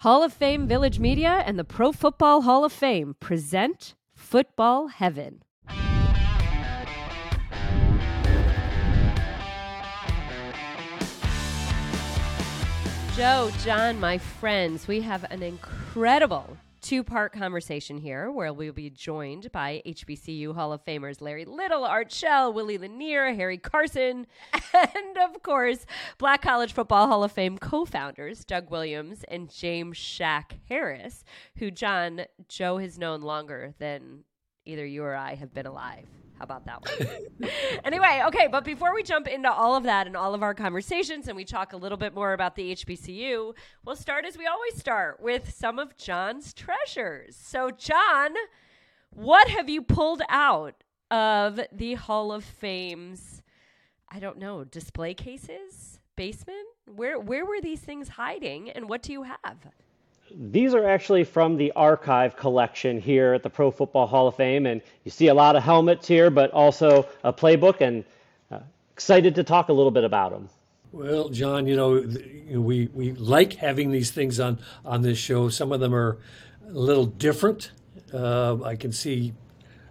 Hall 0.00 0.22
of 0.22 0.32
Fame 0.32 0.66
Village 0.66 0.98
Media 0.98 1.42
and 1.44 1.58
the 1.58 1.62
Pro 1.62 1.92
Football 1.92 2.40
Hall 2.40 2.64
of 2.64 2.72
Fame 2.72 3.16
present 3.20 3.94
Football 4.14 4.88
Heaven. 4.88 5.42
Joe, 13.14 13.50
John, 13.62 14.00
my 14.00 14.16
friends, 14.16 14.88
we 14.88 15.02
have 15.02 15.30
an 15.30 15.42
incredible 15.42 16.56
two 16.80 17.04
part 17.04 17.32
conversation 17.32 17.98
here 17.98 18.30
where 18.30 18.52
we'll 18.52 18.72
be 18.72 18.90
joined 18.90 19.52
by 19.52 19.82
HBCU 19.86 20.54
Hall 20.54 20.72
of 20.72 20.84
Famers 20.84 21.20
Larry 21.20 21.44
Little, 21.44 21.84
Art 21.84 22.12
Shell, 22.12 22.52
Willie 22.52 22.78
Lanier, 22.78 23.34
Harry 23.34 23.58
Carson, 23.58 24.26
and 24.72 25.18
of 25.18 25.42
course, 25.42 25.86
Black 26.18 26.42
College 26.42 26.72
Football 26.72 27.06
Hall 27.06 27.24
of 27.24 27.32
Fame 27.32 27.58
co 27.58 27.84
founders 27.84 28.44
Doug 28.44 28.70
Williams 28.70 29.24
and 29.28 29.50
James 29.50 29.96
Shaq 29.96 30.52
Harris, 30.68 31.24
who 31.58 31.70
John 31.70 32.22
Joe 32.48 32.78
has 32.78 32.98
known 32.98 33.20
longer 33.20 33.74
than 33.78 34.24
either 34.64 34.86
you 34.86 35.02
or 35.02 35.14
I 35.14 35.34
have 35.34 35.52
been 35.52 35.66
alive. 35.66 36.06
How 36.40 36.44
about 36.44 36.64
that 36.64 36.80
one? 36.80 37.50
anyway, 37.84 38.22
okay, 38.28 38.48
but 38.50 38.64
before 38.64 38.94
we 38.94 39.02
jump 39.02 39.28
into 39.28 39.52
all 39.52 39.76
of 39.76 39.84
that 39.84 40.06
and 40.06 40.16
all 40.16 40.34
of 40.34 40.42
our 40.42 40.54
conversations 40.54 41.28
and 41.28 41.36
we 41.36 41.44
talk 41.44 41.74
a 41.74 41.76
little 41.76 41.98
bit 41.98 42.14
more 42.14 42.32
about 42.32 42.56
the 42.56 42.74
HBCU, 42.74 43.52
we'll 43.84 43.94
start 43.94 44.24
as 44.24 44.38
we 44.38 44.46
always 44.46 44.74
start 44.74 45.20
with 45.20 45.52
some 45.54 45.78
of 45.78 45.98
John's 45.98 46.54
treasures. 46.54 47.36
So, 47.36 47.70
John, 47.70 48.32
what 49.10 49.48
have 49.48 49.68
you 49.68 49.82
pulled 49.82 50.22
out 50.30 50.82
of 51.10 51.60
the 51.70 51.94
Hall 51.94 52.32
of 52.32 52.42
Fame's, 52.42 53.42
I 54.08 54.18
don't 54.18 54.38
know, 54.38 54.64
display 54.64 55.12
cases, 55.12 56.00
basement? 56.16 56.66
Where 56.86 57.20
where 57.20 57.44
were 57.44 57.60
these 57.60 57.80
things 57.80 58.08
hiding 58.08 58.70
and 58.70 58.88
what 58.88 59.02
do 59.02 59.12
you 59.12 59.24
have? 59.24 59.58
These 60.36 60.74
are 60.74 60.88
actually 60.88 61.24
from 61.24 61.56
the 61.56 61.72
archive 61.72 62.36
collection 62.36 63.00
here 63.00 63.34
at 63.34 63.42
the 63.42 63.50
Pro 63.50 63.70
Football 63.70 64.06
Hall 64.06 64.28
of 64.28 64.36
Fame, 64.36 64.66
and 64.66 64.80
you 65.04 65.10
see 65.10 65.28
a 65.28 65.34
lot 65.34 65.56
of 65.56 65.62
helmets 65.62 66.06
here, 66.06 66.30
but 66.30 66.50
also 66.52 67.06
a 67.24 67.32
playbook, 67.32 67.80
and 67.80 68.04
uh, 68.50 68.60
excited 68.92 69.34
to 69.34 69.44
talk 69.44 69.68
a 69.68 69.72
little 69.72 69.90
bit 69.90 70.04
about 70.04 70.32
them. 70.32 70.48
Well, 70.92 71.28
John, 71.28 71.66
you 71.66 71.76
know, 71.76 72.60
we, 72.60 72.88
we 72.92 73.12
like 73.12 73.54
having 73.54 73.90
these 73.92 74.10
things 74.10 74.40
on, 74.40 74.58
on 74.84 75.02
this 75.02 75.18
show. 75.18 75.48
Some 75.48 75.70
of 75.72 75.80
them 75.80 75.94
are 75.94 76.18
a 76.68 76.72
little 76.72 77.06
different. 77.06 77.70
Uh, 78.12 78.62
I 78.64 78.74
can 78.74 78.90
see 78.90 79.32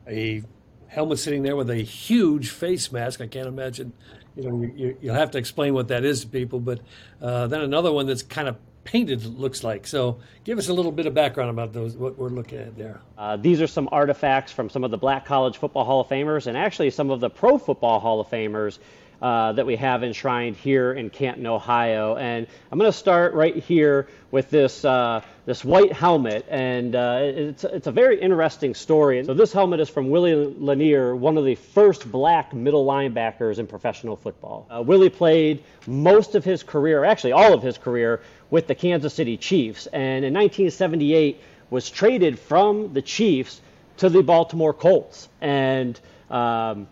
a 0.08 0.44
helmet 0.88 1.20
sitting 1.20 1.44
there 1.44 1.56
with 1.56 1.70
a 1.70 1.78
huge 1.78 2.50
face 2.50 2.92
mask. 2.92 3.22
I 3.22 3.28
can't 3.28 3.48
imagine, 3.48 3.94
you 4.36 4.44
know, 4.44 4.62
you, 4.76 4.98
will 5.02 5.14
have 5.14 5.32
to 5.32 5.38
explain 5.38 5.74
what 5.74 5.88
that 5.88 6.04
is 6.04 6.22
to 6.22 6.28
people. 6.28 6.60
But 6.60 6.82
uh, 7.22 7.48
then 7.48 7.62
another 7.62 7.94
one 7.94 8.06
that's 8.06 8.24
kind 8.24 8.50
of 8.50 8.58
painted 8.90 9.24
looks 9.24 9.64
like. 9.64 9.86
So 9.86 10.18
give 10.46 10.58
us 10.58 10.68
a 10.68 10.74
little 10.74 10.92
bit 10.92 11.06
of 11.06 11.14
background 11.14 11.52
about 11.52 11.74
those, 11.74 11.96
what 11.96 12.18
we're 12.18 12.30
looking 12.30 12.58
at 12.58 12.76
there. 12.76 13.02
Uh, 13.20 13.38
these 13.38 13.62
are 13.62 13.68
some 13.68 13.88
artifacts 13.92 14.52
from 14.52 14.68
some 14.68 14.84
of 14.84 14.90
the 14.90 14.98
Black 14.98 15.26
College 15.26 15.58
Football 15.58 15.86
Hall 15.86 16.02
of 16.02 16.08
Famers 16.08 16.48
and 16.48 16.58
actually 16.58 16.90
some 16.90 17.12
of 17.12 17.20
the 17.20 17.30
Pro 17.30 17.60
Football 17.60 18.00
Hall 18.00 18.20
of 18.20 18.28
Famers 18.30 18.80
uh, 19.22 19.54
that 19.54 19.66
we 19.66 19.76
have 19.76 20.04
enshrined 20.04 20.56
here 20.56 20.94
in 20.94 21.10
Canton, 21.10 21.46
Ohio. 21.46 22.16
And 22.16 22.48
I'm 22.72 22.80
going 22.80 22.92
to 22.92 22.98
start 22.98 23.34
right 23.34 23.56
here 23.56 24.08
with 24.32 24.50
this 24.50 24.86
uh, 24.86 25.22
this 25.46 25.66
white 25.66 25.92
helmet, 25.92 26.46
and 26.50 26.96
uh, 26.96 27.20
it's 27.22 27.64
it's 27.64 27.88
a 27.88 27.92
very 27.92 28.22
interesting 28.22 28.76
story. 28.76 29.24
So 29.26 29.34
this 29.34 29.52
helmet 29.52 29.80
is 29.80 29.90
from 29.90 30.10
Willie 30.10 30.36
Lanier, 30.36 31.16
one 31.16 31.38
of 31.38 31.46
the 31.46 31.56
first 31.56 32.10
black 32.12 32.54
middle 32.54 32.86
linebackers 32.86 33.58
in 33.58 33.68
professional 33.68 34.16
football. 34.16 34.68
Uh, 34.70 34.82
Willie 34.82 35.10
played 35.10 35.64
most 35.88 36.36
of 36.36 36.46
his 36.46 36.64
career, 36.64 37.04
actually 37.04 37.32
all 37.32 37.54
of 37.54 37.64
his 37.64 37.78
career, 37.78 38.22
with 38.52 38.68
the 38.68 38.76
Kansas 38.76 39.14
City 39.14 39.38
Chiefs, 39.38 39.88
and 39.88 40.24
in 40.24 40.34
1978 40.34 41.42
was 41.72 41.90
traded 41.90 42.40
from 42.40 42.94
the 42.94 43.02
Chiefs 43.02 43.60
to 43.98 44.10
the 44.10 44.24
Baltimore 44.24 44.74
Colts, 44.74 45.28
and 45.42 46.00
um, 46.30 46.88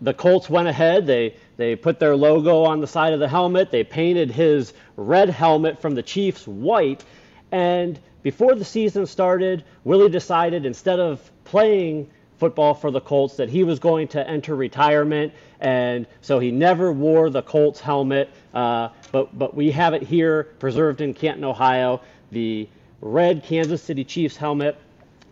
the 0.00 0.14
Colts 0.14 0.48
went 0.48 0.68
ahead. 0.68 1.06
They 1.06 1.34
they 1.56 1.74
put 1.74 1.98
their 1.98 2.16
logo 2.16 2.62
on 2.64 2.80
the 2.80 2.86
side 2.86 3.12
of 3.12 3.20
the 3.20 3.28
helmet. 3.28 3.70
They 3.70 3.84
painted 3.84 4.30
his 4.30 4.72
red 4.96 5.28
helmet 5.28 5.80
from 5.80 5.94
the 5.94 6.02
Chiefs 6.02 6.46
white. 6.46 7.04
And 7.50 7.98
before 8.22 8.54
the 8.54 8.64
season 8.64 9.06
started, 9.06 9.64
Willie 9.84 10.10
decided 10.10 10.66
instead 10.66 11.00
of 11.00 11.30
playing 11.44 12.08
football 12.38 12.74
for 12.74 12.90
the 12.90 13.00
Colts 13.00 13.36
that 13.36 13.48
he 13.48 13.64
was 13.64 13.78
going 13.78 14.08
to 14.08 14.28
enter 14.28 14.54
retirement. 14.54 15.32
And 15.60 16.06
so 16.20 16.38
he 16.38 16.50
never 16.50 16.92
wore 16.92 17.30
the 17.30 17.42
Colts 17.42 17.80
helmet. 17.80 18.30
Uh, 18.54 18.90
but, 19.10 19.36
but 19.36 19.54
we 19.54 19.70
have 19.72 19.94
it 19.94 20.02
here 20.02 20.44
preserved 20.60 21.00
in 21.00 21.14
Canton, 21.14 21.44
Ohio. 21.44 22.00
The 22.30 22.68
red 23.00 23.42
Kansas 23.42 23.82
City 23.82 24.04
Chiefs 24.04 24.36
helmet 24.36 24.76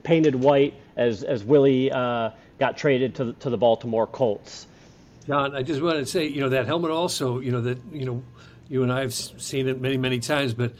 painted 0.03 0.35
white 0.35 0.75
as, 0.97 1.23
as 1.23 1.45
Willie 1.45 1.93
uh, 1.93 2.31
got 2.59 2.77
traded 2.77 3.15
to 3.17 3.27
the, 3.27 3.33
to 3.35 3.51
the 3.51 3.59
Baltimore 3.59 4.07
Colts. 4.07 4.67
John, 5.27 5.57
I 5.57 5.63
just 5.63 5.83
wanted 5.83 6.01
to 6.01 6.07
say, 6.07 6.27
you 6.27 6.41
know, 6.41 6.49
that 6.51 6.67
helmet 6.67 6.91
also, 6.91 7.41
you 7.41 7.51
know, 7.51 7.61
that, 7.63 7.79
you 7.93 8.05
know, 8.05 8.23
you 8.69 8.83
and 8.83 8.93
I 8.93 9.01
have 9.01 9.13
seen 9.13 9.69
it 9.69 9.81
many, 9.81 9.97
many 9.97 10.21
times, 10.21 10.55
but 10.55 10.73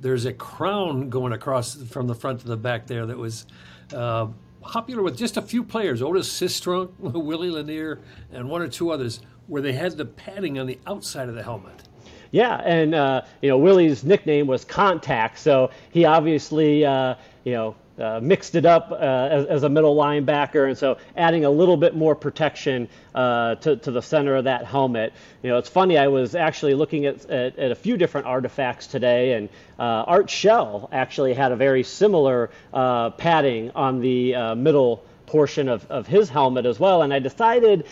there's 0.00 0.26
a 0.26 0.32
crown 0.32 1.08
going 1.08 1.32
across 1.32 1.74
from 1.74 2.06
the 2.06 2.14
front 2.14 2.40
to 2.40 2.46
the 2.46 2.56
back 2.56 2.86
there 2.86 3.06
that 3.06 3.16
was 3.16 3.46
uh, 3.94 4.26
popular 4.60 5.02
with 5.02 5.16
just 5.16 5.36
a 5.36 5.42
few 5.42 5.64
players, 5.64 6.02
Otis 6.02 6.28
Sistrunk, 6.28 6.90
Willie 6.98 7.50
Lanier, 7.50 8.00
and 8.32 8.48
one 8.48 8.62
or 8.62 8.68
two 8.68 8.90
others, 8.90 9.20
where 9.46 9.62
they 9.62 9.72
had 9.72 9.96
the 9.96 10.04
padding 10.04 10.58
on 10.58 10.66
the 10.66 10.78
outside 10.86 11.28
of 11.28 11.34
the 11.34 11.42
helmet. 11.42 11.88
Yeah, 12.30 12.56
and 12.64 12.94
uh, 12.94 13.22
you 13.42 13.48
know 13.48 13.58
Willie's 13.58 14.02
nickname 14.02 14.48
was 14.48 14.64
Contact, 14.64 15.38
so 15.38 15.70
he 15.92 16.04
obviously 16.04 16.84
uh, 16.84 17.14
you 17.44 17.52
know 17.52 17.76
uh, 17.98 18.20
mixed 18.22 18.54
it 18.54 18.66
up 18.66 18.90
uh, 18.90 18.94
as, 18.94 19.46
as, 19.46 19.62
a 19.62 19.68
middle 19.68 19.94
linebacker, 19.94 20.68
and 20.68 20.76
so 20.76 20.98
adding 21.16 21.44
a 21.44 21.50
little 21.50 21.76
bit 21.76 21.94
more 21.94 22.14
protection 22.14 22.88
uh, 23.14 23.54
to, 23.56 23.76
to 23.76 23.90
the 23.90 24.02
center 24.02 24.36
of 24.36 24.44
that 24.44 24.64
helmet. 24.64 25.12
You 25.42 25.50
know, 25.50 25.58
it's 25.58 25.68
funny. 25.68 25.96
I 25.96 26.08
was 26.08 26.34
actually 26.34 26.74
looking 26.74 27.06
at, 27.06 27.28
at, 27.30 27.58
at 27.58 27.70
a 27.70 27.74
few 27.74 27.96
different 27.96 28.26
artifacts 28.26 28.86
today, 28.86 29.34
and 29.34 29.48
uh, 29.78 30.04
Art 30.06 30.28
Shell 30.28 30.88
actually 30.92 31.34
had 31.34 31.52
a 31.52 31.56
very 31.56 31.82
similar 31.82 32.50
uh, 32.72 33.10
padding 33.10 33.70
on 33.72 34.00
the 34.00 34.34
uh, 34.34 34.54
middle 34.54 35.04
portion 35.26 35.68
of, 35.68 35.88
of 35.90 36.06
his 36.06 36.28
helmet 36.28 36.66
as 36.66 36.78
well. 36.78 37.02
And 37.02 37.12
I 37.12 37.18
decided 37.18 37.86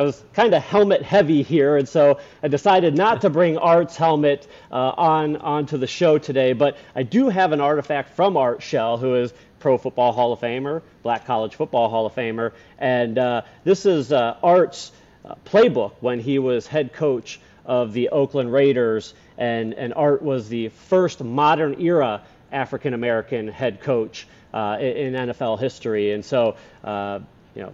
I 0.00 0.02
was 0.02 0.24
kind 0.32 0.54
of 0.54 0.62
helmet 0.62 1.02
heavy 1.02 1.42
here, 1.42 1.76
and 1.76 1.86
so 1.86 2.20
I 2.42 2.48
decided 2.48 2.96
not 2.96 3.20
to 3.20 3.28
bring 3.28 3.58
Art's 3.58 3.98
helmet 3.98 4.48
uh, 4.72 4.92
on 4.96 5.36
onto 5.36 5.76
the 5.76 5.86
show 5.86 6.16
today. 6.16 6.54
But 6.54 6.78
I 6.96 7.02
do 7.02 7.28
have 7.28 7.52
an 7.52 7.60
artifact 7.60 8.16
from 8.16 8.38
Art 8.38 8.62
Shell, 8.62 8.96
who 8.96 9.16
is 9.16 9.34
Pro 9.58 9.76
Football 9.76 10.12
Hall 10.12 10.32
of 10.32 10.40
Famer, 10.40 10.80
Black 11.02 11.26
College 11.26 11.54
Football 11.54 11.90
Hall 11.90 12.06
of 12.06 12.14
Famer, 12.14 12.52
and 12.78 13.18
uh, 13.18 13.42
this 13.64 13.84
is 13.84 14.10
uh, 14.10 14.38
Art's 14.42 14.90
uh, 15.22 15.34
playbook 15.44 15.92
when 16.00 16.18
he 16.18 16.38
was 16.38 16.66
head 16.66 16.94
coach 16.94 17.38
of 17.66 17.92
the 17.92 18.08
Oakland 18.08 18.50
Raiders, 18.50 19.12
and 19.36 19.74
and 19.74 19.92
Art 19.92 20.22
was 20.22 20.48
the 20.48 20.70
first 20.70 21.22
modern 21.22 21.78
era 21.78 22.22
African 22.50 22.94
American 22.94 23.48
head 23.48 23.82
coach 23.82 24.26
uh, 24.54 24.78
in, 24.80 25.12
NFL 25.12 25.60
history, 25.60 26.12
and 26.12 26.24
so 26.24 26.56
uh, 26.84 27.18
you 27.54 27.64
know 27.64 27.72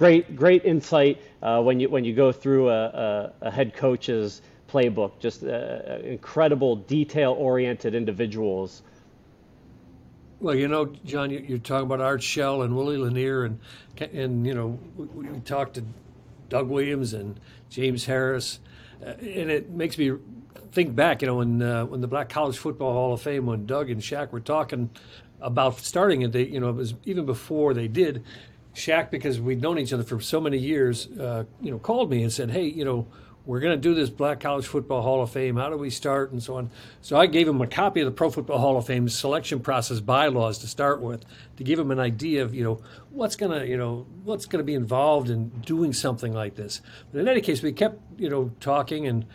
great 0.00 0.34
great 0.34 0.64
insight 0.64 1.20
uh, 1.42 1.62
when 1.62 1.78
you 1.78 1.90
when 1.90 2.04
you 2.04 2.14
go 2.14 2.32
through 2.32 2.70
a, 2.70 2.84
a, 2.86 3.32
a 3.42 3.50
head 3.50 3.74
coach's 3.74 4.40
playbook. 4.66 5.12
Just 5.20 5.44
uh, 5.44 5.98
incredible 6.02 6.76
detail 6.76 7.32
oriented 7.32 7.94
individuals. 7.94 8.82
Well, 10.40 10.54
you 10.54 10.68
know, 10.68 10.86
John, 11.04 11.28
you're 11.30 11.58
talking 11.58 11.84
about 11.84 12.00
Art 12.00 12.22
Shell 12.22 12.62
and 12.62 12.74
Willie 12.74 12.96
Lanier, 12.96 13.44
and 13.44 13.60
and 14.00 14.46
you 14.46 14.54
know, 14.54 14.78
we, 14.96 15.04
we 15.04 15.40
talked 15.40 15.74
to 15.74 15.84
Doug 16.48 16.70
Williams 16.70 17.12
and 17.12 17.38
James 17.68 18.06
Harris, 18.06 18.58
uh, 19.04 19.10
and 19.20 19.50
it 19.50 19.68
makes 19.68 19.98
me 19.98 20.12
think 20.72 20.96
back. 20.96 21.20
You 21.20 21.28
know, 21.28 21.36
when 21.36 21.60
uh, 21.60 21.84
when 21.84 22.00
the 22.00 22.08
Black 22.08 22.30
College 22.30 22.56
Football 22.56 22.94
Hall 22.94 23.12
of 23.12 23.20
Fame, 23.20 23.44
when 23.44 23.66
Doug 23.66 23.90
and 23.90 24.00
Shaq 24.00 24.32
were 24.32 24.40
talking 24.40 24.88
about 25.42 25.78
starting 25.78 26.22
it, 26.22 26.32
they 26.32 26.44
you 26.46 26.58
know 26.58 26.70
it 26.70 26.76
was 26.76 26.94
even 27.04 27.26
before 27.26 27.74
they 27.74 27.86
did. 27.86 28.24
Shaq, 28.80 29.10
because 29.10 29.40
we'd 29.40 29.60
known 29.60 29.78
each 29.78 29.92
other 29.92 30.02
for 30.02 30.20
so 30.20 30.40
many 30.40 30.58
years, 30.58 31.08
uh, 31.18 31.44
you 31.60 31.70
know, 31.70 31.78
called 31.78 32.10
me 32.10 32.22
and 32.22 32.32
said, 32.32 32.50
"Hey, 32.50 32.64
you 32.64 32.84
know, 32.84 33.06
we're 33.46 33.60
going 33.60 33.76
to 33.76 33.80
do 33.80 33.94
this 33.94 34.10
Black 34.10 34.40
College 34.40 34.66
Football 34.66 35.02
Hall 35.02 35.22
of 35.22 35.30
Fame. 35.30 35.56
How 35.56 35.70
do 35.70 35.76
we 35.76 35.90
start?" 35.90 36.32
and 36.32 36.42
so 36.42 36.56
on. 36.56 36.70
So 37.00 37.16
I 37.16 37.26
gave 37.26 37.46
him 37.46 37.60
a 37.60 37.66
copy 37.66 38.00
of 38.00 38.06
the 38.06 38.12
Pro 38.12 38.30
Football 38.30 38.58
Hall 38.58 38.76
of 38.76 38.86
Fame 38.86 39.08
selection 39.08 39.60
process 39.60 40.00
bylaws 40.00 40.58
to 40.58 40.66
start 40.66 41.00
with, 41.00 41.24
to 41.56 41.64
give 41.64 41.78
him 41.78 41.90
an 41.90 42.00
idea 42.00 42.42
of 42.42 42.54
you 42.54 42.64
know 42.64 42.82
what's 43.10 43.36
going 43.36 43.58
to 43.58 43.66
you 43.66 43.76
know 43.76 44.06
what's 44.24 44.46
going 44.46 44.60
to 44.60 44.64
be 44.64 44.74
involved 44.74 45.30
in 45.30 45.48
doing 45.60 45.92
something 45.92 46.32
like 46.32 46.56
this. 46.56 46.80
But 47.12 47.20
in 47.20 47.28
any 47.28 47.40
case, 47.40 47.62
we 47.62 47.72
kept 47.72 48.00
you 48.18 48.30
know 48.30 48.52
talking 48.60 49.06
and 49.06 49.26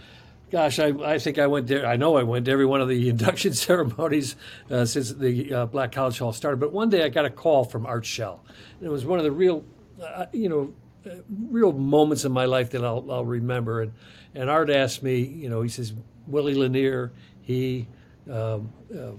gosh, 0.51 0.79
I, 0.79 0.87
I 0.87 1.19
think 1.19 1.39
I 1.39 1.47
went 1.47 1.67
there. 1.67 1.85
I 1.85 1.95
know 1.95 2.17
I 2.17 2.23
went 2.23 2.45
to 2.45 2.51
every 2.51 2.65
one 2.65 2.81
of 2.81 2.87
the 2.87 3.09
induction 3.15 3.53
ceremonies 3.53 4.35
uh, 4.69 4.85
since 4.85 5.11
the 5.11 5.53
uh, 5.53 5.65
Black 5.65 5.91
College 5.91 6.19
Hall 6.19 6.33
started. 6.33 6.59
But 6.59 6.71
one 6.71 6.89
day 6.89 7.03
I 7.03 7.09
got 7.09 7.25
a 7.25 7.29
call 7.29 7.65
from 7.65 7.85
Art 7.85 8.05
Shell. 8.05 8.43
And 8.79 8.87
it 8.87 8.91
was 8.91 9.05
one 9.05 9.19
of 9.19 9.25
the 9.25 9.31
real, 9.31 9.63
uh, 10.01 10.25
you 10.31 10.49
know, 10.49 10.73
uh, 11.05 11.17
real 11.49 11.71
moments 11.71 12.25
in 12.25 12.31
my 12.31 12.45
life 12.45 12.71
that 12.71 12.83
I'll, 12.83 13.05
I'll 13.11 13.25
remember. 13.25 13.81
And, 13.81 13.93
and 14.33 14.49
Art 14.49 14.69
asked 14.69 15.03
me, 15.03 15.19
you 15.19 15.49
know, 15.49 15.61
he 15.61 15.69
says, 15.69 15.93
Willie 16.27 16.55
Lanier, 16.55 17.11
he, 17.41 17.87
uh, 18.29 18.59
uh, 18.97 19.11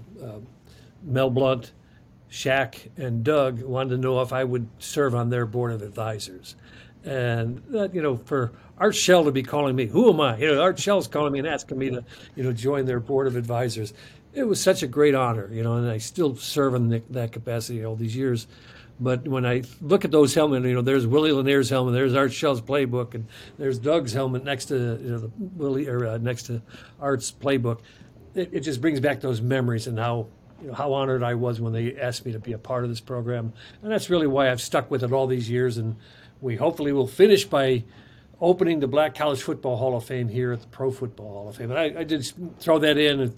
Mel 1.03 1.29
Blount, 1.29 1.71
Shaq, 2.29 2.89
and 2.97 3.23
Doug 3.23 3.61
wanted 3.61 3.91
to 3.91 3.97
know 3.97 4.21
if 4.21 4.33
I 4.33 4.43
would 4.43 4.67
serve 4.79 5.15
on 5.15 5.29
their 5.29 5.45
board 5.45 5.71
of 5.71 5.81
advisors. 5.81 6.55
And 7.05 7.63
that, 7.69 7.95
you 7.95 8.01
know, 8.01 8.17
for 8.17 8.51
Art 8.79 8.95
Shell 8.95 9.25
to 9.25 9.31
be 9.31 9.43
calling 9.43 9.75
me, 9.75 9.87
who 9.87 10.09
am 10.11 10.21
I? 10.21 10.37
You 10.37 10.53
know, 10.53 10.61
Art 10.61 10.79
Shell's 10.79 11.07
calling 11.07 11.33
me 11.33 11.39
and 11.39 11.47
asking 11.47 11.77
me 11.77 11.89
to, 11.89 12.03
you 12.35 12.43
know, 12.43 12.53
join 12.53 12.85
their 12.85 12.99
board 12.99 13.27
of 13.27 13.35
advisors. 13.35 13.93
It 14.33 14.43
was 14.43 14.61
such 14.61 14.83
a 14.83 14.87
great 14.87 15.15
honor, 15.15 15.49
you 15.51 15.63
know, 15.63 15.75
and 15.75 15.89
I 15.89 15.97
still 15.97 16.35
serve 16.35 16.75
in 16.75 17.03
that 17.09 17.31
capacity 17.31 17.83
all 17.83 17.95
these 17.95 18.15
years. 18.15 18.47
But 18.99 19.27
when 19.27 19.45
I 19.45 19.63
look 19.81 20.05
at 20.05 20.11
those 20.11 20.33
helmets, 20.33 20.65
you 20.65 20.73
know, 20.73 20.81
there's 20.81 21.05
Willie 21.05 21.31
Lanier's 21.31 21.69
helmet, 21.69 21.93
there's 21.93 22.15
Art 22.15 22.33
Shell's 22.33 22.61
playbook, 22.61 23.13
and 23.13 23.27
there's 23.57 23.77
Doug's 23.77 24.13
helmet 24.13 24.43
next 24.43 24.65
to 24.65 24.75
you 24.75 25.09
know 25.11 25.19
the 25.19 25.31
Willie 25.37 25.87
or 25.87 26.05
uh, 26.07 26.17
next 26.17 26.43
to 26.43 26.61
Art's 26.99 27.31
playbook. 27.31 27.79
It, 28.33 28.49
it, 28.53 28.59
just 28.61 28.81
brings 28.81 28.99
back 28.99 29.21
those 29.21 29.39
memories 29.39 29.85
and 29.85 29.99
how 29.99 30.27
you 30.61 30.69
know 30.69 30.73
how 30.73 30.93
honored 30.93 31.21
I 31.21 31.35
was 31.35 31.61
when 31.61 31.73
they 31.73 31.95
asked 31.95 32.25
me 32.25 32.31
to 32.31 32.39
be 32.39 32.53
a 32.53 32.57
part 32.57 32.83
of 32.83 32.89
this 32.89 32.99
program, 32.99 33.53
and 33.83 33.91
that's 33.91 34.09
really 34.09 34.27
why 34.27 34.49
I've 34.49 34.61
stuck 34.61 34.89
with 34.89 35.03
it 35.03 35.11
all 35.11 35.27
these 35.27 35.47
years. 35.47 35.77
And 35.77 35.95
we 36.41 36.55
hopefully 36.55 36.91
will 36.91 37.07
finish 37.07 37.45
by 37.45 37.83
opening 38.39 38.79
the 38.79 38.87
Black 38.87 39.15
College 39.15 39.41
Football 39.41 39.77
Hall 39.77 39.97
of 39.97 40.03
Fame 40.05 40.27
here 40.27 40.51
at 40.51 40.61
the 40.61 40.67
Pro 40.67 40.91
Football 40.91 41.33
Hall 41.33 41.49
of 41.49 41.55
Fame. 41.55 41.71
And 41.71 41.79
I, 41.79 42.01
I 42.01 42.03
did 42.03 42.31
throw 42.59 42.79
that 42.79 42.97
in. 42.97 43.19
And, 43.19 43.37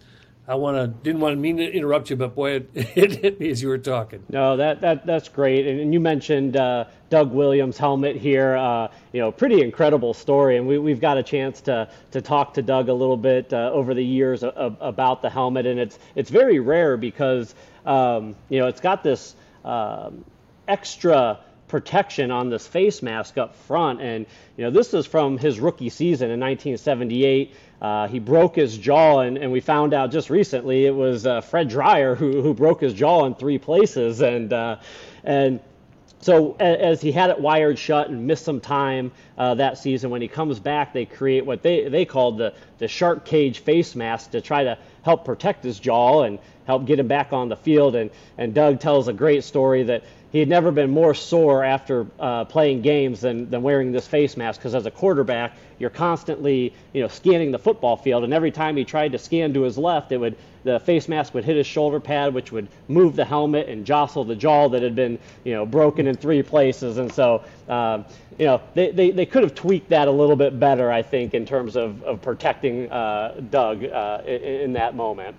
I 0.50 0.56
want 0.56 0.78
to 0.78 0.88
didn't 0.88 1.22
want 1.22 1.34
to 1.34 1.40
mean 1.40 1.57
to 1.57 1.72
interrupt 1.72 2.10
you, 2.10 2.16
but 2.16 2.34
boy, 2.34 2.56
it, 2.56 2.69
it 2.74 3.12
hit 3.18 3.40
me 3.40 3.51
as 3.51 3.62
you 3.62 3.69
were 3.69 3.78
talking. 3.78 4.24
No, 4.30 4.57
that 4.57 4.81
that 4.81 5.06
that's 5.06 5.30
great. 5.30 5.68
And, 5.68 5.80
and 5.80 5.94
you 5.94 6.00
mentioned 6.00 6.57
uh, 6.57 6.86
Doug 7.12 7.31
Williams' 7.31 7.78
helmet 7.78 8.16
here. 8.16 8.56
Uh, 8.56 8.88
you 9.13 9.22
know, 9.22 9.31
pretty 9.31 9.62
incredible 9.62 10.16
story, 10.16 10.57
and 10.57 10.68
we 10.68 10.80
we've 10.80 11.00
got 11.00 11.19
a 11.19 11.24
chance 11.24 11.62
to 11.62 11.88
to 12.10 12.22
talk 12.22 12.56
to 12.56 12.63
Doug 12.63 12.90
a 12.90 12.94
little 12.94 13.16
bit 13.16 13.54
uh, 13.54 13.69
over 13.72 13.94
the 13.94 14.04
years 14.04 14.44
about 14.44 15.22
the 15.22 15.30
helmet, 15.30 15.68
and 15.68 15.80
it's 15.80 16.00
it's 16.16 16.31
very 16.31 16.60
rare 16.60 16.98
because 16.98 17.54
um, 17.86 18.36
you 18.50 18.57
know 18.57 18.66
it's 18.66 18.81
got 18.81 19.04
this 19.04 19.36
um, 19.63 20.25
extra 20.68 21.42
protection 21.69 22.31
on 22.31 22.50
this 22.50 22.68
face 22.68 23.01
mask 23.01 23.38
up 23.38 23.56
front. 23.56 24.01
And, 24.01 24.25
you 24.57 24.66
know, 24.66 24.71
this 24.71 24.94
is 24.94 25.06
from 25.06 25.38
his 25.38 25.60
rookie 25.60 25.89
season 25.89 26.31
in 26.31 26.39
1978. 26.39 27.56
Uh, 27.81 28.07
he 28.10 28.19
broke 28.19 28.57
his 28.57 28.77
jaw, 28.77 29.21
and, 29.21 29.38
and 29.38 29.51
we 29.51 29.62
found 29.62 29.94
out 29.94 30.12
just 30.12 30.30
recently 30.30 30.86
it 30.86 30.94
was 30.94 31.25
uh, 31.25 31.39
Fred 31.39 31.69
Dryer 31.69 32.16
who, 32.16 32.42
who 32.42 32.54
broke 32.54 32.81
his 32.81 32.94
jaw 32.94 33.25
in 33.25 33.36
three 33.36 33.57
places. 33.57 34.21
And, 34.21 34.51
uh, 34.51 34.77
and 35.24 35.62
so 36.21 36.56
as 36.60 37.00
he 37.00 37.13
had 37.13 37.30
it 37.30 37.39
wired 37.39 37.80
shut 37.80 38.10
and 38.10 38.27
missed 38.27 38.44
some 38.44 38.60
time 38.60 39.12
uh, 39.38 39.56
that 39.56 39.77
season, 39.77 40.10
when 40.10 40.22
he 40.22 40.27
comes 40.27 40.60
back, 40.60 40.92
they 40.92 41.06
create 41.06 41.45
what 41.45 41.62
they, 41.62 41.88
they 41.88 42.04
called 42.04 42.38
the, 42.38 42.54
the 42.77 42.89
shark 42.89 43.24
cage 43.24 43.60
face 43.60 43.95
mask 43.95 44.31
to 44.31 44.42
try 44.42 44.65
to 44.65 44.77
help 45.04 45.24
protect 45.24 45.63
his 45.63 45.80
jaw 45.80 46.24
and 46.24 46.39
help 46.65 46.86
get 46.86 47.00
him 47.00 47.07
back 47.07 47.31
on 47.31 47.48
the 47.48 47.56
field. 47.56 47.95
And, 47.95 48.12
and 48.38 48.54
Doug 48.54 48.81
tells 48.81 49.07
a 49.07 49.13
great 49.13 49.45
story 49.45 49.83
that 49.83 50.04
he 50.31 50.40
had 50.40 50.48
never 50.48 50.72
been 50.72 50.90
more 50.90 51.14
sore 51.14 51.64
after 51.64 52.06
uh, 52.20 52.46
playing 52.46 52.81
games 52.81 53.22
than, 53.22 53.50
than 53.50 53.64
wearing 53.64 53.92
this 53.92 54.08
face 54.08 54.38
mask 54.38 54.60
because 54.60 54.76
as 54.76 54.86
a 54.86 54.92
quarterback 54.92 55.54
you're 55.80 55.90
constantly 55.90 56.74
you 56.94 57.02
know 57.02 57.08
scanning 57.08 57.52
the 57.52 57.60
football 57.60 57.98
field 57.98 58.24
and 58.24 58.34
every 58.34 58.52
time 58.52 58.76
he 58.76 58.84
tried 58.86 59.12
to 59.12 59.18
scan 59.18 59.54
to 59.54 59.62
his 59.62 59.78
left 59.78 60.12
it 60.12 60.18
would 60.18 60.36
the 60.64 60.80
face 60.81 61.08
mask 61.08 61.34
would 61.34 61.46
hit 61.46 61.56
his 61.56 61.66
shoulder 61.66 62.00
pad 62.00 62.34
which 62.34 62.52
would 62.52 62.68
move 62.88 63.16
the 63.16 63.26
helmet 63.26 63.68
and 63.70 63.86
jostle 63.86 64.24
the 64.24 64.36
jaw 64.36 64.68
that 64.68 64.81
had 64.81 64.96
been 64.96 65.18
you 65.44 65.54
know 65.54 65.66
broken 65.66 66.06
in 66.06 66.16
three 66.16 66.44
places 66.44 66.98
and 66.98 67.12
so 67.12 67.44
um, 67.70 68.06
you 68.38 68.46
know 68.46 68.62
they, 68.74 68.92
they, 68.92 69.12
they 69.12 69.25
could 69.25 69.44
have 69.44 69.56
tweaked 69.56 69.90
that 69.90 70.08
a 70.08 70.12
little 70.12 70.36
bit 70.36 70.60
better 70.60 70.92
I 70.92 71.02
think 71.02 71.34
in 71.34 71.46
terms 71.46 71.75
of, 71.75 72.04
of 72.04 72.22
protecting 72.22 72.92
uh, 72.92 73.42
Doug 73.50 73.84
uh, 73.86 74.22
in, 74.25 74.44
in 74.44 74.74
that 74.74 74.96
moment. 74.96 75.36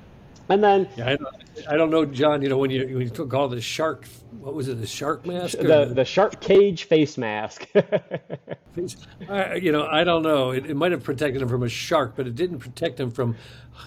And 0.51 0.63
then 0.63 0.89
yeah, 0.97 1.11
I, 1.11 1.17
don't, 1.17 1.37
I, 1.69 1.77
don't, 1.77 1.91
know, 1.91 2.05
John. 2.05 2.43
You 2.43 2.49
know 2.49 2.59
when 2.59 2.71
you 2.71 2.85
when 2.85 3.03
you 3.03 3.11
call 3.11 3.49
the 3.49 3.61
shark, 3.61 4.07
what 4.41 4.55
was 4.55 4.69
it? 4.69 4.81
The 4.81 4.87
shark 4.87 5.25
mask? 5.25 5.59
The 5.59 5.87
the, 5.87 5.95
the 5.95 6.05
shark 6.05 6.41
cage 6.41 6.85
face 6.85 7.17
mask. 7.17 7.69
I, 9.29 9.55
you 9.55 9.73
know, 9.73 9.87
I 9.87 10.05
don't 10.05 10.23
know. 10.23 10.51
It, 10.51 10.67
it 10.67 10.75
might 10.75 10.93
have 10.93 11.03
protected 11.03 11.43
him 11.43 11.49
from 11.49 11.63
a 11.63 11.69
shark, 11.69 12.15
but 12.17 12.27
it 12.27 12.35
didn't 12.35 12.59
protect 12.61 12.99
him 12.99 13.11
from, 13.11 13.37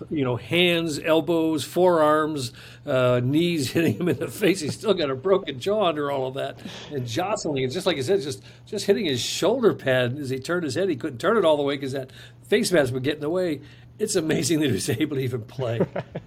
you 0.09 0.23
know, 0.23 0.35
hands, 0.35 0.99
elbows, 0.99 1.63
forearms, 1.63 2.51
uh, 2.85 3.21
knees 3.23 3.71
hitting 3.73 3.95
him 3.95 4.09
in 4.09 4.17
the 4.17 4.27
face. 4.27 4.59
He's 4.59 4.73
still 4.73 4.93
got 4.93 5.09
a 5.09 5.15
broken 5.15 5.59
jaw 5.59 5.87
under 5.87 6.11
all 6.11 6.27
of 6.27 6.35
that, 6.35 6.59
and 6.91 7.07
jostling. 7.07 7.63
And 7.63 7.71
just 7.71 7.85
like 7.85 7.97
I 7.97 8.01
said, 8.01 8.21
just 8.21 8.43
just 8.65 8.85
hitting 8.85 9.05
his 9.05 9.21
shoulder 9.21 9.73
pad 9.73 10.17
as 10.17 10.29
he 10.29 10.39
turned 10.39 10.63
his 10.63 10.75
head. 10.75 10.89
He 10.89 10.95
couldn't 10.95 11.19
turn 11.19 11.37
it 11.37 11.45
all 11.45 11.57
the 11.57 11.63
way 11.63 11.75
because 11.75 11.93
that 11.93 12.11
face 12.47 12.71
mask 12.71 12.93
would 12.93 13.03
get 13.03 13.15
in 13.15 13.21
the 13.21 13.29
way 13.29 13.61
it's 14.03 14.17
amazing 14.17 14.59
that 14.59 14.67
he 14.67 14.73
was 14.73 14.89
able 14.89 15.15
to 15.15 15.21
even 15.21 15.41
play. 15.43 15.79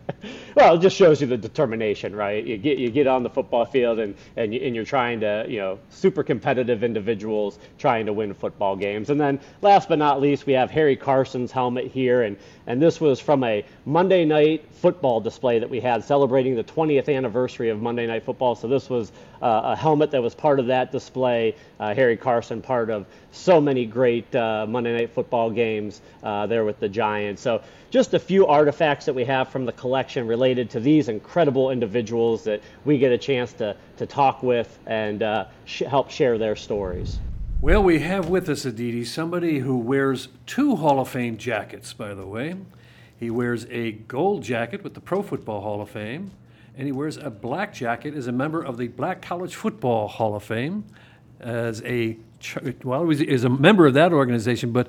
well, 0.56 0.74
it 0.74 0.80
just 0.80 0.96
shows 0.96 1.20
you 1.20 1.26
the 1.26 1.36
determination, 1.36 2.16
right? 2.16 2.44
You 2.44 2.56
get 2.56 2.78
you 2.78 2.90
get 2.90 3.06
on 3.06 3.22
the 3.22 3.28
football 3.28 3.66
field 3.66 3.98
and 3.98 4.14
and, 4.36 4.54
you, 4.54 4.60
and 4.60 4.74
you're 4.74 4.84
trying 4.84 5.20
to, 5.20 5.44
you 5.46 5.58
know, 5.58 5.78
super 5.90 6.22
competitive 6.22 6.82
individuals 6.82 7.58
trying 7.78 8.06
to 8.06 8.14
win 8.14 8.32
football 8.32 8.76
games. 8.76 9.10
And 9.10 9.20
then 9.20 9.38
last 9.60 9.90
but 9.90 9.98
not 9.98 10.22
least, 10.22 10.46
we 10.46 10.54
have 10.54 10.70
Harry 10.70 10.96
Carson's 10.96 11.52
helmet 11.52 11.86
here, 11.86 12.22
and 12.22 12.38
and 12.66 12.82
this 12.82 13.00
was 13.00 13.20
from 13.20 13.44
a 13.44 13.64
Monday 13.84 14.24
night 14.24 14.64
football 14.72 15.20
display 15.20 15.58
that 15.58 15.70
we 15.70 15.80
had 15.80 16.02
celebrating 16.04 16.56
the 16.56 16.64
20th 16.64 17.14
anniversary 17.14 17.70
of 17.70 17.80
Monday 17.80 18.06
Night 18.06 18.24
Football. 18.24 18.56
So 18.56 18.66
this 18.66 18.90
was 18.90 19.12
uh, 19.40 19.60
a 19.64 19.76
helmet 19.76 20.10
that 20.10 20.22
was 20.22 20.34
part 20.34 20.58
of 20.58 20.66
that 20.66 20.90
display. 20.90 21.54
Uh, 21.78 21.94
Harry 21.94 22.16
Carson, 22.16 22.60
part 22.60 22.90
of 22.90 23.06
so 23.30 23.60
many 23.60 23.86
great 23.86 24.34
uh, 24.34 24.66
Monday 24.68 24.96
Night 24.96 25.10
Football 25.10 25.50
games 25.50 26.00
uh, 26.22 26.46
there 26.46 26.64
with 26.64 26.80
the 26.80 26.88
Giants. 26.88 27.40
So 27.42 27.62
just 27.90 28.14
a 28.14 28.18
few 28.18 28.46
artifacts 28.46 29.06
that 29.06 29.14
we 29.14 29.24
have 29.24 29.48
from 29.48 29.64
the 29.64 29.72
collection 29.72 30.26
related 30.26 30.70
to 30.70 30.80
these 30.80 31.08
incredible 31.08 31.70
individuals 31.70 32.44
that 32.44 32.60
we 32.84 32.98
get 32.98 33.12
a 33.12 33.18
chance 33.18 33.52
to, 33.54 33.76
to 33.98 34.06
talk 34.06 34.42
with 34.42 34.78
and 34.86 35.22
uh, 35.22 35.46
sh- 35.66 35.82
help 35.82 36.10
share 36.10 36.36
their 36.36 36.56
stories. 36.56 37.18
Well, 37.62 37.82
we 37.82 38.00
have 38.00 38.28
with 38.28 38.50
us, 38.50 38.66
Aditi, 38.66 39.02
somebody 39.02 39.60
who 39.60 39.78
wears 39.78 40.28
two 40.44 40.76
Hall 40.76 41.00
of 41.00 41.08
Fame 41.08 41.38
jackets, 41.38 41.94
by 41.94 42.12
the 42.12 42.26
way. 42.26 42.54
He 43.18 43.30
wears 43.30 43.64
a 43.70 43.92
gold 43.92 44.42
jacket 44.42 44.84
with 44.84 44.92
the 44.92 45.00
Pro 45.00 45.22
Football 45.22 45.62
Hall 45.62 45.80
of 45.80 45.88
Fame, 45.88 46.32
and 46.76 46.86
he 46.86 46.92
wears 46.92 47.16
a 47.16 47.30
black 47.30 47.72
jacket 47.72 48.14
as 48.14 48.26
a 48.26 48.32
member 48.32 48.62
of 48.62 48.76
the 48.76 48.88
Black 48.88 49.22
College 49.22 49.54
Football 49.54 50.06
Hall 50.06 50.36
of 50.36 50.44
Fame, 50.44 50.84
as 51.40 51.82
a 51.82 52.18
well, 52.84 53.08
he 53.08 53.24
was 53.32 53.44
a 53.44 53.48
member 53.48 53.86
of 53.86 53.94
that 53.94 54.12
organization, 54.12 54.72
but 54.72 54.88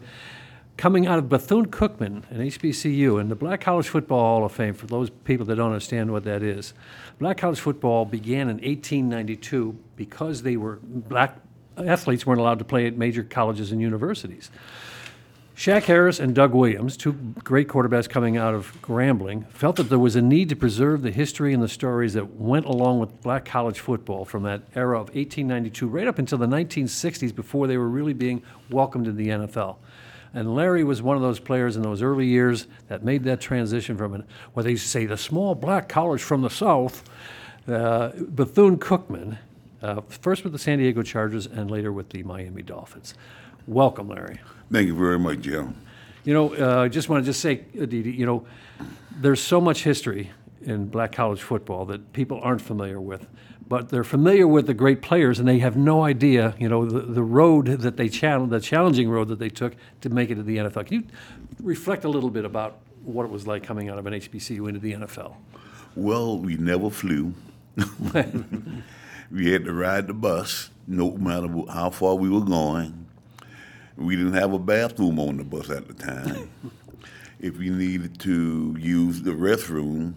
coming 0.76 1.08
out 1.08 1.18
of 1.18 1.30
Bethune 1.30 1.68
Cookman 1.68 2.30
and 2.30 2.42
HBCU 2.52 3.20
and 3.20 3.32
the 3.32 3.36
Black 3.36 3.62
College 3.62 3.88
Football 3.88 4.20
Hall 4.20 4.46
of 4.46 4.52
Fame. 4.52 4.74
For 4.74 4.88
those 4.88 5.10
people 5.10 5.46
that 5.46 5.56
don't 5.56 5.72
understand 5.72 6.12
what 6.12 6.26
that 6.26 6.44
is, 6.44 6.74
Black 7.18 7.38
College 7.38 7.60
football 7.62 8.04
began 8.04 8.50
in 8.50 8.58
1892 8.58 9.78
because 9.96 10.44
they 10.44 10.58
were 10.58 10.80
black 10.84 11.40
athletes 11.78 12.26
weren't 12.26 12.40
allowed 12.40 12.60
to 12.60 12.66
play 12.66 12.88
at 12.88 12.98
major 12.98 13.24
colleges 13.24 13.72
and 13.72 13.82
universities. 13.82 14.50
Shaq 15.58 15.86
Harris 15.86 16.20
and 16.20 16.36
Doug 16.36 16.54
Williams, 16.54 16.96
two 16.96 17.14
great 17.44 17.68
quarterbacks 17.68 18.08
coming 18.08 18.38
out 18.38 18.54
of 18.54 18.80
Grambling, 18.84 19.48
felt 19.50 19.78
that 19.78 19.90
there 19.90 19.98
was 19.98 20.16
a 20.16 20.22
need 20.22 20.50
to 20.50 20.56
preserve 20.56 21.02
the 21.02 21.10
history 21.10 21.52
and 21.52 21.64
the 21.64 21.68
stories 21.68 22.14
that 22.14 22.36
went 22.36 22.68
along 22.68 23.00
with 23.00 23.24
black 23.24 23.44
college 23.44 23.80
football 23.80 24.24
from 24.24 24.44
that 24.44 24.62
era 24.76 24.98
of 24.98 25.08
1892 25.16 25.88
right 25.88 26.08
up 26.08 26.20
until 26.20 26.38
the 26.38 26.46
1960s 26.46 27.34
before 27.34 27.66
they 27.66 27.76
were 27.76 27.90
really 27.90 28.14
being 28.14 28.44
welcomed 28.70 29.08
in 29.08 29.16
the 29.16 29.30
NFL. 29.30 29.78
And 30.32 30.54
Larry 30.54 30.84
was 30.84 31.02
one 31.02 31.16
of 31.16 31.24
those 31.24 31.40
players 31.40 31.76
in 31.76 31.82
those 31.82 32.04
early 32.04 32.28
years 32.28 32.68
that 32.88 33.04
made 33.04 33.24
that 33.24 33.42
transition 33.42 33.98
from 33.98 34.14
an, 34.14 34.26
what 34.54 34.62
they 34.62 34.76
say 34.76 35.08
the 35.08 35.18
small 35.18 35.56
black 35.56 35.90
college 35.90 36.22
from 36.22 36.44
the 36.44 36.52
South, 36.52 37.04
uh, 37.68 38.10
Bethune 38.16 38.78
Cookman, 38.78 39.40
uh, 39.82 40.02
first 40.02 40.44
with 40.44 40.54
the 40.54 40.60
San 40.60 40.80
Diego 40.80 41.02
Chargers 41.02 41.46
and 41.46 41.70
later 41.70 41.92
with 41.92 42.10
the 42.10 42.24
Miami 42.24 42.62
Dolphins. 42.62 43.14
Welcome, 43.68 44.10
Larry. 44.10 44.40
Thank 44.72 44.88
you 44.88 44.96
very 44.96 45.20
much, 45.20 45.42
Joe. 45.42 45.74
You 46.24 46.34
know, 46.34 46.56
uh, 46.56 46.84
I 46.84 46.88
just 46.88 47.10
want 47.10 47.24
to 47.24 47.30
just 47.30 47.40
say, 47.40 47.66
Aditi, 47.80 48.12
you 48.12 48.26
know, 48.26 48.46
there's 49.20 49.42
so 49.42 49.62
much 49.62 49.84
history 49.84 50.32
in 50.62 50.88
black 50.88 51.12
college 51.12 51.42
football 51.42 51.86
that 51.86 52.14
people 52.14 52.40
aren't 52.42 52.62
familiar 52.62 53.00
with, 53.00 53.26
but 53.68 53.90
they're 53.90 54.04
familiar 54.04 54.48
with 54.48 54.68
the 54.68 54.74
great 54.74 55.02
players, 55.02 55.40
and 55.40 55.48
they 55.48 55.60
have 55.60 55.78
no 55.78 56.04
idea, 56.04 56.56
you 56.60 56.68
know, 56.68 56.86
the, 56.86 57.00
the 57.00 57.24
road 57.24 57.68
that 57.68 57.98
they 57.98 58.10
channeled, 58.10 58.50
the 58.50 58.60
challenging 58.60 59.10
road 59.10 59.28
that 59.30 59.40
they 59.40 59.50
took 59.50 59.76
to 60.02 60.10
make 60.10 60.30
it 60.30 60.36
to 60.36 60.44
the 60.44 60.58
NFL. 60.58 60.88
Can 60.88 61.02
you 61.02 61.08
reflect 61.62 62.04
a 62.04 62.10
little 62.10 62.30
bit 62.30 62.46
about 62.46 62.80
what 63.04 63.24
it 63.24 63.32
was 63.32 63.48
like 63.48 63.64
coming 63.64 63.90
out 63.90 63.98
of 63.98 64.06
an 64.06 64.14
HBCU 64.14 64.68
into 64.68 64.80
the 64.80 64.94
NFL? 64.94 65.36
Well, 65.96 66.38
we 66.38 66.58
never 66.58 66.90
flew. 66.90 67.34
we 69.32 69.52
had 69.52 69.66
to 69.66 69.74
ride 69.74 70.08
the 70.08 70.14
bus, 70.14 70.70
no 70.88 71.12
matter 71.12 71.48
how 71.72 71.90
far 71.90 72.16
we 72.16 72.30
were 72.30 72.46
going. 72.46 73.06
We 73.96 74.16
didn't 74.16 74.34
have 74.34 74.54
a 74.54 74.60
bathroom 74.60 75.20
on 75.20 75.38
the 75.38 75.44
bus 75.44 75.70
at 75.70 75.88
the 75.88 75.94
time. 75.94 76.50
if 77.40 77.58
we 77.58 77.70
needed 77.70 78.20
to 78.22 78.76
use 78.80 79.22
the 79.22 79.32
restroom, 79.32 80.14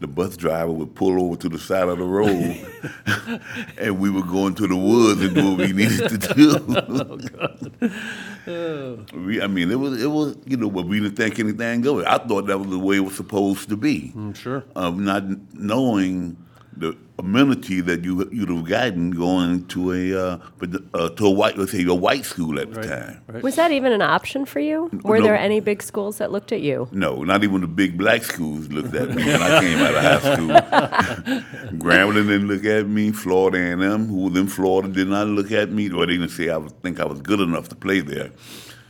the 0.00 0.08
bus 0.08 0.36
driver 0.36 0.72
would 0.72 0.94
pull 0.96 1.22
over 1.22 1.36
to 1.36 1.48
the 1.48 1.58
side 1.58 1.88
of 1.88 1.98
the 1.98 2.04
road, 2.04 3.40
and 3.78 4.00
we 4.00 4.10
would 4.10 4.26
go 4.26 4.48
into 4.48 4.66
the 4.66 4.76
woods 4.76 5.22
and 5.22 5.34
do 5.34 5.50
what 5.50 5.58
we 5.58 5.72
needed 5.72 6.08
to 6.08 6.18
do. 6.34 7.90
Oh, 8.44 8.98
we, 9.14 9.40
I 9.40 9.46
mean, 9.46 9.70
it 9.70 9.78
was 9.78 10.02
it 10.02 10.08
was 10.10 10.36
you 10.44 10.56
know, 10.56 10.68
but 10.68 10.86
we 10.86 10.98
didn't 10.98 11.14
think 11.14 11.38
anything 11.38 11.86
of 11.86 12.00
it. 12.00 12.06
I 12.08 12.18
thought 12.18 12.48
that 12.48 12.58
was 12.58 12.70
the 12.70 12.78
way 12.78 12.96
it 12.96 13.00
was 13.00 13.14
supposed 13.14 13.68
to 13.68 13.76
be. 13.76 14.12
Mm, 14.16 14.34
sure. 14.34 14.64
Of 14.74 14.98
not 14.98 15.22
knowing 15.54 16.36
the 16.76 16.96
amenity 17.22 17.80
that 17.80 18.02
you 18.04 18.28
you'd 18.32 18.48
have 18.48 18.64
gotten 18.68 19.10
going 19.12 19.64
to 19.68 19.92
a 19.92 20.02
uh, 20.24 20.38
but 20.58 20.72
the- 20.72 20.84
uh, 20.94 21.08
to 21.10 21.26
a 21.26 21.30
white 21.30 21.56
let's 21.56 21.72
say 21.72 21.84
a 21.86 21.94
white 21.94 22.24
school 22.24 22.58
at 22.58 22.68
the 22.72 22.80
Right. 22.80 22.88
time. 22.88 23.20
Right. 23.28 23.42
Was 23.42 23.54
that 23.56 23.70
even 23.70 23.92
an 23.92 24.02
option 24.02 24.44
for 24.44 24.60
you? 24.60 24.90
Were 25.04 25.18
No. 25.18 25.24
there 25.26 25.36
any 25.48 25.60
big 25.60 25.82
schools 25.82 26.18
that 26.18 26.32
looked 26.32 26.52
at 26.52 26.60
you? 26.68 26.88
No, 26.92 27.22
not 27.22 27.44
even 27.44 27.60
the 27.60 27.66
big 27.82 27.96
black 27.96 28.22
schools 28.24 28.68
looked 28.76 28.94
at 29.02 29.08
me 29.14 29.24
when 29.24 29.42
I 29.42 29.60
came 29.60 29.78
out 29.86 29.94
of 29.94 30.02
high 30.10 30.22
school. 30.34 30.48
Grambling 31.84 32.26
didn't 32.28 32.48
look 32.48 32.64
at 32.64 32.86
me. 32.88 33.12
Florida 33.12 33.58
A&M, 33.58 34.06
who 34.08 34.16
was 34.28 34.36
in 34.38 34.46
Florida, 34.48 34.88
did 34.88 35.08
not 35.08 35.26
look 35.28 35.50
at 35.52 35.70
me, 35.70 35.90
or 35.90 36.06
they 36.06 36.12
didn't 36.16 36.30
say 36.30 36.48
I 36.50 36.56
was, 36.56 36.72
think 36.82 36.98
I 37.00 37.04
was 37.04 37.20
good 37.20 37.40
enough 37.40 37.68
to 37.68 37.74
play 37.76 38.00
there. 38.00 38.30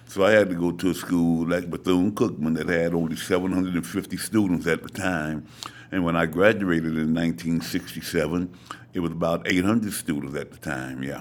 So 0.06 0.24
I 0.24 0.32
had 0.32 0.48
to 0.50 0.54
go 0.54 0.72
to 0.72 0.90
a 0.90 0.94
school 0.94 1.46
like 1.48 1.70
Bethune 1.70 2.12
Cookman 2.12 2.56
that 2.56 2.68
had 2.68 2.92
only 2.94 3.16
750 3.16 4.16
students 4.18 4.66
at 4.66 4.82
the 4.82 4.88
time. 4.90 5.46
And 5.92 6.04
when 6.04 6.16
I 6.16 6.25
graduated 6.26 6.96
in 6.96 7.14
1967, 7.14 8.52
it 8.94 9.00
was 9.00 9.12
about 9.12 9.46
800 9.46 9.92
students 9.92 10.34
at 10.37 10.50
the 10.50 10.56
time, 10.58 11.02
yeah. 11.02 11.20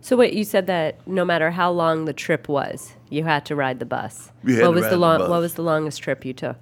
So 0.00 0.16
wait, 0.16 0.32
you 0.32 0.44
said 0.44 0.68
that 0.68 1.04
no 1.06 1.24
matter 1.24 1.50
how 1.50 1.72
long 1.72 2.04
the 2.04 2.12
trip 2.12 2.48
was, 2.48 2.92
you 3.10 3.24
had 3.24 3.44
to 3.46 3.56
ride 3.56 3.80
the 3.80 3.84
bus. 3.84 4.30
We 4.44 4.54
had 4.54 4.62
what 4.62 4.68
to 4.68 4.74
was 4.74 4.82
ride 4.82 4.90
the 4.90 4.94
the 4.94 5.00
long 5.00 5.18
bus. 5.18 5.28
what 5.30 5.40
was 5.40 5.54
the 5.54 5.62
longest 5.62 6.00
trip 6.00 6.24
you 6.24 6.32
took? 6.32 6.56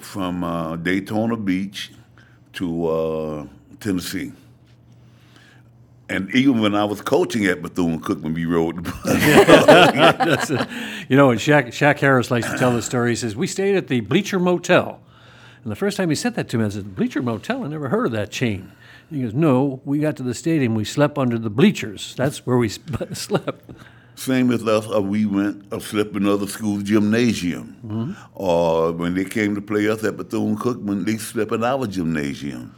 From 0.00 0.42
uh, 0.42 0.74
Daytona 0.76 1.36
Beach 1.36 1.92
to 2.54 2.86
uh, 2.88 3.46
Tennessee. 3.78 4.32
And 6.08 6.32
even 6.34 6.60
when 6.60 6.74
I 6.74 6.84
was 6.84 7.00
coaching 7.00 7.46
at 7.46 7.62
Bethune 7.62 8.00
Cookman, 8.00 8.34
we 8.34 8.44
rode 8.44 8.84
the 8.84 8.92
bus. 10.50 10.50
You 11.08 11.16
know, 11.16 11.30
and 11.30 11.38
Shaq, 11.38 11.68
Shaq 11.68 11.98
Harris 12.00 12.32
likes 12.32 12.50
to 12.50 12.58
tell 12.58 12.72
the 12.72 12.82
story. 12.82 13.10
He 13.10 13.16
says, 13.16 13.36
We 13.36 13.46
stayed 13.46 13.76
at 13.76 13.86
the 13.86 14.00
Bleacher 14.00 14.40
Motel. 14.40 15.00
And 15.66 15.72
the 15.72 15.76
first 15.76 15.96
time 15.96 16.10
he 16.10 16.14
said 16.14 16.36
that 16.36 16.48
to 16.50 16.58
me, 16.58 16.64
I 16.64 16.68
said, 16.68 16.94
Bleacher 16.94 17.20
Motel? 17.20 17.64
I 17.64 17.66
never 17.66 17.88
heard 17.88 18.06
of 18.06 18.12
that 18.12 18.30
chain. 18.30 18.70
He 19.10 19.22
goes, 19.22 19.34
No, 19.34 19.80
we 19.84 19.98
got 19.98 20.16
to 20.18 20.22
the 20.22 20.32
stadium. 20.32 20.76
We 20.76 20.84
slept 20.84 21.18
under 21.18 21.40
the 21.40 21.50
bleachers. 21.50 22.14
That's 22.14 22.46
where 22.46 22.56
we 22.56 22.68
sp- 22.70 23.10
slept. 23.14 23.68
Same 24.14 24.52
as 24.52 24.64
us, 24.64 24.86
uh, 24.88 25.02
we 25.02 25.26
went 25.26 25.64
or 25.72 25.80
slept 25.80 26.14
in 26.14 26.24
other 26.28 26.46
schools' 26.46 26.84
gymnasium. 26.84 28.16
Or 28.34 28.92
when 28.92 29.14
they 29.14 29.24
came 29.24 29.56
to 29.56 29.60
play 29.60 29.88
us 29.88 30.04
at 30.04 30.16
Bethune 30.16 30.56
Cookman, 30.56 31.04
they 31.04 31.16
slept 31.16 31.50
in 31.50 31.64
our 31.64 31.88
gymnasium. 31.88 32.72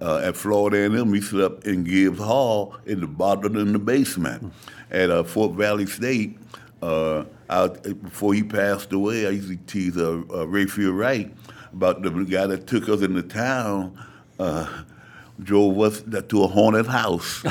Uh, 0.00 0.18
at 0.18 0.36
Florida 0.36 0.76
A&M, 0.76 1.10
we 1.10 1.20
slept 1.20 1.66
in 1.66 1.82
Gibbs 1.82 2.20
Hall 2.20 2.76
in 2.86 3.00
the 3.00 3.08
bottom 3.08 3.56
in 3.56 3.72
the 3.72 3.80
basement. 3.80 4.52
At 4.92 5.10
uh, 5.10 5.24
Fort 5.24 5.54
Valley 5.54 5.86
State, 5.86 6.38
uh, 6.82 7.24
out, 7.50 7.82
before 7.82 8.32
he 8.32 8.44
passed 8.44 8.92
away, 8.92 9.26
I 9.26 9.30
used 9.30 9.48
to 9.48 9.56
tease 9.66 9.96
uh, 9.96 10.22
uh, 10.30 10.46
Rayfield 10.46 10.96
Wright 10.96 11.34
about 11.72 12.02
the 12.02 12.10
guy 12.10 12.46
that 12.46 12.66
took 12.66 12.88
us 12.88 13.02
into 13.02 13.22
town. 13.22 13.98
Uh, 14.38 14.66
drove 15.42 15.80
us 15.80 16.02
to 16.28 16.42
a 16.42 16.46
haunted 16.46 16.86
house. 16.86 17.44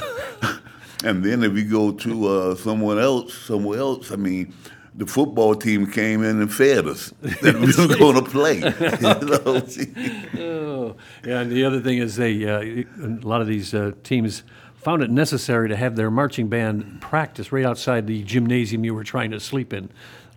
and 1.04 1.24
then 1.24 1.44
if 1.44 1.54
we 1.54 1.64
go 1.64 1.92
to 1.92 2.28
uh, 2.28 2.56
someone 2.56 3.00
else, 3.00 3.34
somewhere 3.34 3.80
else, 3.80 4.12
I 4.12 4.16
mean, 4.16 4.54
the 4.96 5.06
football 5.06 5.56
team 5.56 5.90
came 5.90 6.24
in 6.24 6.42
and 6.42 6.54
fed 6.54 6.88
us 6.88 7.14
that 7.22 7.56
we 7.56 7.88
were 7.88 7.96
going 8.00 8.24
to 8.24 8.30
play. 8.30 8.56
you 8.56 10.42
know? 10.42 10.46
Oh, 10.46 10.96
yeah. 11.26 11.42
And 11.42 11.52
the 11.52 11.64
other 11.64 11.80
thing 11.80 12.00
is, 12.00 12.16
they 12.16 12.46
uh, 12.48 12.86
a 13.04 13.08
lot 13.22 13.42
of 13.42 13.48
these 13.48 13.74
uh, 13.74 13.92
teams 14.04 14.44
found 14.76 15.04
it 15.04 15.12
necessary 15.12 15.70
to 15.70 15.76
have 15.76 15.96
their 15.96 16.10
marching 16.10 16.48
band 16.48 17.02
practice 17.02 17.52
right 17.52 17.66
outside 17.66 18.08
the 18.08 18.24
gymnasium 18.24 18.84
you 18.84 18.94
were 18.94 19.04
trying 19.04 19.32
to 19.32 19.40
sleep 19.40 19.74
in. 19.74 19.90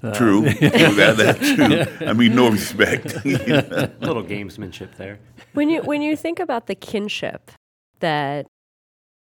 Uh, 0.02 0.14
True. 0.14 0.42
that, 0.61 1.14
that's 1.19 1.54
true. 1.54 2.09
I 2.09 2.14
mean, 2.14 2.35
no 2.35 2.50
respect. 2.50 3.04
little 3.25 4.25
gamesmanship 4.25 4.97
there. 4.97 5.19
When 5.52 5.69
you 5.69 5.83
when 5.83 6.00
you 6.00 6.16
think 6.16 6.38
about 6.38 6.66
the 6.66 6.75
kinship 6.75 7.50
that 7.99 8.47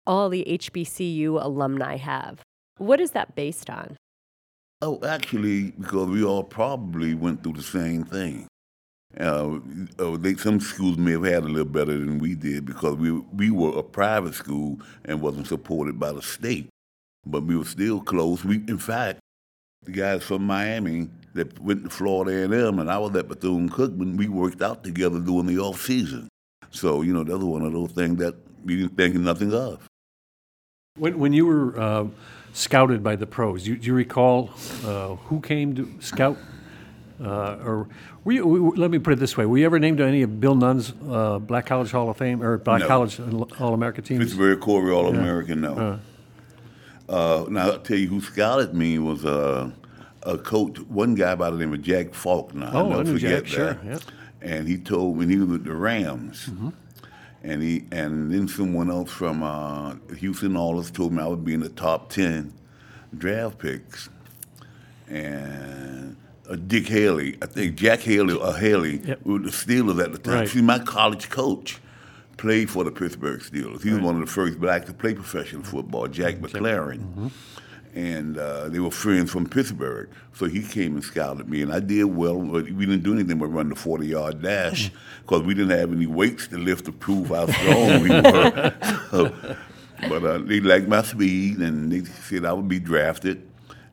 all 0.07 0.29
the 0.29 0.45
HBCU 0.49 1.43
alumni 1.43 1.97
have, 1.97 2.43
what 2.77 3.01
is 3.01 3.11
that 3.11 3.35
based 3.35 3.69
on? 3.69 3.97
Oh, 4.81 5.01
actually, 5.05 5.73
because 5.73 6.09
we 6.09 6.23
all 6.23 6.45
probably 6.45 7.15
went 7.15 7.43
through 7.43 7.55
the 7.55 7.63
same 7.63 8.05
thing. 8.05 8.47
Uh, 9.19 9.59
uh, 9.99 10.17
they, 10.17 10.35
some 10.35 10.61
schools 10.61 10.97
may 10.97 11.13
have 11.13 11.25
had 11.25 11.43
a 11.43 11.49
little 11.49 11.65
better 11.65 11.93
than 11.93 12.19
we 12.19 12.35
did 12.35 12.67
because 12.67 12.95
we 12.95 13.11
we 13.11 13.51
were 13.51 13.77
a 13.77 13.83
private 13.83 14.35
school 14.35 14.79
and 15.05 15.21
wasn't 15.21 15.47
supported 15.49 15.99
by 15.99 16.13
the 16.13 16.23
state, 16.23 16.69
but 17.27 17.43
we 17.43 17.57
were 17.57 17.65
still 17.65 18.01
close. 18.01 18.45
We, 18.45 18.57
in 18.69 18.79
fact, 18.79 19.19
the 19.89 19.99
guys 19.99 20.23
from 20.23 20.43
Miami 20.47 21.09
that 21.35 21.59
went 21.61 21.85
to 21.85 21.91
Florida 21.91 22.43
A&M 22.43 22.79
and 22.79 22.91
I 22.91 22.99
was 22.99 23.15
at 23.17 23.29
Bethune 23.29 23.71
Cookman, 23.71 24.17
we 24.17 24.29
worked 24.29 24.61
out 24.63 24.85
together 24.85 25.19
during 25.19 25.47
the 25.47 25.59
off 25.59 25.81
season. 25.81 26.29
So 26.71 27.03
you 27.03 27.13
know, 27.13 27.25
that 27.25 27.37
was 27.37 27.45
one 27.45 27.63
of 27.63 27.73
those 27.73 27.93
things 27.93 28.19
that 28.19 28.35
we 28.65 28.77
didn't 28.77 28.97
think 28.97 29.15
nothing 29.15 29.53
of. 29.55 29.87
When, 30.99 31.19
when 31.19 31.33
you 31.33 31.47
were 31.47 31.79
uh, 31.81 32.07
scouted 32.53 33.03
by 33.03 33.17
the 33.17 33.27
pros, 33.27 33.67
you, 33.67 33.77
do 33.77 33.87
you 33.87 33.95
recall 33.95 34.51
uh, 34.85 35.15
who 35.17 35.41
came 35.41 35.75
to 35.77 35.91
scout? 36.01 36.37
Uh, 37.23 37.57
or 37.65 37.89
were 38.25 38.33
you, 38.33 38.43
w- 38.43 38.65
w- 38.65 38.81
let 38.81 38.91
me 38.91 38.99
put 38.99 39.13
it 39.13 39.19
this 39.19 39.37
way: 39.37 39.47
Were 39.47 39.59
you 39.59 39.65
ever 39.67 39.79
named 39.79 39.99
to 39.99 40.05
any 40.07 40.23
of 40.23 40.41
Bill 40.41 40.55
Nunn's 40.55 40.93
uh, 41.09 41.39
Black 41.39 41.67
College 41.67 41.91
Hall 41.91 42.11
of 42.11 42.17
Fame 42.17 42.43
or 42.43 42.59
Black 42.59 42.81
No. 42.81 42.87
College 42.87 43.19
All 43.59 43.75
America 43.75 44.03
teams? 44.03 44.25
Pittsburgh 44.25 44.61
Courier 44.61 44.93
All 44.93 45.09
American, 45.09 45.61
no. 45.63 45.99
Uh, 47.09 47.47
now 47.49 47.71
I'll 47.71 47.79
tell 47.79 47.97
you 47.97 48.09
who 48.09 48.21
scouted 48.21 48.75
me 48.75 48.99
was 48.99 49.25
uh, 49.25 49.71
a 50.25 50.39
coach, 50.39 50.79
one 50.81 51.15
guy 51.15 51.35
by 51.35 51.51
the 51.51 51.57
name 51.57 51.73
of 51.73 51.83
Jack 51.83 52.13
Faulkner. 52.15 52.71
Oh, 52.73 52.87
I 52.93 52.97
never 52.99 53.13
forget 53.15 53.45
Jack, 53.45 53.47
sure, 53.47 53.75
that. 53.75 54.05
And 54.43 54.69
he 54.69 54.77
told 54.79 55.17
me 55.17 55.27
he 55.27 55.37
was 55.39 55.49
with 55.49 55.65
the 55.65 55.75
Rams. 55.75 56.47
Mm-hmm. 56.47 56.69
And 57.45 57.63
he 57.63 57.85
and 57.93 58.33
then 58.33 58.49
someone 58.49 58.91
else 58.91 59.11
from 59.11 59.43
uh, 59.43 59.95
Houston 60.19 60.57
Oilers 60.57 60.91
told 60.91 61.13
me 61.13 61.23
I 61.23 61.27
would 61.29 61.45
be 61.45 61.55
in 61.55 61.61
the 61.61 61.69
top 61.69 62.11
ten 62.11 62.53
draft 63.17 63.59
picks. 63.59 64.09
And 65.09 66.17
uh, 66.49 66.57
Dick 66.57 66.89
Haley, 66.89 67.39
I 67.41 67.47
think 67.47 67.77
Jack 67.77 68.01
Haley 68.01 68.35
or 68.35 68.55
Haley, 68.55 68.99
Yep. 69.05 69.25
were 69.25 69.39
the 69.39 69.51
Steelers 69.51 70.03
at 70.03 70.13
the 70.13 70.19
time. 70.19 70.35
Right. 70.41 70.49
See, 70.49 70.61
my 70.63 70.79
college 70.81 71.31
coach 71.31 71.79
played 72.39 72.71
for 72.71 72.85
the 72.85 72.91
Pittsburgh 72.91 73.41
Steelers. 73.41 73.83
He 73.83 73.93
was 73.93 74.01
one 74.01 74.15
of 74.15 74.21
the 74.21 74.33
first 74.33 74.59
blacks 74.59 74.87
to 74.87 74.95
play 74.95 75.13
professional 75.13 75.63
football, 75.63 76.09
Jack 76.09 76.37
McClairen. 76.37 77.31
And 77.95 78.39
uh, 78.39 78.69
they 78.69 78.79
were 78.79 78.93
friends 78.93 79.31
from 79.31 79.47
Pittsburgh. 79.47 80.09
So 80.33 80.47
he 80.47 80.63
came 80.63 80.95
and 80.95 81.05
scouted 81.05 81.49
me, 81.49 81.63
and 81.63 81.73
I 81.73 81.81
did 81.81 82.05
well, 82.05 82.41
but 82.41 82.71
we 82.71 82.87
didn't 82.87 83.03
do 83.03 83.13
anything 83.13 83.39
but 83.39 83.47
run 83.49 83.69
the 83.69 83.75
40 83.75 84.07
yard 84.07 84.43
dash 84.43 84.91
because 85.23 85.43
we 85.43 85.53
didn't 85.53 85.77
have 85.77 85.93
any 85.93 86.07
weights 86.07 86.47
to 86.49 86.59
lift 86.59 86.85
to 86.87 86.93
prove 86.93 87.29
how 87.29 87.47
strong 87.47 88.03
we 88.03 88.09
were. 88.11 88.75
So, 89.11 89.35
but 90.09 90.23
uh, 90.23 90.39
they 90.39 90.61
liked 90.61 90.87
my 90.87 91.03
speed, 91.03 91.59
and 91.59 91.91
they 91.91 92.05
said 92.05 92.45
I 92.45 92.53
would 92.53 92.69
be 92.69 92.79
drafted. 92.79 93.43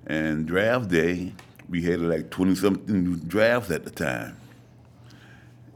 And 0.06 0.46
draft 0.46 0.90
day, 0.90 1.34
we 1.68 1.82
had 1.82 2.00
like 2.00 2.30
20 2.30 2.54
something 2.54 3.16
drafts 3.16 3.72
at 3.72 3.86
the 3.86 3.90
time 3.90 4.38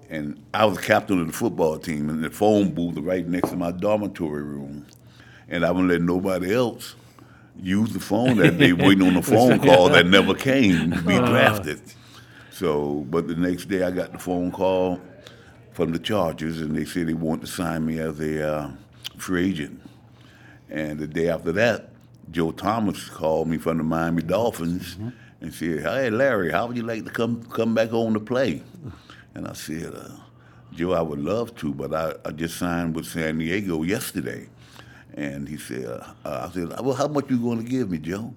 and 0.10 0.44
I 0.54 0.66
was 0.66 0.80
captain 0.80 1.22
of 1.22 1.28
the 1.28 1.34
football 1.34 1.78
team, 1.78 2.10
and 2.10 2.24
the 2.24 2.32
phone 2.32 2.74
booth 2.74 2.96
was 2.96 3.06
right 3.06 3.28
next 3.28 3.50
to 3.50 3.56
my 3.56 3.72
dormitory 3.72 4.44
room, 4.44 4.88
and 5.48 5.64
I 5.64 5.72
wouldn't 5.72 5.92
let 5.92 6.02
nobody 6.02 6.54
else 6.54 6.96
use 7.62 7.94
the 7.94 8.00
phone 8.00 8.38
that 8.38 8.58
day, 8.58 8.74
waiting 8.74 9.08
on 9.08 9.16
a 9.18 9.22
phone 9.22 9.60
call 9.60 9.90
that 9.90 10.08
never 10.08 10.34
came 10.34 10.92
to 10.92 11.02
be 11.02 11.16
drafted. 11.18 11.82
So, 12.52 13.06
but 13.10 13.28
the 13.28 13.36
next 13.36 13.66
day 13.66 13.84
I 13.84 13.92
got 13.92 14.12
the 14.12 14.20
phone 14.20 14.52
call 14.52 15.00
from 15.72 15.92
the 15.92 16.00
Chargers, 16.00 16.60
and 16.60 16.76
they 16.76 16.86
said 16.86 17.08
they 17.08 17.14
wanted 17.14 17.42
to 17.42 17.48
sign 17.48 17.86
me 17.86 18.00
as 18.00 18.20
a 18.20 18.54
uh, 18.54 18.72
free 19.18 19.50
agent. 19.50 19.80
And 20.70 21.00
the 21.00 21.08
day 21.08 21.30
after 21.30 21.52
that, 21.54 21.90
Joe 22.32 22.52
Thomas 22.52 23.08
called 23.10 23.48
me 23.48 23.58
from 23.58 23.78
the 23.78 23.84
Miami 23.84 24.24
Dolphins 24.24 24.98
and 25.42 25.54
said, 25.54 25.82
"Hey, 25.82 26.10
Larry, 26.10 26.52
how 26.52 26.68
would 26.68 26.78
you 26.78 26.84
like 26.84 27.06
to 27.06 27.12
come 27.12 27.44
come 27.44 27.74
back 27.74 27.90
home 27.90 28.14
to 28.14 28.20
play?" 28.20 28.62
And 29.40 29.48
I 29.48 29.54
said, 29.54 29.94
uh, 29.96 30.10
"Joe, 30.74 30.92
I 30.92 31.02
would 31.02 31.20
love 31.20 31.56
to, 31.60 31.74
but 31.74 31.94
I, 31.94 32.14
I 32.26 32.32
just 32.32 32.58
signed 32.58 32.94
with 32.94 33.06
San 33.06 33.38
Diego 33.38 33.84
yesterday." 33.84 34.50
And 35.14 35.48
he 35.48 35.56
said, 35.56 35.86
uh, 35.86 36.04
"I 36.26 36.52
said, 36.54 36.78
well, 36.82 36.94
how 36.94 37.08
much 37.08 37.30
you 37.30 37.40
going 37.40 37.64
to 37.64 37.66
give 37.70 37.90
me, 37.90 38.00
Joe?" 38.00 38.34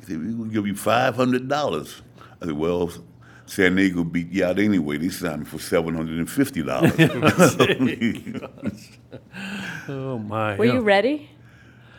He 0.00 0.06
said, 0.06 0.18
"We're 0.18 0.32
going 0.32 0.48
to 0.48 0.54
give 0.54 0.66
you 0.66 0.74
five 0.74 1.14
hundred 1.14 1.48
dollars." 1.48 2.02
I 2.42 2.46
said, 2.46 2.56
"Well." 2.56 2.90
San 3.46 3.74
Diego 3.74 4.04
beat 4.04 4.30
you 4.30 4.44
out 4.44 4.60
anyway. 4.60 4.96
They 4.96 5.08
signed 5.08 5.40
me 5.40 5.44
for 5.44 5.58
seven 5.58 5.96
hundred 5.96 6.18
and 6.18 6.30
fifty 6.30 6.62
dollars. 6.62 6.92
Oh 9.88 10.18
my! 10.18 10.56
Were 10.58 10.66
yeah. 10.66 10.74
you 10.74 10.80
ready? 10.80 11.30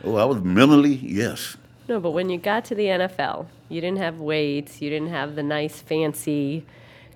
oh, 0.05 0.15
I 0.15 0.23
was 0.23 0.41
mentally 0.41 0.93
yes. 0.93 1.57
No, 1.89 1.99
but 1.99 2.11
when 2.11 2.29
you 2.29 2.37
got 2.37 2.63
to 2.65 2.75
the 2.75 2.85
NFL, 2.85 3.47
you 3.67 3.81
didn't 3.81 3.97
have 3.97 4.21
weights, 4.21 4.81
you 4.81 4.89
didn't 4.89 5.09
have 5.09 5.35
the 5.35 5.43
nice 5.43 5.81
fancy 5.81 6.65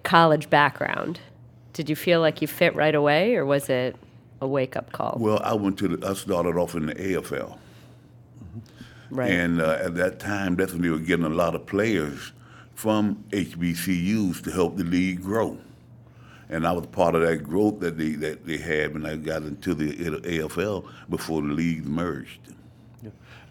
college 0.05 0.49
background. 0.49 1.19
Did 1.73 1.89
you 1.89 1.95
feel 1.95 2.21
like 2.21 2.41
you 2.41 2.47
fit 2.47 2.75
right 2.75 2.95
away, 2.95 3.35
or 3.35 3.45
was 3.45 3.69
it 3.69 3.95
a 4.39 4.47
wake 4.47 4.77
up 4.77 4.91
call? 4.91 5.17
Well, 5.19 5.41
I 5.43 5.53
went 5.53 5.77
to 5.79 5.89
the, 5.89 6.07
I 6.07 6.13
started 6.13 6.55
off 6.55 6.75
in 6.75 6.85
the 6.85 6.95
AFL. 6.95 7.57
right. 9.09 9.31
And 9.31 9.61
uh, 9.61 9.79
at 9.81 9.95
that 9.95 10.19
time, 10.19 10.55
that's 10.55 10.71
when 10.71 10.81
they 10.81 10.89
were 10.89 10.99
getting 10.99 11.25
a 11.25 11.29
lot 11.29 11.55
of 11.55 11.65
players 11.65 12.31
from 12.73 13.23
HBCUs 13.31 14.41
to 14.43 14.51
help 14.51 14.77
the 14.77 14.83
league 14.83 15.21
grow. 15.21 15.57
And 16.47 16.67
I 16.67 16.71
was 16.71 16.85
part 16.85 17.15
of 17.15 17.21
that 17.21 17.37
growth 17.37 17.79
that 17.79 17.97
they 17.97 18.11
that 18.11 18.45
they 18.45 18.57
had 18.57 18.93
when 18.93 19.05
I 19.05 19.15
got 19.15 19.41
into 19.41 19.73
the 19.73 19.93
AFL 19.93 20.87
before 21.09 21.41
the 21.41 21.47
leagues 21.47 21.87
merged. 21.87 22.39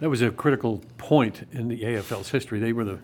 That 0.00 0.10
was 0.10 0.22
a 0.22 0.30
critical 0.30 0.82
point 0.98 1.46
in 1.52 1.68
the 1.68 1.80
AFL's 1.80 2.30
history. 2.30 2.58
They 2.58 2.72
were 2.72 2.84
the, 2.84 2.98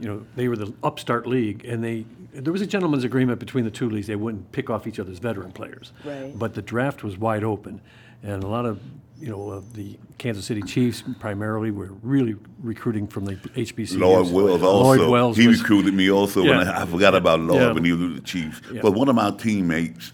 you 0.00 0.06
know, 0.06 0.24
they 0.36 0.48
were 0.48 0.56
the 0.56 0.72
upstart 0.82 1.26
league, 1.26 1.64
and 1.64 1.82
they 1.82 2.04
there 2.32 2.52
was 2.52 2.62
a 2.62 2.66
gentleman's 2.66 3.04
agreement 3.04 3.40
between 3.40 3.64
the 3.64 3.70
two 3.70 3.88
leagues. 3.90 4.06
They 4.06 4.16
wouldn't 4.16 4.52
pick 4.52 4.70
off 4.70 4.86
each 4.86 5.00
other's 5.00 5.18
veteran 5.18 5.50
players. 5.52 5.92
Right. 6.04 6.36
But 6.38 6.54
the 6.54 6.62
draft 6.62 7.02
was 7.02 7.16
wide 7.18 7.42
open, 7.44 7.80
and 8.22 8.42
a 8.44 8.46
lot 8.46 8.64
of 8.66 8.80
you 9.20 9.28
know 9.28 9.50
of 9.50 9.74
the 9.74 9.98
Kansas 10.18 10.44
City 10.44 10.62
Chiefs 10.62 11.02
primarily 11.18 11.70
were 11.72 11.90
really 12.02 12.36
recruiting 12.62 13.08
from 13.08 13.24
the 13.24 13.34
HBCUs. 13.34 13.98
Lloyd 13.98 14.32
Wells 14.32 14.62
also. 14.62 14.82
Lloyd 15.00 15.10
Wells 15.10 15.36
he 15.36 15.48
was- 15.48 15.60
recruited 15.60 15.94
me 15.94 16.10
also. 16.10 16.40
When 16.42 16.50
Yeah. 16.60 16.70
I, 16.78 16.82
I 16.82 16.86
forgot 16.86 17.14
about 17.16 17.40
Lloyd 17.40 17.60
Yeah. 17.60 17.72
when 17.72 17.84
he 17.84 17.92
was 17.92 18.00
with 18.00 18.14
the 18.16 18.20
Chiefs. 18.22 18.60
Yeah. 18.72 18.80
But 18.82 18.92
one 18.92 19.08
of 19.08 19.16
my 19.16 19.30
teammates, 19.32 20.12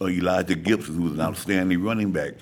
uh, 0.00 0.06
Elijah 0.08 0.54
Gibson, 0.54 0.94
who 0.94 1.02
was 1.02 1.12
an 1.12 1.20
outstanding 1.20 1.82
running 1.82 2.12
back, 2.12 2.32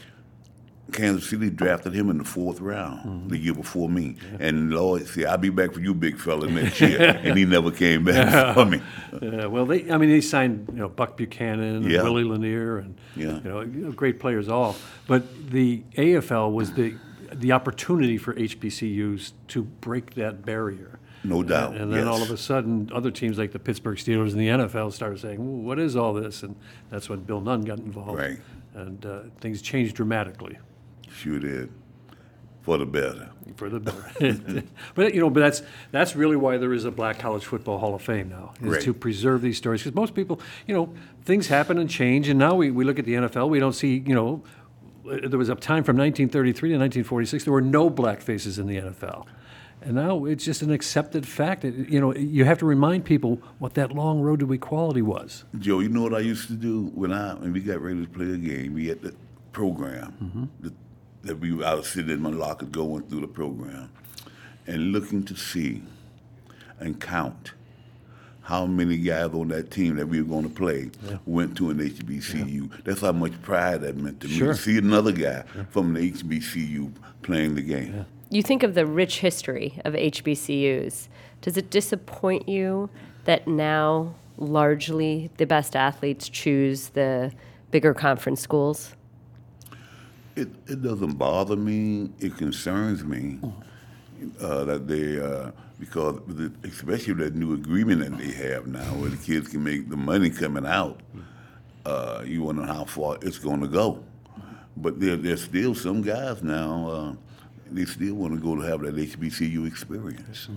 Kansas 0.93 1.29
City 1.29 1.51
drafted 1.51 1.95
him 1.95 2.11
in 2.11 2.19
the 2.19 2.25
fourth 2.25 2.61
round 2.61 3.01
Mm-hmm. 3.01 3.29
the 3.29 3.39
year 3.39 3.55
before 3.55 3.89
me. 3.89 4.17
And 4.39 4.71
Lloyd 4.73 5.07
said, 5.07 5.25
"I'll 5.27 5.39
be 5.39 5.51
back 5.51 5.73
for 5.73 5.81
you, 5.81 5.95
big 5.95 6.19
fella, 6.19 6.47
next 6.49 6.81
year." 6.81 7.01
and 7.23 7.39
he 7.39 7.45
never 7.45 7.71
came 7.71 8.05
back 8.05 8.55
for 8.55 8.65
me. 8.67 8.81
Yeah, 9.23 9.47
well, 9.47 9.67
they, 9.67 9.91
I 9.91 9.97
mean, 9.99 10.11
they 10.11 10.21
signed, 10.21 10.69
you 10.73 10.79
know, 10.79 10.89
Buck 10.89 11.17
Buchanan 11.17 11.77
and 11.77 11.91
Yeah. 11.91 12.03
Willie 12.03 12.25
Lanier 12.25 12.79
and, 12.79 12.97
Yeah. 13.17 13.41
you 13.43 13.51
know, 13.85 13.93
great 13.93 14.19
players 14.21 14.49
all. 14.49 14.77
But 15.07 15.51
the 15.51 15.83
AFL 15.97 16.53
was 16.53 16.73
the, 16.75 16.95
the 17.33 17.53
opportunity 17.53 18.19
for 18.19 18.35
HBCUs 18.35 19.33
to 19.49 19.63
break 19.63 20.15
that 20.15 20.45
barrier. 20.45 20.99
No 21.23 21.43
doubt, 21.43 21.73
And, 21.73 21.83
and 21.83 21.93
then 21.93 22.09
all 22.09 22.23
of 22.23 22.31
a 22.31 22.37
sudden, 22.39 22.91
other 22.95 23.11
teams 23.11 23.37
like 23.39 23.53
the 23.53 23.59
Pittsburgh 23.59 23.99
Steelers 23.99 24.31
and 24.33 24.41
the 24.41 24.49
NFL 24.49 24.93
started 24.95 25.21
saying, 25.21 25.65
what 25.67 25.79
is 25.79 25.95
all 25.95 26.15
this? 26.15 26.43
And 26.43 26.57
that's 26.89 27.11
when 27.11 27.21
Bill 27.21 27.43
Nunn 27.43 27.61
got 27.63 27.79
involved. 27.79 28.19
Right. 28.19 28.39
And 28.75 29.05
uh, 29.05 29.21
things 29.41 29.61
changed 29.61 29.97
dramatically 29.97 30.57
Sure 31.15 31.39
did. 31.39 31.71
For 32.63 32.77
the 32.77 32.87
better. 32.87 33.31
for 33.57 33.69
the 33.71 33.81
better. 33.81 34.63
but 34.95 35.15
you 35.15 35.21
know, 35.21 35.31
but 35.31 35.41
that's 35.41 35.63
that's 35.93 36.15
really 36.15 36.37
why 36.37 36.59
there 36.59 36.75
is 36.75 36.85
a 36.85 36.91
Black 36.91 37.19
College 37.19 37.45
Football 37.45 37.79
Hall 37.79 37.95
of 37.95 38.03
Fame 38.03 38.29
now, 38.29 38.53
is 38.61 38.73
Right. 38.73 38.83
to 38.83 38.93
preserve 38.93 39.41
these 39.41 39.57
stories. 39.57 39.83
Because 39.83 39.95
most 39.95 40.15
people, 40.15 40.41
you 40.67 40.75
know, 40.75 40.93
things 41.25 41.49
happen 41.49 41.79
and 41.79 41.89
change, 41.89 42.29
and 42.29 42.39
now 42.39 42.55
we, 42.55 42.71
we 42.71 42.85
look 42.85 42.99
at 42.99 43.07
the 43.07 43.15
NFL, 43.15 43.49
we 43.49 43.61
don't 43.61 43.73
see, 43.73 44.05
you 44.07 44.15
know, 44.15 44.43
uh, 45.11 45.27
there 45.27 45.39
was 45.39 45.49
a 45.49 45.55
time 45.55 45.83
from 45.85 45.97
1933 45.97 46.69
to 46.71 46.75
1946 46.77 47.45
there 47.45 47.53
were 47.53 47.61
no 47.63 47.89
black 47.89 48.21
faces 48.21 48.59
in 48.59 48.67
the 48.67 48.77
NFL. 48.77 49.27
And 49.83 49.95
now 49.95 50.27
it's 50.27 50.45
just 50.45 50.61
an 50.61 50.71
accepted 50.71 51.27
fact. 51.27 51.65
It- 51.65 51.89
you 51.89 51.99
know, 52.01 52.15
you 52.15 52.45
have 52.45 52.59
to 52.59 52.67
remind 52.67 53.07
people 53.07 53.41
what 53.59 53.75
that 53.75 53.93
long 53.93 54.21
road 54.21 54.41
to 54.41 54.53
equality 54.53 55.01
was. 55.01 55.45
Joe, 55.59 55.81
you 55.81 55.89
know 55.89 56.03
what 56.03 56.15
I 56.15 56.19
used 56.19 56.49
to 56.49 56.55
do 56.55 56.91
when 56.95 57.13
I 57.13 57.35
when 57.35 57.55
we 57.55 57.61
got 57.61 57.81
ready 57.81 58.05
to 58.05 58.11
play 58.11 58.31
a 58.31 58.37
game? 58.37 58.75
We 58.75 58.89
had 58.89 59.01
the 59.01 59.15
program 59.53 60.13
mm-hmm. 60.23 60.45
that, 60.61 60.75
that 61.23 61.39
we 61.39 61.63
I 61.65 61.75
was 61.75 61.89
sitting 61.89 62.11
in 62.11 62.21
my 62.23 62.31
locker 62.31 62.67
going 62.67 63.03
through 63.05 63.21
the 63.21 63.29
program 63.29 63.91
and 64.67 64.93
looking 64.93 65.23
to 65.25 65.37
see 65.37 65.83
and 66.79 67.01
count 67.01 67.53
how 68.43 68.67
many 68.67 68.97
guys 68.97 69.27
on 69.27 69.49
that 69.49 69.71
team 69.71 69.97
that 69.97 70.07
we 70.09 70.21
were 70.21 70.29
going 70.29 70.43
to 70.49 70.55
play 70.55 70.91
went 71.27 71.57
to 71.57 71.71
an 71.71 71.79
HBCU. 71.79 72.83
That's 72.85 73.01
how 73.03 73.13
much 73.13 73.41
pride 73.43 73.83
that 73.83 73.97
meant 73.97 74.21
to 74.23 74.29
me 74.29 74.39
to 74.39 74.55
see 74.57 74.79
another 74.79 75.13
guy 75.13 75.43
from 75.71 75.95
an 75.95 76.03
HBCU 76.11 76.93
playing 77.23 77.55
the 77.55 77.63
game. 77.63 78.07
you 78.31 78.43
think 78.43 78.63
of 78.63 78.75
the 78.75 78.87
rich 78.87 79.21
history 79.21 79.81
of 79.85 79.95
HBCUs. 79.95 81.09
Does 81.43 81.57
it 81.57 81.71
disappoint 81.71 82.49
you 82.49 82.91
that 83.25 83.47
now 83.47 84.15
largely 84.37 85.31
the 85.37 85.47
best 85.47 85.77
athletes 85.77 86.29
choose 86.29 86.89
the 86.91 87.33
bigger 87.71 87.95
conference 87.95 88.41
schools? 88.41 88.95
It, 90.37 90.49
it 90.67 90.83
doesn't 90.83 91.15
bother 91.15 91.57
me. 91.57 92.11
It 92.19 92.37
concerns 92.37 93.05
me 93.05 93.39
uh, 94.41 94.65
that 94.65 94.87
they, 94.87 95.21
uh, 95.21 95.51
because 95.79 96.21
the, 96.29 96.53
especially 96.65 97.15
that 97.15 97.35
new 97.35 97.55
agreement 97.55 98.01
that 98.01 98.17
they 98.19 98.33
have 98.49 98.67
now, 98.67 98.85
where 98.95 99.11
the 99.11 99.17
kids 99.17 99.49
can 99.49 99.65
make 99.65 99.89
the 99.89 99.97
money 99.97 100.31
coming 100.31 100.67
out. 100.67 101.01
Uh, 101.85 102.23
you 102.25 102.43
wonder 102.43 102.65
how 102.65 102.85
far 102.85 103.19
it's 103.23 103.39
going 103.39 103.61
to 103.61 103.69
go. 103.69 104.03
But 104.77 105.01
there, 105.01 105.17
there's 105.17 105.43
still 105.43 105.75
some 105.75 106.03
guys 106.03 106.43
now. 106.43 106.89
Uh, 106.89 107.15
they 107.71 107.85
still 107.85 108.15
want 108.15 108.35
to 108.35 108.41
go 108.41 108.57
to 108.57 108.63
have 108.63 108.81
that 108.83 108.97
HBCU 108.97 109.67
experience. 109.67 110.49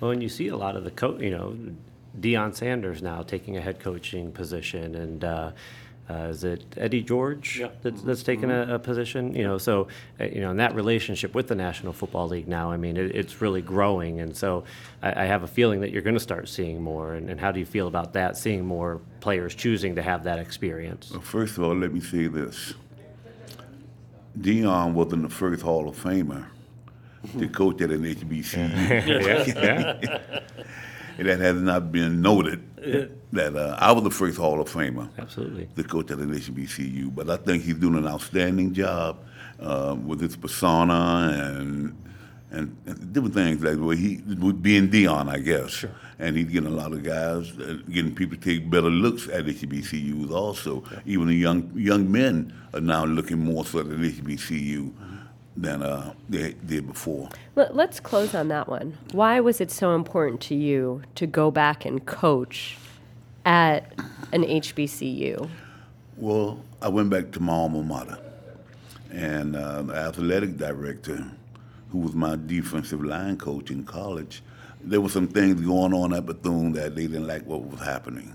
Well, 0.00 0.10
and 0.10 0.22
you 0.22 0.28
see 0.28 0.48
a 0.48 0.56
lot 0.56 0.76
of 0.76 0.84
the 0.84 0.90
co- 0.90 1.18
you 1.18 1.30
know, 1.30 1.56
Deion 2.20 2.54
Sanders 2.54 3.02
now 3.02 3.22
taking 3.22 3.56
a 3.56 3.60
head 3.60 3.80
coaching 3.80 4.32
position, 4.32 4.94
and 4.94 5.24
uh, 6.10 6.14
is 6.30 6.44
it 6.44 6.64
Eddie 6.76 7.02
George 7.02 7.58
Yeah. 7.60 7.68
that's, 7.82 8.02
that's 8.02 8.22
taken 8.22 8.50
a, 8.50 8.74
a 8.74 8.78
position? 8.78 9.34
You 9.34 9.44
know, 9.44 9.58
so 9.58 9.88
uh, 10.20 10.24
you 10.24 10.40
know, 10.40 10.50
in 10.50 10.56
that 10.58 10.74
relationship 10.74 11.34
with 11.34 11.48
the 11.48 11.54
National 11.54 11.92
Football 11.92 12.28
League 12.28 12.48
now, 12.48 12.70
I 12.70 12.76
mean, 12.76 12.96
it, 12.96 13.14
it's 13.14 13.40
really 13.40 13.62
growing, 13.62 14.20
and 14.20 14.36
so 14.36 14.64
I, 15.02 15.22
I 15.22 15.24
have 15.26 15.42
a 15.42 15.46
feeling 15.46 15.80
that 15.80 15.90
you're 15.90 16.02
going 16.02 16.14
to 16.16 16.20
start 16.20 16.48
seeing 16.48 16.82
more. 16.82 17.14
And, 17.14 17.30
and 17.30 17.38
how 17.40 17.52
do 17.52 17.60
you 17.60 17.66
feel 17.66 17.86
about 17.88 18.12
that? 18.14 18.36
Seeing 18.36 18.66
more 18.66 19.00
players 19.20 19.54
choosing 19.54 19.94
to 19.96 20.02
have 20.02 20.24
that 20.24 20.38
experience. 20.38 21.10
Well, 21.12 21.20
first 21.20 21.56
of 21.56 21.64
all, 21.64 21.74
let 21.74 21.92
me 21.92 22.00
say 22.00 22.26
this. 22.26 22.74
Deion 24.38 24.92
wasn't 24.94 25.22
the 25.22 25.28
first 25.28 25.62
Hall 25.62 25.88
of 25.88 25.96
Famer 26.02 26.46
to 27.38 27.48
coach 27.48 27.80
at 27.82 27.90
an 27.90 28.02
HBCU. 28.02 29.06
yeah. 29.54 30.18
And 31.18 31.28
that 31.28 31.40
has 31.40 31.60
not 31.60 31.92
been 31.92 32.22
noted 32.22 32.62
that 33.32 33.56
uh, 33.56 33.76
I 33.80 33.92
was 33.92 34.04
the 34.04 34.10
first 34.10 34.36
Hall 34.38 34.60
of 34.60 34.70
Famer 34.70 35.08
Absolutely. 35.18 35.68
The 35.74 35.84
coach 35.84 36.10
at 36.10 36.18
an 36.18 36.34
HBCU. 36.34 37.14
But 37.14 37.30
I 37.30 37.36
think 37.36 37.62
he's 37.64 37.74
doing 37.76 37.96
an 37.96 38.06
outstanding 38.06 38.74
job 38.74 39.18
uh, 39.60 39.96
with 40.04 40.20
his 40.20 40.36
persona 40.36 41.30
and, 41.34 41.96
and 42.50 42.76
and 42.86 43.12
different 43.12 43.34
things 43.34 43.62
like 43.62 43.78
where 43.78 43.96
he 43.96 44.16
with 44.40 44.62
being 44.62 44.88
Deion, 44.88 45.28
I 45.30 45.38
guess. 45.38 45.70
Sure. 45.70 45.90
And 46.18 46.36
he's 46.36 46.46
getting 46.46 46.68
a 46.68 46.76
lot 46.76 46.92
of 46.92 47.02
guys, 47.02 47.50
uh, 47.58 47.78
getting 47.90 48.14
people 48.14 48.36
to 48.36 48.42
take 48.42 48.70
better 48.70 48.90
looks 48.90 49.26
at 49.28 49.46
HBCUs 49.46 50.30
also. 50.30 50.84
Even 51.06 51.26
the 51.28 51.34
young 51.34 51.72
young 51.74 52.10
men 52.12 52.52
are 52.74 52.80
now 52.80 53.04
looking 53.06 53.38
more 53.38 53.64
so 53.64 53.80
at 53.80 53.86
an 53.86 54.02
HBCU 54.02 54.92
than 55.56 55.82
uh, 55.82 56.12
they 56.28 56.52
did 56.66 56.86
before. 56.86 57.28
Let- 57.56 57.74
Let's 57.74 57.98
close 58.00 58.34
on 58.34 58.48
that 58.48 58.68
one. 58.68 58.96
Why 59.12 59.40
was 59.40 59.60
it 59.60 59.70
so 59.70 59.94
important 59.94 60.40
to 60.42 60.54
you 60.54 61.02
to 61.16 61.26
go 61.26 61.50
back 61.50 61.84
and 61.84 62.04
coach 62.06 62.76
at 63.44 63.92
an 64.32 64.44
HBCU? 64.44 65.48
Well, 66.16 66.62
I 66.80 66.88
went 66.88 67.10
back 67.10 67.30
to 67.32 67.40
my 67.40 67.52
alma 67.52 67.82
mater, 67.82 68.18
and 69.10 69.56
uh, 69.56 69.82
the 69.82 69.94
athletic 69.94 70.56
director, 70.56 71.26
who 71.90 71.98
was 71.98 72.14
my 72.14 72.36
defensive 72.36 73.04
line 73.04 73.36
coach 73.36 73.70
in 73.70 73.84
college, 73.84 74.42
there 74.80 75.00
were 75.00 75.08
some 75.08 75.28
things 75.28 75.60
going 75.60 75.94
on 75.94 76.12
at 76.12 76.26
Bethune 76.26 76.72
that 76.72 76.94
they 76.94 77.06
didn't 77.06 77.26
like 77.26 77.46
what 77.46 77.64
was 77.64 77.80
happening. 77.80 78.34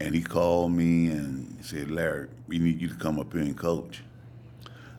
And 0.00 0.14
he 0.14 0.22
called 0.22 0.72
me 0.72 1.08
and 1.08 1.58
said, 1.62 1.90
Larry, 1.90 2.28
we 2.46 2.58
need 2.58 2.80
you 2.80 2.88
to 2.88 2.94
come 2.94 3.18
up 3.18 3.32
here 3.32 3.42
and 3.42 3.56
coach. 3.56 4.02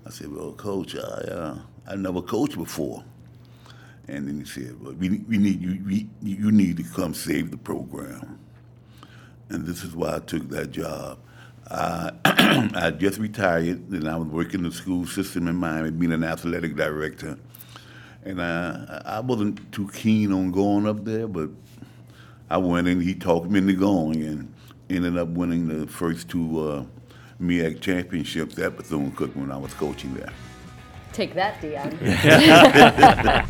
I 0.06 0.12
said, 0.12 0.32
well, 0.32 0.54
coach, 0.54 0.96
I, 0.96 1.00
uh, 1.00 1.58
I 1.88 1.96
never 1.96 2.22
coached 2.22 2.58
before. 2.58 3.04
And 4.08 4.28
then 4.28 4.40
he 4.40 4.46
said, 4.46 4.80
well, 4.82 4.94
we, 4.94 5.10
we 5.28 5.38
need 5.38 5.62
you, 5.62 5.82
we, 5.86 6.08
you 6.22 6.52
need 6.52 6.78
to 6.78 6.84
come 6.84 7.14
save 7.14 7.50
the 7.50 7.58
program 7.58 8.40
and 9.52 9.66
this 9.66 9.84
is 9.84 9.96
why 9.96 10.16
I 10.16 10.20
took 10.20 10.50
that 10.50 10.72
job. 10.72 11.20
I, 11.70 12.12
I 12.76 12.92
just 12.92 13.18
retired, 13.20 13.90
and 13.90 14.08
I 14.08 14.18
was 14.18 14.28
working 14.28 14.64
the 14.64 14.72
school 14.72 15.06
system 15.06 15.48
in 15.48 15.56
Miami, 15.56 15.92
being 15.92 16.12
an 16.12 16.24
athletic 16.24 16.76
director. 16.76 17.38
And 18.24 18.42
I, 18.42 19.02
I 19.06 19.20
wasn't 19.20 19.72
too 19.72 19.90
keen 19.94 20.32
on 20.32 20.52
going 20.52 20.88
up 20.88 21.06
there, 21.06 21.28
but 21.28 21.50
I 22.50 22.58
went 22.58 22.88
and 22.88 23.02
he 23.02 23.16
talked 23.16 23.50
me 23.50 23.60
into 23.60 23.74
going 23.74 24.22
and 24.24 24.54
ended 24.90 25.18
up 25.18 25.30
winning 25.30 25.68
the 25.68 25.88
first 25.88 26.30
two 26.30 26.60
uh, 26.60 26.86
MEAC 27.42 27.80
championships 27.80 28.60
at 28.60 28.76
Bethune-Cookman 28.76 29.36
when 29.36 29.52
I 29.52 29.58
was 29.58 29.74
coaching 29.74 30.14
there. 30.14 30.32
Take 31.14 31.34
that, 31.34 31.62
Deion. 31.62 31.96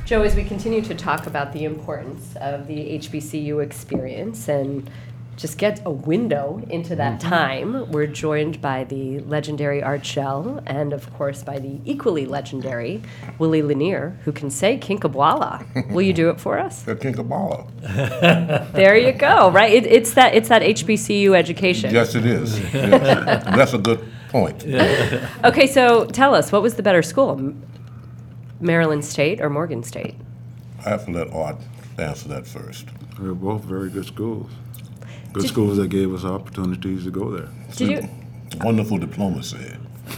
Joe, 0.05 0.23
as 0.23 0.35
we 0.35 0.43
continue 0.43 0.81
to 0.81 0.95
talk 0.95 1.27
about 1.27 1.53
the 1.53 1.65
importance 1.65 2.35
of 2.37 2.67
the 2.67 2.97
HBCU 2.97 3.63
experience 3.63 4.47
and 4.47 4.89
just 5.41 5.57
get 5.57 5.81
a 5.85 5.89
window 5.91 6.61
into 6.69 6.95
that 6.95 7.19
Mm-hmm. 7.19 7.29
time, 7.29 7.91
we're 7.91 8.05
joined 8.07 8.61
by 8.61 8.83
the 8.83 9.19
legendary 9.21 9.81
Art 9.81 10.05
Shell 10.05 10.61
and, 10.67 10.93
of 10.93 11.11
course, 11.15 11.43
by 11.43 11.57
the 11.57 11.79
equally 11.83 12.25
legendary 12.27 13.01
Willie 13.39 13.63
Lanier, 13.63 14.17
who 14.23 14.31
can 14.31 14.51
say 14.51 14.77
Kinkhabwala. 14.77 15.91
Will 15.91 16.03
you 16.03 16.13
do 16.13 16.29
it 16.29 16.39
for 16.39 16.59
us? 16.59 16.83
The 16.83 16.95
Kinkhabwala. 16.95 18.71
There 18.73 18.95
you 18.95 19.11
go. 19.13 19.49
Right? 19.49 19.73
It, 19.73 19.85
it's 19.87 20.13
that. 20.13 20.35
It's 20.35 20.49
that 20.49 20.61
HBCU 20.61 21.35
education. 21.35 21.91
Yes, 21.93 22.13
it 22.15 22.25
is. 22.25 22.59
Yes. 22.59 23.43
That's 23.57 23.73
a 23.73 23.79
good 23.79 23.99
point. 24.29 24.63
Okay, 25.43 25.65
so 25.67 26.05
tell 26.05 26.35
us, 26.35 26.51
what 26.51 26.61
was 26.61 26.75
the 26.75 26.83
better 26.83 27.01
school, 27.01 27.53
Maryland 28.59 29.03
State 29.03 29.41
or 29.41 29.49
Morgan 29.49 29.81
State? 29.83 30.15
I 30.85 30.89
have 30.89 31.05
to 31.05 31.11
let 31.11 31.33
Art 31.33 31.57
answer 31.97 32.29
that 32.29 32.45
first. 32.47 32.85
They're 33.19 33.33
both 33.33 33.63
very 33.63 33.89
good 33.89 34.05
schools. 34.05 34.49
Good 35.33 35.41
Did- 35.43 35.49
schools 35.49 35.77
that 35.77 35.87
gave 35.89 36.13
us 36.13 36.23
opportunities 36.25 37.05
to 37.05 37.11
go 37.11 37.31
there. 37.31 37.49
Did 37.75 37.89
you? 37.89 38.09
Wonderful 38.61 38.97
diplomacy. 38.97 39.77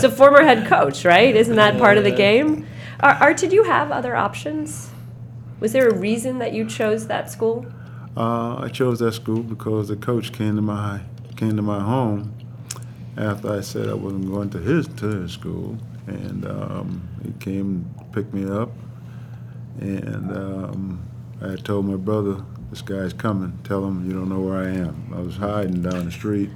So 0.00 0.10
former 0.10 0.42
head 0.42 0.66
coach, 0.66 1.04
right? 1.04 1.34
Isn't 1.34 1.56
that 1.56 1.78
part 1.78 1.96
of 1.98 2.04
the 2.04 2.10
game? 2.10 2.66
Art, 3.00 3.36
did 3.38 3.52
you 3.52 3.64
have 3.64 3.90
other 3.90 4.14
options? 4.14 4.90
Was 5.60 5.72
there 5.72 5.88
a 5.88 5.94
reason 5.94 6.38
that 6.38 6.52
you 6.52 6.66
chose 6.66 7.06
that 7.08 7.30
school? 7.30 7.66
Uh, 8.16 8.56
I 8.56 8.68
chose 8.68 8.98
that 8.98 9.12
school 9.12 9.42
because 9.42 9.88
the 9.88 9.96
coach 9.96 10.32
came 10.32 10.56
to 10.56 10.62
my 10.62 11.00
came 11.36 11.56
to 11.56 11.62
my 11.62 11.80
home 11.80 12.34
after 13.16 13.52
I 13.52 13.60
said 13.60 13.88
I 13.88 13.94
wasn't 13.94 14.26
going 14.28 14.50
to 14.50 14.58
his 14.58 14.86
to 14.88 15.06
his 15.22 15.32
school, 15.32 15.78
and 16.06 16.44
um, 16.46 17.08
he 17.24 17.32
came 17.38 17.88
to 17.98 18.04
pick 18.06 18.32
me 18.34 18.44
up, 18.44 18.70
and 19.80 20.30
um, 20.36 21.00
I 21.40 21.56
told 21.56 21.86
my 21.86 21.96
brother, 21.96 22.42
"This 22.70 22.82
guy's 22.82 23.12
coming. 23.12 23.58
Tell 23.64 23.84
him 23.86 24.06
you 24.06 24.12
don't 24.12 24.28
know 24.28 24.40
where 24.40 24.58
I 24.58 24.68
am." 24.68 25.12
I 25.14 25.20
was 25.20 25.36
hiding 25.36 25.82
down 25.82 26.04
the 26.04 26.10
street. 26.10 26.50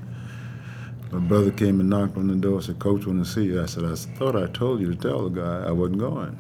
My 1.11 1.19
brother 1.19 1.51
came 1.51 1.81
and 1.81 1.91
knocked 1.91 2.17
on 2.17 2.29
the 2.29 2.35
door. 2.35 2.63
Said, 2.63 2.79
"Coach, 2.79 3.07
want 3.07 3.25
to 3.25 3.31
see 3.31 3.45
you." 3.45 3.63
I 3.63 3.67
said, 3.67 3.85
"I 3.85 3.95
thought 3.95 4.35
I 4.35 4.47
told 4.47 4.81
you 4.81 4.95
to 4.95 4.97
tell 4.97 5.29
the 5.29 5.41
guy 5.41 5.65
I 5.69 5.71
wasn't 5.71 5.99
going." 5.99 6.37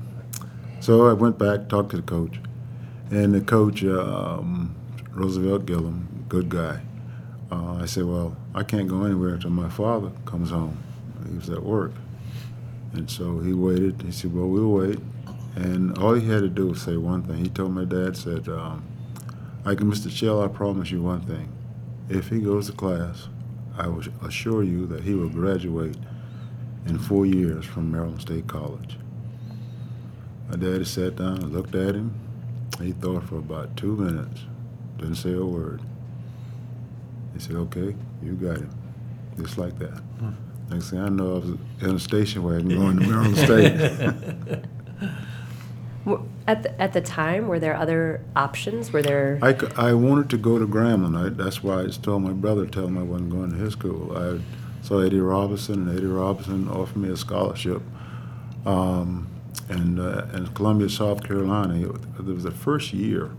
So 0.81 1.07
I 1.07 1.13
went 1.13 1.39
back, 1.39 1.69
talked 1.69 1.91
to 1.91 1.97
the 1.97 2.03
coach, 2.03 2.41
and 3.11 3.35
the 3.35 3.41
coach, 3.41 3.85
um, 3.85 4.75
Roosevelt 5.13 5.67
Gilliam, 5.67 6.09
good 6.29 6.49
guy. 6.49 6.81
Uh, 7.51 7.75
I 7.75 7.87
said, 7.87 8.05
"Well, 8.05 8.37
I 8.55 8.63
can't 8.63 8.89
go 8.89 9.05
anywhere 9.05 9.35
until 9.35 9.51
my 9.51 9.69
father 9.69 10.11
comes 10.25 10.51
home. 10.51 10.79
He 11.29 11.37
was 11.37 11.51
at 11.51 11.63
work." 11.63 11.93
And 12.95 13.11
so 13.11 13.41
he 13.41 13.53
waited. 13.53 14.03
He 14.03 14.13
said, 14.13 14.35
"Well, 14.35 14.49
we'll 14.49 14.73
wait." 14.73 15.01
And 15.55 15.97
all 15.99 16.15
he 16.15 16.27
had 16.27 16.41
to 16.41 16.49
do 16.49 16.69
was 16.69 16.81
say 16.81 16.97
one 16.97 17.23
thing. 17.23 17.37
He 17.37 17.51
told 17.51 17.73
my 17.73 17.85
dad, 17.85 18.17
said, 18.17 18.49
um, 18.49 18.83
"I 19.65 19.75
can, 19.75 19.91
Mr. 19.91 20.11
Shell, 20.11 20.43
I 20.43 20.49
promise 20.49 20.91
you 20.91 21.03
one 21.03 21.23
thing. 21.23 21.53
If 22.09 22.29
he 22.29 22.41
goes 22.41 22.67
to 22.67 22.73
class, 22.73 23.29
I 23.77 23.87
will 23.89 24.03
assure 24.25 24.63
you 24.63 24.87
that 24.87 25.03
he 25.03 25.15
will 25.15 25.29
graduate 25.29 25.97
in 26.87 26.99
four 26.99 27.27
years 27.27 27.65
from 27.65 27.91
Maryland 27.91 28.21
State 28.21 28.47
College." 28.47 28.99
My 30.49 30.57
daddy 30.57 30.85
sat 30.85 31.17
down 31.17 31.39
and 31.39 31.53
looked 31.53 31.75
at 31.75 31.95
him. 31.95 32.13
He 32.81 32.93
thought 32.93 33.25
for 33.25 33.37
about 33.39 33.77
two 33.77 33.97
minutes, 33.97 34.41
didn't 34.99 35.15
say 35.15 35.33
a 35.33 35.45
word. 35.45 35.81
He 37.33 37.41
said, 37.41 37.57
"Okay, 37.57 37.95
you 38.23 38.33
got 38.33 38.59
him," 38.59 38.71
just 39.39 39.57
like 39.57 39.79
that. 39.79 39.99
Hmm. 40.19 40.31
Next 40.71 40.91
thing 40.91 40.99
I 41.01 41.09
know, 41.09 41.37
I 41.37 41.39
was 41.39 41.59
in 41.81 41.97
a 41.97 41.99
station 41.99 42.43
wagon 42.43 42.69
going 42.79 42.99
to 42.99 43.07
Maryland 43.07 43.37
State. 43.37 44.65
At 46.49 46.65
the, 46.65 46.81
at 46.81 46.93
the 46.93 47.01
time, 47.01 47.47
were 47.47 47.61
there 47.61 47.77
other 47.77 48.21
options? 48.35 48.93
Were 48.93 49.03
there? 49.03 49.39
I, 49.41 49.57
c- 49.57 49.69
I 49.77 49.93
wanted 49.93 50.31
to 50.31 50.37
go 50.37 50.59
to 50.59 50.67
Grambling. 50.67 51.17
I, 51.17 51.29
that's 51.29 51.63
why 51.63 51.83
I 51.83 51.87
told 51.87 52.23
my 52.23 52.33
brother, 52.33 52.67
tell 52.67 52.87
him 52.87 52.99
I 52.99 53.03
wasn't 53.05 53.31
going 53.31 53.51
to 53.51 53.57
his 53.57 53.75
school. 53.75 54.17
I 54.17 54.41
saw 54.85 54.99
Eddie 54.99 55.21
Robinson, 55.21 55.89
and 55.89 55.97
Eddie 55.97 56.07
Robinson 56.07 56.69
offered 56.69 56.97
me 56.97 57.09
a 57.11 57.17
scholarship. 57.17 57.83
Um, 58.67 59.29
and 59.69 60.01
uh, 60.01 60.27
in 60.35 60.49
Columbia, 60.49 60.89
South 60.89 61.23
Carolina, 61.23 61.89
it, 61.89 61.95
it 62.19 62.25
was 62.27 62.43
the 62.43 62.51
first 62.51 62.93
year 62.93 63.31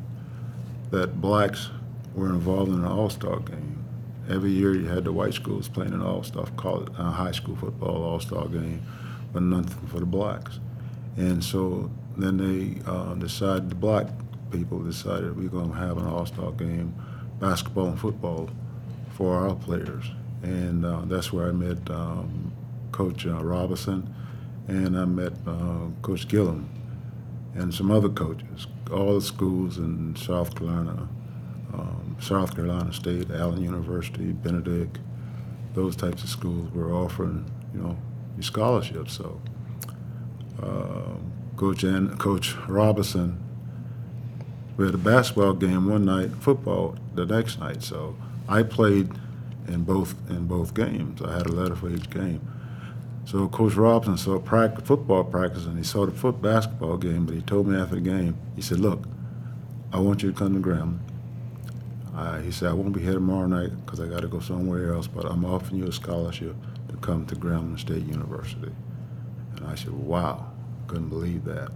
that 0.91 1.19
blacks 1.19 1.69
were 2.15 2.29
involved 2.29 2.71
in 2.71 2.79
an 2.79 2.85
all-star 2.85 3.39
game. 3.39 3.83
Every 4.29 4.51
year 4.51 4.73
you 4.73 4.87
had 4.87 5.03
the 5.03 5.11
white 5.11 5.33
schools 5.33 5.67
playing 5.67 5.93
an 5.93 6.01
all-star 6.01 6.45
college, 6.55 6.87
uh, 6.97 7.11
high 7.11 7.31
school 7.31 7.57
football 7.57 8.03
all-star 8.03 8.47
game, 8.47 8.81
but 9.33 9.43
nothing 9.43 9.87
for 9.87 9.99
the 9.99 10.05
blacks. 10.05 10.59
And 11.17 11.43
so 11.43 11.91
then 12.17 12.37
they 12.37 12.81
uh, 12.89 13.15
decided, 13.15 13.69
the 13.69 13.75
black 13.75 14.07
people 14.51 14.79
decided 14.79 15.35
we're 15.35 15.49
going 15.49 15.71
to 15.71 15.77
have 15.77 15.97
an 15.97 16.05
all-star 16.05 16.51
game, 16.51 16.93
basketball 17.39 17.87
and 17.87 17.99
football, 17.99 18.49
for 19.11 19.35
our 19.35 19.55
players. 19.55 20.11
And 20.43 20.85
uh, 20.85 21.01
that's 21.05 21.31
where 21.31 21.47
I 21.47 21.51
met 21.51 21.89
um, 21.89 22.51
Coach 22.91 23.25
uh, 23.25 23.43
Robinson, 23.43 24.13
and 24.67 24.97
I 24.97 25.05
met 25.05 25.33
uh, 25.47 25.87
Coach 26.01 26.27
Gilliam, 26.27 26.69
and 27.55 27.73
some 27.73 27.91
other 27.91 28.09
coaches. 28.09 28.67
All 28.91 29.15
the 29.15 29.21
schools 29.21 29.77
in 29.77 30.15
South 30.15 30.55
Carolina, 30.55 31.07
um, 31.73 32.17
South 32.19 32.55
Carolina 32.55 32.93
State, 32.93 33.31
Allen 33.31 33.63
University, 33.63 34.31
Benedict, 34.31 34.99
those 35.73 35.95
types 35.95 36.23
of 36.23 36.29
schools 36.29 36.71
were 36.73 36.93
offering, 36.93 37.49
you 37.73 37.81
know, 37.81 37.97
scholarships. 38.41 39.13
So 39.13 39.41
uh, 40.61 41.15
Coach 41.55 41.83
and 41.83 42.17
Coach 42.19 42.55
Robinson, 42.67 43.37
we 44.75 44.85
had 44.85 44.95
a 44.95 44.97
basketball 44.97 45.53
game 45.53 45.87
one 45.87 46.05
night, 46.05 46.31
football 46.39 46.97
the 47.13 47.25
next 47.25 47.59
night. 47.59 47.83
So 47.83 48.15
I 48.49 48.63
played 48.63 49.11
in 49.67 49.83
both 49.83 50.15
in 50.29 50.47
both 50.47 50.73
games. 50.73 51.21
I 51.21 51.37
had 51.37 51.45
a 51.45 51.51
letter 51.51 51.75
for 51.75 51.89
each 51.89 52.09
game. 52.09 52.41
So 53.25 53.47
Coach 53.47 53.75
Robinson 53.75 54.17
saw 54.17 54.39
practice, 54.39 54.85
football 54.85 55.23
practice 55.23 55.65
and 55.65 55.77
he 55.77 55.83
saw 55.83 56.05
the 56.05 56.11
foot 56.11 56.41
basketball 56.41 56.97
game, 56.97 57.25
but 57.25 57.35
he 57.35 57.41
told 57.41 57.67
me 57.67 57.79
after 57.79 57.95
the 57.95 58.01
game, 58.01 58.35
he 58.55 58.61
said, 58.61 58.79
"Look, 58.79 59.05
I 59.91 59.99
want 59.99 60.23
you 60.23 60.31
to 60.31 60.37
come 60.37 60.53
to 60.53 60.59
Grambling." 60.59 60.99
Uh, 62.15 62.39
he 62.41 62.51
said, 62.51 62.69
"I 62.69 62.73
won't 62.73 62.93
be 62.93 63.01
here 63.01 63.13
tomorrow 63.13 63.47
night 63.47 63.71
because 63.85 63.99
I 63.99 64.07
got 64.07 64.21
to 64.21 64.27
go 64.27 64.39
somewhere 64.39 64.93
else, 64.93 65.07
but 65.07 65.25
I'm 65.25 65.45
offering 65.45 65.79
you 65.79 65.87
a 65.87 65.91
scholarship 65.91 66.55
to 66.89 66.97
come 66.97 67.25
to 67.27 67.35
Grambling 67.35 67.79
State 67.79 68.05
University." 68.05 68.71
And 69.55 69.67
I 69.67 69.75
said, 69.75 69.93
"Wow, 69.93 70.52
couldn't 70.87 71.09
believe 71.09 71.45
that." 71.45 71.71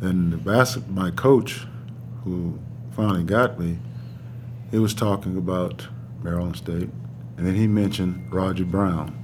And 0.00 0.32
the 0.32 0.36
basket, 0.36 0.88
my 0.88 1.10
coach, 1.10 1.66
who 2.24 2.58
finally 2.90 3.24
got 3.24 3.58
me, 3.58 3.78
he 4.70 4.78
was 4.78 4.94
talking 4.94 5.36
about 5.36 5.88
Maryland 6.22 6.56
State, 6.56 6.90
and 7.36 7.46
then 7.46 7.54
he 7.54 7.66
mentioned 7.66 8.32
Roger 8.32 8.64
Brown. 8.64 9.14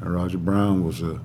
And 0.00 0.14
Roger 0.14 0.38
Brown 0.38 0.84
was 0.84 1.02
a, 1.02 1.20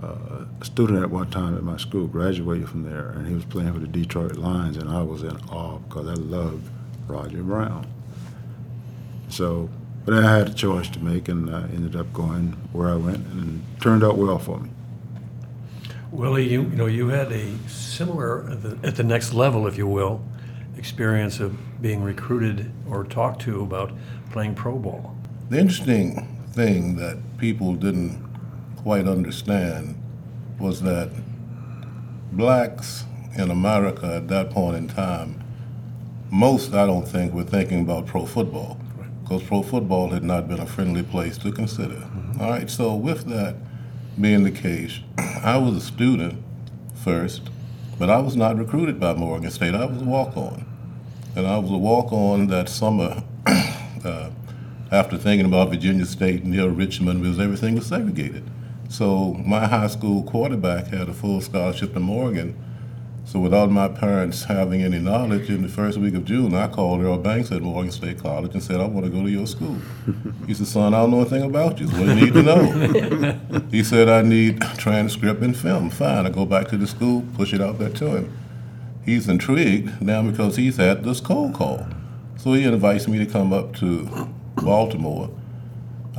a 0.00 0.46
student 0.62 1.02
at 1.02 1.10
one 1.10 1.30
time 1.30 1.56
at 1.56 1.62
my 1.62 1.76
school, 1.76 2.06
graduated 2.06 2.68
from 2.68 2.84
there, 2.84 3.08
and 3.10 3.26
he 3.26 3.34
was 3.34 3.44
playing 3.44 3.72
for 3.72 3.80
the 3.80 3.88
Detroit 3.88 4.36
Lions, 4.36 4.76
and 4.76 4.88
I 4.88 5.02
was 5.02 5.22
in 5.22 5.36
awe 5.50 5.78
because 5.78 6.06
I 6.06 6.14
loved 6.14 6.70
Roger 7.08 7.42
Brown. 7.42 7.86
So, 9.28 9.68
but 10.04 10.14
I 10.14 10.38
had 10.38 10.48
a 10.48 10.54
choice 10.54 10.88
to 10.90 11.00
make, 11.00 11.28
and 11.28 11.54
I 11.54 11.62
ended 11.62 11.96
up 11.96 12.12
going 12.12 12.56
where 12.72 12.88
I 12.88 12.96
went, 12.96 13.26
and 13.26 13.62
it 13.76 13.80
turned 13.82 14.04
out 14.04 14.16
well 14.16 14.38
for 14.38 14.58
me. 14.60 14.70
Willie, 16.12 16.48
you, 16.48 16.62
you 16.62 16.76
know, 16.76 16.86
you 16.86 17.08
had 17.08 17.30
a 17.30 17.56
similar, 17.68 18.48
at 18.50 18.62
the, 18.62 18.78
at 18.82 18.96
the 18.96 19.04
next 19.04 19.32
level, 19.32 19.66
if 19.66 19.78
you 19.78 19.86
will, 19.86 20.22
experience 20.76 21.38
of 21.40 21.56
being 21.80 22.02
recruited 22.02 22.70
or 22.88 23.04
talked 23.04 23.42
to 23.42 23.62
about 23.62 23.92
playing 24.32 24.54
pro 24.54 24.76
ball. 24.76 25.16
The 25.50 25.58
interesting 25.58 26.26
thing 26.52 26.96
that 26.96 27.18
people 27.38 27.74
didn't 27.74 28.22
quite 28.76 29.06
understand 29.06 29.96
was 30.58 30.82
that 30.82 31.10
blacks 32.32 33.04
in 33.36 33.50
America 33.50 34.14
at 34.16 34.28
that 34.28 34.50
point 34.50 34.76
in 34.76 34.88
time, 34.88 35.42
most, 36.30 36.74
I 36.74 36.86
don't 36.86 37.06
think, 37.06 37.32
were 37.32 37.44
thinking 37.44 37.82
about 37.82 38.06
pro 38.06 38.26
football 38.26 38.78
because 39.22 39.42
pro 39.44 39.62
football 39.62 40.10
had 40.10 40.24
not 40.24 40.48
been 40.48 40.58
a 40.58 40.66
friendly 40.66 41.02
place 41.02 41.38
to 41.38 41.52
consider. 41.52 41.94
Mm-hmm. 41.94 42.40
All 42.40 42.50
right, 42.50 42.68
so 42.68 42.94
with 42.94 43.26
that 43.26 43.54
being 44.18 44.44
the 44.44 44.50
case, 44.50 45.00
I 45.18 45.56
was 45.58 45.76
a 45.76 45.80
student 45.80 46.42
first, 46.94 47.42
but 47.98 48.10
I 48.10 48.18
was 48.18 48.36
not 48.36 48.56
recruited 48.56 48.98
by 48.98 49.14
Morgan 49.14 49.50
State. 49.50 49.74
I 49.74 49.84
was 49.84 50.00
a 50.00 50.04
walk 50.04 50.36
on. 50.36 50.66
And 51.36 51.46
I 51.46 51.58
was 51.58 51.70
a 51.70 51.76
walk 51.76 52.12
on 52.12 52.48
that 52.48 52.68
summer 52.68 53.22
uh, 53.46 54.30
after 54.90 55.16
thinking 55.16 55.46
about 55.46 55.70
Virginia 55.70 56.04
State 56.04 56.44
near 56.44 56.68
Richmond 56.68 57.22
because 57.22 57.38
everything 57.38 57.76
was 57.76 57.86
segregated. 57.86 58.42
So 58.88 59.34
my 59.34 59.66
high 59.66 59.86
school 59.86 60.24
quarterback 60.24 60.88
had 60.88 61.08
a 61.08 61.14
full 61.14 61.40
scholarship 61.40 61.92
to 61.94 62.00
Morgan. 62.00 62.56
So 63.24 63.38
without 63.38 63.70
my 63.70 63.86
parents 63.86 64.44
having 64.44 64.82
any 64.82 64.98
knowledge, 64.98 65.50
in 65.50 65.62
the 65.62 65.68
first 65.68 65.98
week 65.98 66.14
of 66.14 66.24
June, 66.24 66.54
I 66.54 66.66
called 66.66 67.02
Earl 67.02 67.18
Banks 67.18 67.52
at 67.52 67.62
Morgan 67.62 67.92
State 67.92 68.18
College 68.18 68.54
and 68.54 68.62
said, 68.62 68.80
I 68.80 68.86
want 68.86 69.06
to 69.06 69.10
go 69.12 69.22
to 69.22 69.30
your 69.30 69.46
school. 69.46 69.76
He 70.46 70.54
said, 70.54 70.66
son, 70.66 70.94
I 70.94 70.98
don't 71.00 71.12
know 71.12 71.20
anything 71.20 71.42
about 71.42 71.78
you. 71.78 71.86
What 71.86 72.06
do 72.06 72.14
you 72.16 72.24
need 72.24 72.32
to 72.32 72.42
know? 72.42 73.60
he 73.70 73.84
said, 73.84 74.08
I 74.08 74.22
need 74.22 74.60
transcript 74.78 75.42
and 75.42 75.56
film. 75.56 75.90
Fine, 75.90 76.26
I 76.26 76.30
go 76.30 76.44
back 76.44 76.68
to 76.68 76.76
the 76.76 76.88
school, 76.88 77.24
push 77.36 77.52
it 77.54 77.60
out 77.60 77.78
there 77.78 77.90
to 77.90 78.16
him. 78.16 78.32
he's 79.04 79.28
intrigued 79.28 80.02
now 80.02 80.22
because 80.22 80.56
he's 80.56 80.76
had 80.78 81.04
this 81.04 81.20
cold 81.20 81.54
call. 81.54 81.86
So 82.36 82.54
he 82.54 82.64
invites 82.64 83.06
me 83.06 83.18
to 83.18 83.26
come 83.26 83.52
up 83.52 83.76
to 83.76 84.28
Baltimore. 84.56 85.30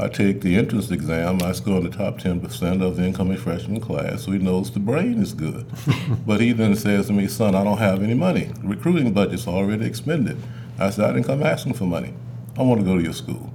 I 0.01 0.07
take 0.07 0.41
the 0.41 0.55
entrance 0.55 0.89
exam. 0.89 1.43
I 1.43 1.51
score 1.51 1.77
in 1.77 1.83
the 1.83 1.95
top 1.95 2.17
10% 2.17 2.81
of 2.81 2.97
the 2.97 3.03
incoming 3.03 3.37
freshman 3.37 3.79
class, 3.79 4.23
so 4.23 4.31
he 4.31 4.39
knows 4.39 4.71
the 4.71 4.79
brain 4.79 5.21
is 5.21 5.35
good. 5.35 5.67
but 6.25 6.41
he 6.41 6.53
then 6.53 6.75
says 6.75 7.05
to 7.07 7.13
me, 7.13 7.27
Son, 7.27 7.53
I 7.53 7.63
don't 7.63 7.77
have 7.77 8.01
any 8.01 8.15
money. 8.15 8.49
Recruiting 8.63 9.13
budget's 9.13 9.47
already 9.47 9.85
expended. 9.85 10.41
I 10.79 10.89
said, 10.89 11.05
I 11.05 11.13
didn't 11.13 11.27
come 11.27 11.43
asking 11.43 11.73
for 11.73 11.85
money. 11.85 12.15
I 12.57 12.63
want 12.63 12.79
to 12.79 12.85
go 12.85 12.97
to 12.97 13.03
your 13.03 13.13
school. 13.13 13.53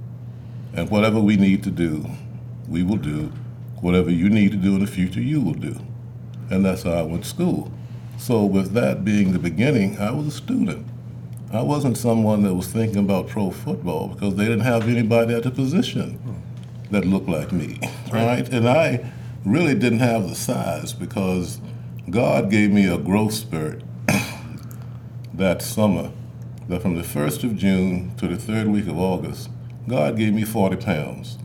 And 0.73 0.89
whatever 0.89 1.19
we 1.19 1.35
need 1.35 1.63
to 1.63 1.69
do, 1.69 2.05
we 2.69 2.81
will 2.81 2.95
do. 2.95 3.33
Whatever 3.81 4.09
you 4.09 4.29
need 4.29 4.51
to 4.51 4.57
do 4.57 4.75
in 4.75 4.79
the 4.79 4.87
future, 4.87 5.21
you 5.21 5.41
will 5.41 5.53
do. 5.53 5.77
And 6.49 6.63
that's 6.63 6.83
how 6.83 6.91
I 6.91 7.01
went 7.01 7.23
to 7.23 7.29
school. 7.29 7.73
So, 8.17 8.45
with 8.45 8.71
that 8.71 9.03
being 9.03 9.33
the 9.33 9.39
beginning, 9.39 9.97
I 9.97 10.11
was 10.11 10.27
a 10.27 10.31
student. 10.31 10.87
I 11.51 11.61
wasn't 11.61 11.97
someone 11.97 12.43
that 12.43 12.53
was 12.53 12.67
thinking 12.67 12.97
about 12.97 13.29
pro 13.29 13.51
football 13.51 14.09
because 14.09 14.35
they 14.35 14.43
didn't 14.43 14.61
have 14.61 14.87
anybody 14.89 15.33
at 15.33 15.43
the 15.43 15.51
position 15.51 16.43
that 16.91 17.05
looked 17.05 17.29
like 17.29 17.53
me. 17.53 17.79
Right? 18.11 18.47
And 18.49 18.67
I 18.67 19.11
really 19.45 19.73
didn't 19.73 19.99
have 19.99 20.27
the 20.27 20.35
size 20.35 20.91
because 20.91 21.61
God 22.09 22.49
gave 22.49 22.71
me 22.71 22.87
a 22.87 22.97
growth 22.97 23.33
spurt 23.33 23.81
that 25.33 25.61
summer 25.61 26.11
that 26.67 26.81
from 26.81 26.95
the 26.95 27.03
1st 27.03 27.45
of 27.45 27.55
June 27.55 28.13
to 28.17 28.27
the 28.27 28.35
third 28.35 28.67
week 28.67 28.87
of 28.87 28.97
August, 28.97 29.49
God 29.87 30.17
gave 30.17 30.33
me 30.33 30.43
40 30.43 30.75
pounds. 30.77 31.37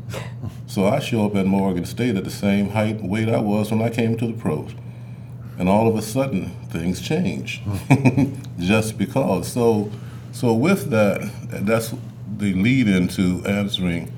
So 0.67 0.87
I 0.87 0.99
show 0.99 1.27
up 1.27 1.37
at 1.37 1.47
Morgan 1.47 1.85
State 1.85 2.17
at 2.17 2.25
the 2.25 2.31
same 2.31 2.71
height 2.71 2.97
and 2.97 3.09
weight 3.09 3.29
I 3.29 3.39
was 3.39 3.71
when 3.71 3.83
I 3.83 3.89
came 3.89 4.17
to 4.17 4.27
the 4.27 4.33
pros. 4.33 4.75
And 5.59 5.69
all 5.69 5.87
of 5.87 5.97
a 5.97 6.03
sudden, 6.03 6.57
things 6.73 7.01
change 7.01 7.63
just 8.59 8.99
because. 8.99 9.53
So, 9.53 9.91
so 10.33 10.55
with 10.55 10.91
that, 10.91 11.31
that's 11.49 11.95
the 12.39 12.55
lead 12.55 12.89
into 12.89 13.45
answering 13.47 14.13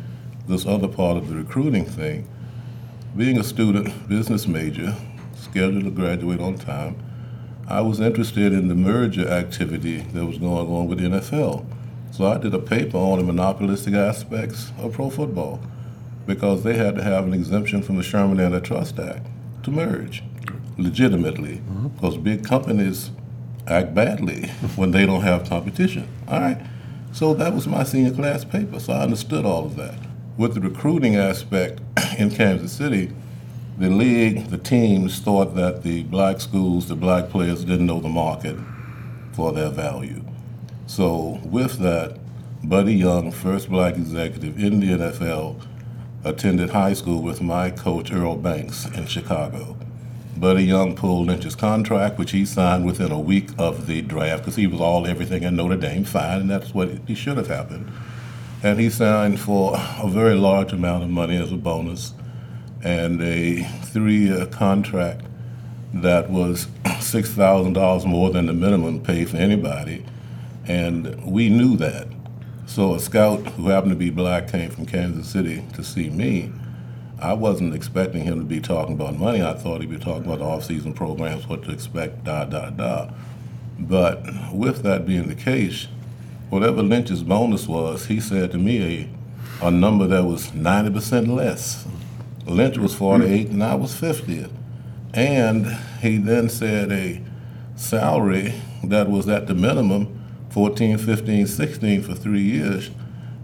this 0.46 0.64
other 0.64 0.88
part 0.88 1.16
of 1.16 1.28
the 1.28 1.34
recruiting 1.34 1.84
thing. 1.84 2.28
Being 3.16 3.38
a 3.38 3.44
student, 3.44 4.08
business 4.08 4.46
major, 4.46 4.94
scheduled 5.36 5.84
to 5.84 5.90
graduate 5.90 6.40
on 6.40 6.56
time, 6.56 6.96
I 7.66 7.80
was 7.80 8.00
interested 8.00 8.52
in 8.52 8.68
the 8.68 8.74
merger 8.74 9.26
activity 9.28 9.98
that 10.12 10.26
was 10.26 10.38
going 10.38 10.68
on 10.68 10.86
with 10.86 10.98
the 10.98 11.08
NFL. 11.08 11.64
So 12.10 12.26
I 12.26 12.38
did 12.38 12.54
a 12.54 12.58
paper 12.58 12.98
on 12.98 13.18
the 13.18 13.24
monopolistic 13.24 13.94
aspects 13.94 14.70
of 14.78 14.92
pro 14.92 15.10
football 15.10 15.60
because 16.26 16.62
they 16.62 16.74
had 16.74 16.94
to 16.96 17.02
have 17.02 17.24
an 17.24 17.32
exemption 17.32 17.82
from 17.82 17.96
the 17.96 18.02
Sherman 18.02 18.40
Antitrust 18.40 18.98
Act 18.98 19.26
to 19.64 19.70
merge 19.70 20.22
legitimately 20.76 21.62
because 21.94 22.16
big 22.16 22.44
companies 22.44 23.10
act 23.66 23.94
badly 23.94 24.46
when 24.76 24.90
they 24.90 25.06
don't 25.06 25.22
have 25.22 25.48
competition. 25.48 26.08
All 26.28 26.40
right. 26.40 26.60
So 27.12 27.32
that 27.34 27.54
was 27.54 27.66
my 27.66 27.84
senior 27.84 28.12
class 28.12 28.44
paper. 28.44 28.80
So 28.80 28.92
I 28.92 29.02
understood 29.02 29.44
all 29.44 29.64
of 29.64 29.76
that. 29.76 29.98
With 30.36 30.54
the 30.54 30.60
recruiting 30.60 31.16
aspect 31.16 31.80
in 32.18 32.30
Kansas 32.30 32.72
City, 32.72 33.12
the 33.78 33.88
league, 33.88 34.50
the 34.50 34.58
teams 34.58 35.20
thought 35.20 35.54
that 35.56 35.82
the 35.82 36.02
black 36.04 36.40
schools, 36.40 36.88
the 36.88 36.96
black 36.96 37.30
players 37.30 37.64
didn't 37.64 37.86
know 37.86 38.00
the 38.00 38.08
market 38.08 38.56
for 39.32 39.52
their 39.52 39.70
value. 39.70 40.24
So 40.86 41.40
with 41.44 41.78
that, 41.78 42.18
Buddy 42.62 42.94
Young, 42.94 43.30
first 43.30 43.68
black 43.68 43.94
executive 43.94 44.58
in 44.58 44.80
the 44.80 44.86
NFL, 44.88 45.60
attended 46.24 46.70
high 46.70 46.94
school 46.94 47.20
with 47.20 47.42
my 47.42 47.70
coach 47.70 48.12
Earl 48.12 48.36
Banks 48.36 48.86
in 48.86 49.06
Chicago. 49.06 49.76
Buddy 50.36 50.64
Young 50.64 50.96
pulled 50.96 51.28
Lynch's 51.28 51.54
contract, 51.54 52.18
which 52.18 52.32
he 52.32 52.44
signed 52.44 52.84
within 52.84 53.12
a 53.12 53.20
week 53.20 53.50
of 53.56 53.86
the 53.86 54.02
draft 54.02 54.42
because 54.42 54.56
he 54.56 54.66
was 54.66 54.80
all 54.80 55.06
everything 55.06 55.44
in 55.44 55.56
Notre 55.56 55.76
Dame, 55.76 56.04
fine, 56.04 56.42
and 56.42 56.50
that's 56.50 56.74
what 56.74 56.90
he 57.06 57.14
should 57.14 57.36
have 57.36 57.46
happened. 57.46 57.90
And 58.62 58.80
he 58.80 58.90
signed 58.90 59.40
for 59.40 59.74
a 59.76 60.08
very 60.08 60.34
large 60.34 60.72
amount 60.72 61.04
of 61.04 61.10
money 61.10 61.36
as 61.36 61.52
a 61.52 61.56
bonus 61.56 62.14
and 62.82 63.22
a 63.22 63.62
three 63.84 64.26
year 64.26 64.46
contract 64.46 65.22
that 65.92 66.30
was 66.30 66.66
$6,000 66.84 68.06
more 68.06 68.30
than 68.30 68.46
the 68.46 68.52
minimum 68.52 69.00
pay 69.00 69.24
for 69.24 69.36
anybody. 69.36 70.04
And 70.66 71.24
we 71.24 71.48
knew 71.48 71.76
that. 71.76 72.08
So 72.66 72.94
a 72.94 73.00
scout 73.00 73.46
who 73.50 73.68
happened 73.68 73.92
to 73.92 73.96
be 73.96 74.10
black 74.10 74.50
came 74.50 74.70
from 74.70 74.86
Kansas 74.86 75.28
City 75.28 75.62
to 75.74 75.84
see 75.84 76.10
me. 76.10 76.50
I 77.20 77.32
wasn't 77.32 77.74
expecting 77.74 78.24
him 78.24 78.40
to 78.40 78.44
be 78.44 78.60
talking 78.60 78.94
about 78.94 79.16
money. 79.16 79.42
I 79.42 79.54
thought 79.54 79.80
he'd 79.80 79.90
be 79.90 79.98
talking 79.98 80.24
about 80.24 80.40
off-season 80.40 80.94
programs, 80.94 81.48
what 81.48 81.62
to 81.64 81.70
expect, 81.70 82.24
da 82.24 82.44
da 82.44 82.70
da. 82.70 83.10
But 83.78 84.24
with 84.52 84.82
that 84.82 85.06
being 85.06 85.28
the 85.28 85.34
case, 85.34 85.88
whatever 86.50 86.82
Lynch's 86.82 87.22
bonus 87.22 87.66
was, 87.66 88.06
he 88.06 88.20
said 88.20 88.52
to 88.52 88.58
me 88.58 89.08
a, 89.60 89.66
a 89.66 89.70
number 89.70 90.06
that 90.06 90.24
was 90.24 90.50
90% 90.50 91.28
less. 91.28 91.86
Lynch 92.46 92.78
was 92.78 92.94
48 92.94 93.48
and 93.48 93.64
I 93.64 93.74
was 93.74 93.94
50. 93.94 94.46
And 95.14 95.66
he 96.00 96.18
then 96.18 96.48
said 96.48 96.92
a 96.92 97.20
salary 97.76 98.54
that 98.82 99.08
was 99.08 99.28
at 99.28 99.46
the 99.46 99.54
minimum 99.54 100.20
14, 100.50 100.98
15, 100.98 101.46
16 101.46 102.02
for 102.02 102.14
three 102.14 102.42
years. 102.42 102.90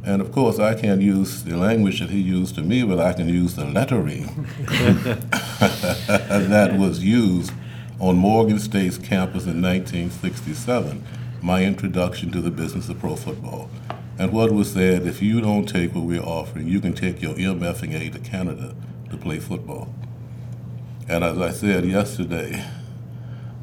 And 0.02 0.22
of 0.22 0.32
course, 0.32 0.58
I 0.58 0.74
can't 0.74 1.02
use 1.02 1.42
the 1.42 1.56
language 1.56 2.00
that 2.00 2.10
he 2.10 2.20
used 2.20 2.54
to 2.54 2.62
me, 2.62 2.82
but 2.82 2.98
I 2.98 3.12
can 3.12 3.28
use 3.28 3.54
the 3.54 3.66
lettering 3.66 4.46
that 5.58 6.76
was 6.78 7.04
used 7.04 7.52
on 7.98 8.16
Morgan 8.16 8.58
State's 8.58 8.96
campus 8.96 9.44
in 9.44 9.60
1967, 9.60 11.04
my 11.42 11.64
introduction 11.64 12.32
to 12.32 12.40
the 12.40 12.50
business 12.50 12.88
of 12.88 12.98
pro 12.98 13.14
football. 13.14 13.68
And 14.18 14.32
what 14.32 14.52
was 14.52 14.72
said, 14.72 15.06
if 15.06 15.20
you 15.20 15.40
don't 15.40 15.66
take 15.66 15.94
what 15.94 16.04
we're 16.04 16.22
offering, 16.22 16.66
you 16.66 16.80
can 16.80 16.94
take 16.94 17.20
your 17.20 17.34
MFA 17.34 18.12
to 18.12 18.18
Canada 18.20 18.74
to 19.10 19.16
play 19.18 19.38
football. 19.38 19.94
And 21.08 21.24
as 21.24 21.38
I 21.38 21.50
said 21.50 21.84
yesterday, 21.84 22.64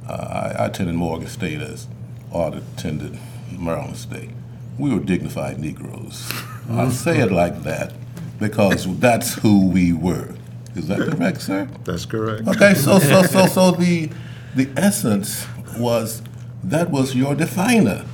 uh, 0.07 0.11
I, 0.57 0.63
I 0.63 0.65
attended 0.67 0.95
Morgan 0.95 1.27
State 1.27 1.61
as 1.61 1.87
Art 2.31 2.55
attended 2.55 3.19
Maryland 3.51 3.97
State. 3.97 4.29
We 4.77 4.93
were 4.93 4.99
dignified 4.99 5.59
Negroes. 5.59 6.31
I 6.69 6.89
say 6.89 7.19
it 7.19 7.31
like 7.31 7.63
that 7.63 7.93
because 8.39 8.99
that's 8.99 9.35
who 9.35 9.67
we 9.69 9.93
were. 9.93 10.35
Is 10.75 10.87
that 10.89 10.99
correct, 10.99 11.41
sir? 11.41 11.67
That's 11.83 12.05
correct. 12.05 12.47
Okay, 12.47 12.73
so 12.75 12.99
so 12.99 13.23
so 13.33 13.47
so 13.47 13.71
the 13.71 14.09
the 14.55 14.69
essence 14.77 15.47
was 15.77 16.21
that 16.63 16.91
was 16.91 17.15
your 17.15 17.35
definer. 17.35 18.05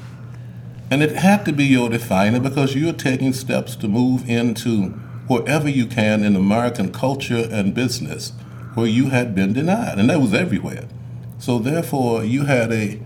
And 0.89 1.01
it 1.01 1.15
had 1.15 1.43
to 1.45 1.51
be 1.53 1.65
your 1.65 1.89
definer 1.89 2.39
because 2.39 2.75
you're 2.75 2.93
taking 2.93 3.33
steps 3.33 3.75
to 3.77 3.87
move 3.87 4.29
into 4.29 4.89
wherever 5.27 5.67
you 5.67 5.87
can 5.87 6.23
in 6.23 6.35
American 6.35 6.91
culture 6.91 7.47
and 7.49 7.73
business 7.73 8.31
where 8.75 8.87
you 8.87 9.09
had 9.09 9.33
been 9.33 9.53
denied. 9.53 9.97
And 9.97 10.09
that 10.09 10.19
was 10.21 10.33
everywhere. 10.33 10.87
So 11.39 11.59
therefore 11.59 12.23
you 12.23 12.45
had 12.45 12.71
a 12.71 12.99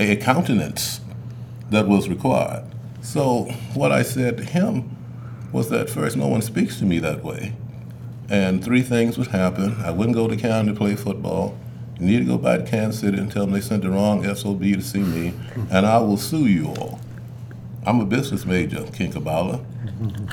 a 0.00 0.16
countenance 0.16 1.00
that 1.70 1.86
was 1.86 2.08
required. 2.08 2.64
So 3.04 3.44
what 3.74 3.92
I 3.92 4.02
said 4.02 4.38
to 4.38 4.44
him 4.44 4.96
was 5.52 5.68
that 5.68 5.90
first 5.90 6.16
no 6.16 6.26
one 6.26 6.40
speaks 6.40 6.78
to 6.78 6.86
me 6.86 6.98
that 7.00 7.22
way. 7.22 7.54
And 8.30 8.64
three 8.64 8.80
things 8.80 9.18
would 9.18 9.26
happen. 9.28 9.76
I 9.84 9.90
wouldn't 9.90 10.16
go 10.16 10.26
to 10.26 10.36
Canada 10.36 10.72
to 10.72 10.78
play 10.78 10.96
football. 10.96 11.56
You 12.00 12.06
need 12.06 12.18
to 12.20 12.24
go 12.24 12.38
back 12.38 12.64
to 12.64 12.66
Kansas 12.66 13.02
City 13.02 13.18
and 13.18 13.30
tell 13.30 13.44
them 13.44 13.52
they 13.52 13.60
sent 13.60 13.82
the 13.82 13.90
wrong 13.90 14.24
SOB 14.34 14.62
to 14.62 14.80
see 14.80 15.00
me, 15.00 15.34
and 15.70 15.86
I 15.86 15.98
will 15.98 16.16
sue 16.16 16.46
you 16.46 16.68
all. 16.68 16.98
I'm 17.86 18.00
a 18.00 18.06
business 18.06 18.46
major, 18.46 18.78
Kinkhabwala. 18.78 19.62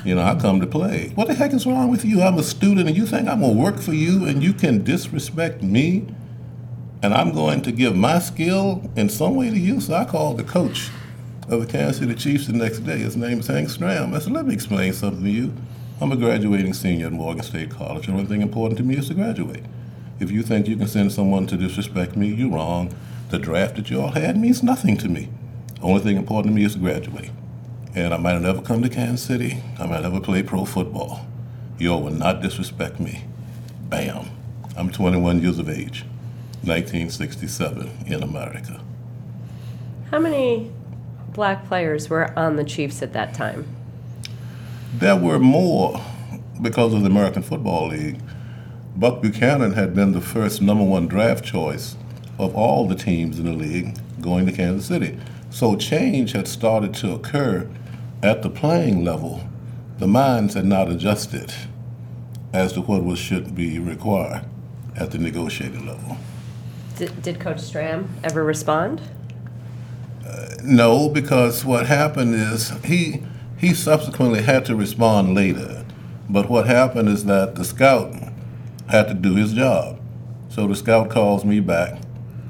You 0.05 0.15
know, 0.15 0.23
I 0.23 0.35
come 0.39 0.61
to 0.61 0.65
play. 0.65 1.11
What 1.13 1.27
the 1.27 1.33
heck 1.33 1.53
is 1.53 1.67
wrong 1.67 1.91
with 1.91 2.05
you? 2.05 2.21
I'm 2.21 2.39
a 2.39 2.43
student, 2.43 2.87
and 2.87 2.97
you 2.97 3.05
think 3.05 3.27
I'm 3.27 3.41
gonna 3.41 3.53
work 3.53 3.79
for 3.79 3.93
you, 3.93 4.25
and 4.25 4.41
you 4.41 4.53
can 4.53 4.83
disrespect 4.83 5.61
me, 5.61 6.07
and 7.03 7.13
I'm 7.13 7.33
going 7.33 7.61
to 7.63 7.71
give 7.71 7.95
my 7.95 8.17
skill 8.19 8.89
in 8.95 9.09
some 9.09 9.35
way 9.35 9.49
to 9.49 9.59
you. 9.59 9.81
So 9.81 9.93
I 9.93 10.05
called 10.05 10.37
the 10.37 10.43
coach 10.43 10.89
of 11.51 11.59
the 11.59 11.67
Kansas 11.67 11.97
City 11.97 12.15
Chiefs 12.15 12.47
the 12.47 12.53
next 12.53 12.79
day. 12.79 12.99
His 12.99 13.17
name 13.17 13.39
is 13.39 13.47
Hank 13.47 13.67
Stram. 13.67 14.15
I 14.15 14.19
said, 14.19 14.31
let 14.31 14.45
me 14.45 14.53
explain 14.53 14.93
something 14.93 15.23
to 15.23 15.29
you. 15.29 15.53
I'm 15.99 16.11
a 16.11 16.15
graduating 16.15 16.73
senior 16.73 17.07
at 17.07 17.11
Morgan 17.11 17.43
State 17.43 17.69
College, 17.69 18.07
The 18.07 18.13
only 18.13 18.25
thing 18.25 18.41
important 18.41 18.77
to 18.77 18.83
me 18.83 18.95
is 18.95 19.09
to 19.09 19.13
graduate. 19.13 19.65
If 20.19 20.31
you 20.31 20.43
think 20.43 20.67
you 20.67 20.77
can 20.77 20.87
send 20.87 21.11
someone 21.11 21.47
to 21.47 21.57
disrespect 21.57 22.15
me, 22.15 22.29
you're 22.29 22.51
wrong. 22.51 22.95
The 23.29 23.37
draft 23.37 23.75
that 23.75 23.89
you 23.89 23.99
all 23.99 24.11
had 24.11 24.37
means 24.37 24.63
nothing 24.63 24.95
to 24.97 25.09
me. 25.09 25.29
The 25.75 25.81
Only 25.81 26.01
thing 26.01 26.15
important 26.15 26.53
to 26.53 26.55
me 26.55 26.63
is 26.63 26.73
to 26.73 26.79
graduate. 26.79 27.31
And 27.95 28.13
I 28.13 28.17
might 28.17 28.33
have 28.33 28.43
never 28.43 28.61
come 28.61 28.81
to 28.81 28.89
Kansas 28.89 29.21
City. 29.25 29.61
I 29.77 29.85
might 29.87 30.03
never 30.03 30.21
play 30.21 30.43
pro 30.43 30.63
football. 30.63 31.27
You 31.77 31.91
all 31.91 32.01
will 32.01 32.11
not 32.11 32.41
disrespect 32.41 32.99
me. 32.99 33.25
Bam. 33.89 34.25
I'm 34.77 34.89
21 34.89 35.41
years 35.41 35.59
of 35.59 35.69
age, 35.69 36.05
1967 36.63 38.05
in 38.07 38.23
America. 38.23 38.81
How 40.11 40.19
many 40.19 40.71
black 41.33 41.65
players 41.67 42.09
were 42.09 42.37
on 42.37 42.55
the 42.55 42.63
Chiefs 42.63 43.01
at 43.01 43.13
that 43.13 43.33
time? 43.33 43.67
There 44.93 45.15
were 45.15 45.39
more 45.39 46.01
because 46.61 46.93
of 46.93 47.01
the 47.01 47.07
American 47.07 47.41
Football 47.41 47.89
League. 47.89 48.19
Buck 48.95 49.21
Buchanan 49.21 49.73
had 49.73 49.95
been 49.95 50.11
the 50.11 50.21
first 50.21 50.61
number 50.61 50.83
one 50.83 51.07
draft 51.07 51.43
choice 51.45 51.95
of 52.37 52.55
all 52.55 52.87
the 52.87 52.95
teams 52.95 53.39
in 53.39 53.45
the 53.45 53.53
league 53.53 53.97
going 54.19 54.45
to 54.45 54.51
Kansas 54.51 54.85
City. 54.85 55.17
So 55.49 55.75
change 55.75 56.33
had 56.33 56.47
started 56.47 56.93
to 56.95 57.13
occur 57.13 57.69
at 58.21 58.41
the 58.41 58.49
playing 58.49 59.03
level. 59.03 59.47
The 59.97 60.07
minds 60.07 60.53
had 60.53 60.65
not 60.65 60.89
adjusted 60.89 61.53
as 62.53 62.73
to 62.73 62.81
what 62.81 63.03
was 63.03 63.19
should 63.19 63.55
be 63.55 63.79
required 63.79 64.45
at 64.95 65.11
the 65.11 65.17
negotiating 65.17 65.85
level. 65.85 66.17
Did, 66.97 67.21
did 67.21 67.39
Coach 67.39 67.57
Stram 67.57 68.07
ever 68.23 68.43
respond? 68.43 69.01
No, 70.63 71.09
because 71.09 71.65
what 71.65 71.87
happened 71.87 72.35
is 72.35 72.69
he 72.83 73.23
he 73.57 73.73
subsequently 73.73 74.41
had 74.41 74.65
to 74.65 74.75
respond 74.75 75.35
later. 75.35 75.85
But 76.29 76.49
what 76.49 76.65
happened 76.65 77.09
is 77.09 77.25
that 77.25 77.55
the 77.55 77.63
scout 77.63 78.13
had 78.89 79.07
to 79.07 79.13
do 79.13 79.35
his 79.35 79.53
job. 79.53 79.99
So 80.49 80.67
the 80.67 80.75
scout 80.75 81.09
calls 81.09 81.45
me 81.45 81.59
back, 81.59 82.01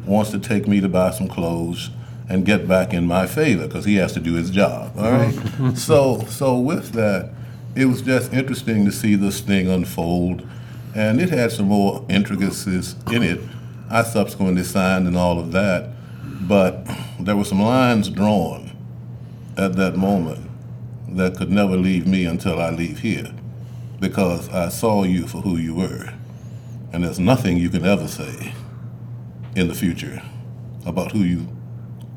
wants 0.06 0.32
to 0.32 0.40
take 0.40 0.68
me 0.68 0.82
to 0.82 0.90
buy 0.90 1.12
some 1.12 1.28
clothes 1.28 1.90
and 2.30 2.46
get 2.46 2.68
back 2.68 2.94
in 2.94 3.06
my 3.06 3.28
favor 3.28 3.68
because 3.68 3.86
he 3.86 3.96
has 3.96 4.14
to 4.14 4.20
do 4.20 4.36
his 4.36 4.50
job. 4.50 4.94
All 4.98 5.12
right. 5.12 5.34
so 5.76 6.24
so 6.30 6.58
with 6.58 6.94
that, 6.94 7.32
it 7.76 7.86
was 7.86 8.02
just 8.02 8.34
interesting 8.34 8.86
to 8.86 8.92
see 8.92 9.16
this 9.16 9.42
thing 9.42 9.70
unfold, 9.70 10.48
and 10.96 11.20
it 11.20 11.30
had 11.30 11.52
some 11.52 11.68
more 11.68 12.06
intricacies 12.10 12.96
in 13.12 13.24
it. 13.24 13.40
I 13.90 14.04
subsequently 14.04 14.64
signed 14.64 15.08
and 15.08 15.18
all 15.18 15.38
of 15.38 15.52
that, 15.52 15.90
but 16.48 16.88
there 17.20 17.36
were 17.36 17.44
some 17.44 17.62
lines 17.62 18.10
drawn 18.10 18.72
at 19.58 19.76
that 19.76 19.96
moment 19.96 20.50
that 21.10 21.38
could 21.38 21.52
never 21.52 21.76
leave 21.78 22.08
me 22.08 22.26
until 22.26 22.60
I 22.60 22.70
leave 22.72 23.00
here, 23.00 23.34
because 24.00 24.50
I 24.50 24.70
saw 24.70 25.04
you 25.04 25.28
for 25.28 25.42
who 25.42 25.58
you 25.58 25.76
were, 25.76 26.14
and 26.92 27.04
there's 27.04 27.20
nothing 27.20 27.58
you 27.58 27.70
can 27.70 27.86
ever 27.86 28.08
say 28.08 28.54
in 29.56 29.68
the 29.68 29.76
future 29.76 30.22
about 30.86 31.12
who 31.12 31.20
you 31.20 31.48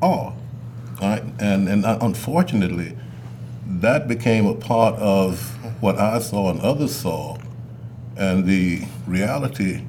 are. 0.01 0.33
Right, 1.01 1.23
and 1.39 1.67
and 1.67 1.85
unfortunately, 1.85 2.97
that 3.67 4.07
became 4.07 4.45
a 4.45 4.55
part 4.55 4.95
of 4.95 5.39
what 5.81 5.97
I 5.97 6.19
saw 6.19 6.49
and 6.49 6.61
others 6.61 6.95
saw, 6.95 7.37
and 8.15 8.45
the 8.45 8.85
reality 9.05 9.83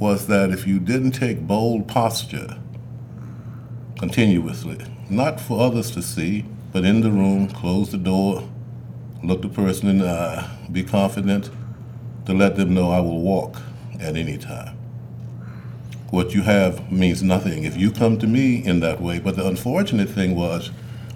was 0.00 0.26
that 0.26 0.50
if 0.50 0.66
you 0.66 0.80
didn't 0.80 1.12
take 1.12 1.46
bold 1.46 1.86
posture 1.86 2.58
continuously, 4.02 4.76
not 5.08 5.40
for 5.40 5.60
others 5.60 5.92
to 5.92 6.02
see, 6.02 6.44
but 6.72 6.84
in 6.84 7.02
the 7.02 7.10
room, 7.12 7.46
close 7.48 7.92
the 7.92 7.96
door, 7.96 8.42
look 9.22 9.42
the 9.42 9.48
person 9.48 9.88
in 9.88 9.98
the 9.98 10.08
eye, 10.08 10.50
be 10.72 10.82
confident 10.82 11.48
to 12.26 12.34
let 12.34 12.56
them 12.56 12.74
know 12.74 12.90
I 12.90 12.98
will 12.98 13.20
walk 13.20 13.62
at 14.00 14.16
any 14.16 14.36
time. 14.38 14.76
What 16.10 16.34
you 16.34 16.42
have 16.42 16.90
means 16.90 17.22
nothing 17.22 17.62
if 17.62 17.76
you 17.76 17.92
come 17.92 18.18
to 18.18 18.26
me 18.26 18.56
in 18.56 18.80
that 18.80 19.00
way. 19.00 19.20
But 19.20 19.36
the 19.36 19.46
unfortunate 19.46 20.08
thing 20.08 20.34
was, 20.34 20.72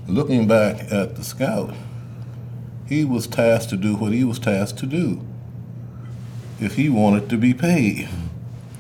looking 0.07 0.47
back 0.47 0.93
at 0.93 1.17
the 1.17 1.25
scout, 1.25 1.75
he 2.89 3.05
was 3.05 3.27
tasked 3.27 3.71
to 3.71 3.77
do 3.77 3.97
what 3.97 4.13
he 4.13 4.23
was 4.23 4.39
tasked 4.39 4.79
to 4.79 4.87
do 4.87 5.27
if 6.61 6.77
he 6.77 6.89
wanted 6.89 7.29
to 7.31 7.37
be 7.37 7.53
paid. 7.53 8.09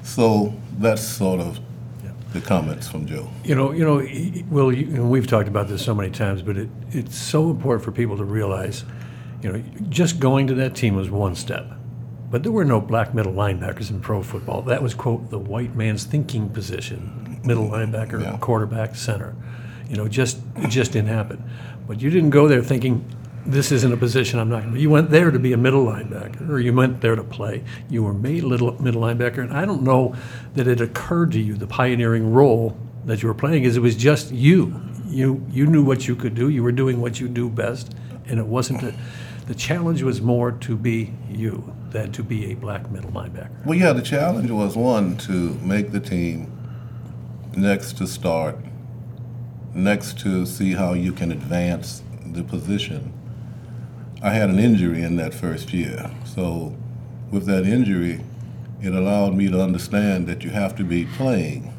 So 0.04 0.54
that's 0.78 1.02
sort 1.02 1.40
of 1.40 1.58
the 2.40 2.46
comments 2.46 2.88
from 2.88 3.06
Joe. 3.06 3.28
You 3.44 3.54
know, 3.54 3.72
you 3.72 3.84
know, 3.84 3.96
Will, 4.50 4.72
you, 4.72 4.86
and 4.94 5.10
we've 5.10 5.26
talked 5.26 5.48
about 5.48 5.68
this 5.68 5.84
so 5.84 5.94
many 5.94 6.10
times, 6.10 6.42
but 6.42 6.56
it, 6.56 6.68
it's 6.90 7.16
so 7.16 7.50
important 7.50 7.84
for 7.84 7.92
people 7.92 8.16
to 8.16 8.24
realize, 8.24 8.84
you 9.42 9.52
know, 9.52 9.62
just 9.88 10.20
going 10.20 10.46
to 10.48 10.54
that 10.54 10.74
team 10.74 10.94
was 10.96 11.10
one 11.10 11.34
step. 11.34 11.66
But 12.30 12.42
there 12.42 12.52
were 12.52 12.64
no 12.64 12.80
black 12.80 13.14
middle 13.14 13.32
linebackers 13.32 13.90
in 13.90 14.00
pro 14.00 14.22
football. 14.22 14.62
That 14.62 14.82
was, 14.82 14.94
quote, 14.94 15.30
the 15.30 15.38
white 15.38 15.74
man's 15.76 16.04
thinking 16.04 16.48
position, 16.48 17.40
middle 17.44 17.68
linebacker, 17.68 18.20
Yeah. 18.20 18.36
quarterback, 18.38 18.96
center. 18.96 19.34
You 19.88 19.96
know, 19.96 20.08
just, 20.08 20.38
it 20.56 20.68
just 20.68 20.92
didn't 20.92 21.08
happen. 21.10 21.42
But 21.86 22.00
you 22.00 22.10
didn't 22.10 22.30
go 22.30 22.48
there 22.48 22.62
thinking, 22.62 23.04
this 23.46 23.70
isn't 23.70 23.92
a 23.92 23.96
position 23.96 24.38
I'm 24.38 24.48
not 24.48 24.62
going 24.62 24.74
to. 24.74 24.80
You 24.80 24.90
went 24.90 25.10
there 25.10 25.30
to 25.30 25.38
be 25.38 25.52
a 25.52 25.56
middle 25.56 25.86
linebacker, 25.86 26.48
or 26.48 26.58
you 26.58 26.72
went 26.72 27.00
there 27.00 27.14
to 27.14 27.24
play. 27.24 27.62
You 27.88 28.02
were 28.02 28.12
made 28.12 28.42
little 28.42 28.80
middle 28.82 29.02
linebacker, 29.02 29.38
and 29.38 29.52
I 29.52 29.64
don't 29.64 29.82
know 29.82 30.14
that 30.54 30.66
it 30.66 30.80
occurred 30.80 31.32
to 31.32 31.40
you 31.40 31.54
the 31.54 31.66
pioneering 31.66 32.32
role 32.32 32.76
that 33.04 33.22
you 33.22 33.28
were 33.28 33.34
playing 33.34 33.62
is 33.62 33.76
it 33.76 33.80
was 33.80 33.96
just 33.96 34.32
you. 34.32 34.80
You 35.06 35.46
you 35.50 35.66
knew 35.66 35.84
what 35.84 36.08
you 36.08 36.16
could 36.16 36.34
do. 36.34 36.48
You 36.48 36.62
were 36.62 36.72
doing 36.72 37.00
what 37.00 37.20
you 37.20 37.28
do 37.28 37.48
best, 37.48 37.94
and 38.26 38.38
it 38.38 38.46
wasn't 38.46 38.82
a, 38.82 38.94
the 39.46 39.54
challenge 39.54 40.02
was 40.02 40.20
more 40.20 40.50
to 40.52 40.76
be 40.76 41.14
you 41.30 41.72
than 41.90 42.10
to 42.12 42.22
be 42.24 42.50
a 42.50 42.54
black 42.54 42.90
middle 42.90 43.12
linebacker. 43.12 43.64
Well, 43.64 43.78
yeah, 43.78 43.92
the 43.92 44.02
challenge 44.02 44.50
was 44.50 44.76
one 44.76 45.16
to 45.18 45.54
make 45.62 45.92
the 45.92 46.00
team, 46.00 46.50
next 47.56 47.96
to 47.98 48.08
start, 48.08 48.58
next 49.72 50.18
to 50.20 50.44
see 50.44 50.72
how 50.72 50.94
you 50.94 51.12
can 51.12 51.30
advance 51.30 52.02
the 52.24 52.42
position. 52.42 53.12
I 54.22 54.30
had 54.30 54.48
an 54.48 54.58
injury 54.58 55.02
in 55.02 55.16
that 55.16 55.34
first 55.34 55.72
year, 55.72 56.10
so 56.24 56.74
with 57.30 57.44
that 57.46 57.66
injury, 57.66 58.22
it 58.80 58.94
allowed 58.94 59.34
me 59.34 59.50
to 59.50 59.60
understand 59.60 60.26
that 60.26 60.42
you 60.42 60.50
have 60.50 60.74
to 60.76 60.84
be 60.84 61.04
playing, 61.04 61.72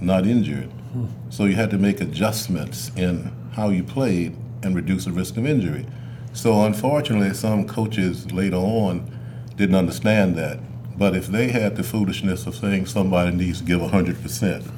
not 0.00 0.26
injured. 0.26 0.70
Hmm. 0.92 1.06
So 1.30 1.44
you 1.44 1.56
had 1.56 1.70
to 1.70 1.78
make 1.78 2.00
adjustments 2.00 2.92
in 2.96 3.32
how 3.52 3.70
you 3.70 3.82
played 3.82 4.36
and 4.62 4.76
reduce 4.76 5.06
the 5.06 5.12
risk 5.12 5.36
of 5.36 5.46
injury. 5.46 5.86
So 6.32 6.64
unfortunately, 6.64 7.34
some 7.34 7.66
coaches 7.66 8.30
later 8.32 8.56
on 8.56 9.10
didn't 9.56 9.74
understand 9.74 10.36
that. 10.36 10.60
But 10.96 11.16
if 11.16 11.26
they 11.26 11.48
had 11.48 11.76
the 11.76 11.82
foolishness 11.82 12.46
of 12.46 12.54
saying 12.54 12.86
somebody 12.86 13.34
needs 13.34 13.58
to 13.58 13.64
give 13.64 13.80
100%, 13.80 14.70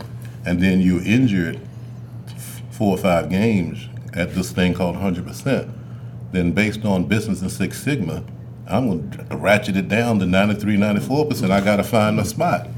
and 0.46 0.62
then 0.62 0.80
you're 0.80 1.02
injured 1.02 1.60
four 2.70 2.96
or 2.96 2.98
five 2.98 3.28
games 3.30 3.88
at 4.14 4.34
this 4.34 4.52
thing 4.52 4.74
called 4.74 4.96
100%, 4.96 5.73
then 6.34 6.52
based 6.52 6.84
on 6.84 7.06
business 7.06 7.42
and 7.42 7.50
Six 7.50 7.82
Sigma, 7.82 8.24
I'm 8.66 8.88
going 8.88 9.10
to 9.28 9.36
ratchet 9.36 9.76
it 9.76 9.88
down 9.88 10.18
to 10.20 10.26
93, 10.26 10.76
94%. 10.76 11.50
I 11.50 11.60
got 11.60 11.76
to 11.76 11.84
find 11.84 12.18
a 12.18 12.24
spot. 12.24 12.68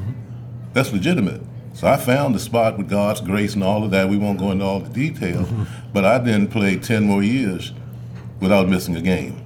That's 0.73 0.93
legitimate. 0.93 1.41
So 1.73 1.87
I 1.87 1.97
found 1.97 2.35
the 2.35 2.39
spot 2.39 2.79
with 2.79 2.89
God's 2.89 3.21
grace 3.21 3.55
and 3.55 3.63
all 3.63 3.85
of 3.85 3.91
that. 3.91 4.09
We 4.09 4.17
won't 4.17 4.39
go 4.39 4.51
into 4.51 4.65
all 4.65 4.81
the 4.81 4.89
details, 4.89 5.49
but 5.93 6.05
I 6.05 6.19
then 6.19 6.49
played 6.49 6.83
10 6.83 7.05
more 7.05 7.23
years 7.23 7.73
without 8.41 8.69
missing 8.69 8.97
a 8.97 9.03
game. 9.03 9.43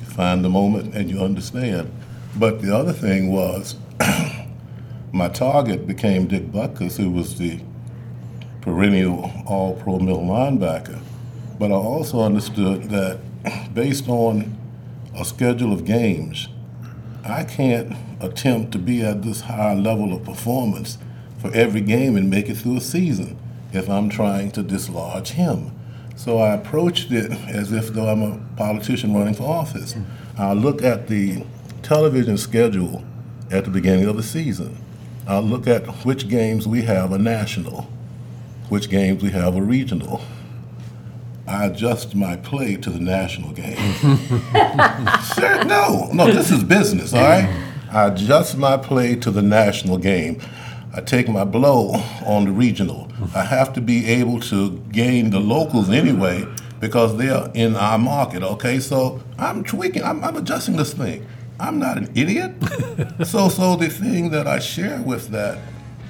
You 0.00 0.04
find 0.06 0.44
the 0.44 0.48
moment 0.48 0.94
and 0.94 1.08
you 1.08 1.20
understand. 1.20 1.92
But 2.36 2.60
the 2.60 2.76
other 2.76 2.92
thing 2.92 3.32
was, 3.32 3.76
my 5.12 5.28
target 5.28 5.86
became 5.86 6.26
Dick 6.26 6.50
Butkus, 6.50 6.96
who 6.96 7.10
was 7.10 7.38
the 7.38 7.60
perennial 8.60 9.30
all 9.46 9.76
pro 9.76 9.98
middle 9.98 10.22
linebacker. 10.22 11.00
But 11.58 11.70
I 11.70 11.74
also 11.74 12.20
understood 12.20 12.84
that 12.90 13.20
based 13.74 14.08
on 14.08 14.56
a 15.16 15.24
schedule 15.24 15.72
of 15.72 15.84
games, 15.84 16.48
I 17.24 17.44
can't 17.44 17.94
attempt 18.20 18.72
to 18.72 18.78
be 18.78 19.02
at 19.02 19.22
this 19.22 19.42
high 19.42 19.74
level 19.74 20.12
of 20.12 20.24
performance 20.24 20.98
for 21.38 21.52
every 21.54 21.80
game 21.80 22.16
and 22.16 22.30
make 22.30 22.48
it 22.48 22.56
through 22.56 22.76
a 22.76 22.80
season 22.80 23.38
if 23.72 23.88
I'm 23.88 24.08
trying 24.08 24.50
to 24.52 24.62
dislodge 24.62 25.30
him. 25.30 25.72
So 26.16 26.38
I 26.38 26.54
approached 26.54 27.12
it 27.12 27.32
as 27.48 27.72
if 27.72 27.88
though 27.88 28.08
I'm 28.08 28.22
a 28.22 28.40
politician 28.56 29.14
running 29.14 29.34
for 29.34 29.44
office. 29.44 29.94
I 30.36 30.52
look 30.52 30.82
at 30.82 31.08
the 31.08 31.44
television 31.82 32.36
schedule 32.36 33.04
at 33.50 33.64
the 33.64 33.70
beginning 33.70 34.06
of 34.06 34.16
the 34.16 34.22
season. 34.22 34.76
I'll 35.26 35.42
look 35.42 35.66
at 35.66 35.86
which 36.04 36.28
games 36.28 36.66
we 36.66 36.82
have 36.82 37.12
a 37.12 37.18
national, 37.18 37.88
which 38.68 38.90
games 38.90 39.22
we 39.22 39.30
have 39.30 39.56
a 39.56 39.62
regional. 39.62 40.20
I 41.50 41.66
adjust 41.66 42.14
my 42.14 42.36
play 42.36 42.76
to 42.76 42.90
the 42.90 43.00
national 43.00 43.52
game. 43.52 43.76
No, 45.66 46.08
no, 46.12 46.26
this 46.32 46.50
is 46.50 46.64
business, 46.64 47.12
all 47.14 47.22
right? 47.22 47.48
I 47.92 48.06
adjust 48.06 48.56
my 48.56 48.76
play 48.76 49.14
to 49.16 49.30
the 49.30 49.42
national 49.42 49.98
game. 49.98 50.40
I 50.94 51.00
take 51.00 51.28
my 51.28 51.44
blow 51.44 51.92
on 52.26 52.44
the 52.44 52.52
regional. 52.52 53.08
I 53.34 53.42
have 53.44 53.72
to 53.74 53.80
be 53.80 54.06
able 54.06 54.40
to 54.40 54.78
gain 54.92 55.30
the 55.30 55.38
locals 55.40 55.88
anyway 55.90 56.46
because 56.80 57.16
they're 57.16 57.50
in 57.54 57.76
our 57.76 57.98
market, 57.98 58.42
okay? 58.42 58.80
So 58.80 59.20
I'm 59.38 59.62
tweaking, 59.64 60.02
I'm, 60.02 60.22
I'm 60.24 60.36
adjusting 60.36 60.76
this 60.76 60.92
thing. 60.92 61.26
I'm 61.58 61.78
not 61.78 61.98
an 61.98 62.10
idiot. 62.16 62.52
so, 63.26 63.48
so 63.48 63.76
the 63.76 63.88
thing 63.88 64.30
that 64.30 64.46
I 64.46 64.58
share 64.58 65.00
with 65.02 65.28
that 65.28 65.58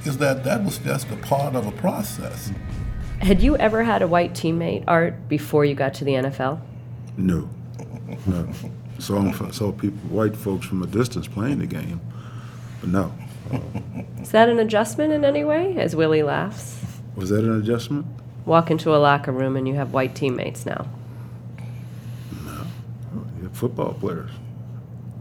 is 0.04 0.16
that 0.18 0.44
that 0.44 0.64
was 0.64 0.78
just 0.78 1.10
a 1.10 1.16
part 1.16 1.54
of 1.54 1.66
a 1.66 1.72
process. 1.72 2.50
Had 3.20 3.42
you 3.42 3.56
ever 3.56 3.84
had 3.84 4.00
a 4.00 4.06
white 4.06 4.32
teammate, 4.32 4.84
Art, 4.88 5.28
before 5.28 5.64
you 5.64 5.74
got 5.74 5.92
to 5.94 6.04
the 6.04 6.12
NFL? 6.12 6.60
No, 7.18 7.50
no. 8.26 8.48
Saw, 8.98 9.30
saw 9.50 9.72
people, 9.72 9.98
white 10.08 10.34
folks 10.34 10.66
from 10.66 10.82
a 10.82 10.86
distance 10.86 11.28
playing 11.28 11.58
the 11.58 11.66
game, 11.66 12.00
but 12.80 12.88
no. 12.88 13.12
Is 14.20 14.30
that 14.30 14.48
an 14.48 14.58
adjustment 14.58 15.12
in 15.12 15.24
any 15.24 15.44
way? 15.44 15.76
As 15.76 15.94
Willie 15.94 16.22
laughs. 16.22 16.82
Was 17.14 17.28
that 17.30 17.44
an 17.44 17.60
adjustment? 17.60 18.06
Walk 18.46 18.70
into 18.70 18.94
a 18.94 18.98
locker 18.98 19.32
room 19.32 19.56
and 19.56 19.68
you 19.68 19.74
have 19.74 19.92
white 19.92 20.14
teammates 20.14 20.64
now. 20.64 20.86
No, 22.44 22.64
They're 23.38 23.50
football 23.50 23.94
players. 23.94 24.30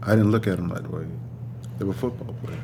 I 0.02 0.10
didn't 0.10 0.30
look 0.30 0.46
at 0.46 0.56
them 0.56 0.68
that 0.68 0.90
way. 0.90 1.06
They 1.78 1.84
were 1.84 1.92
football 1.92 2.34
players. 2.44 2.60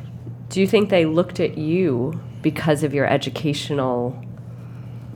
Do 0.49 0.61
you 0.61 0.67
think 0.67 0.89
they 0.89 1.05
looked 1.05 1.41
at 1.41 1.59
you 1.59 2.21
because 2.41 2.83
of 2.83 2.95
your 2.95 3.07
educational 3.07 4.23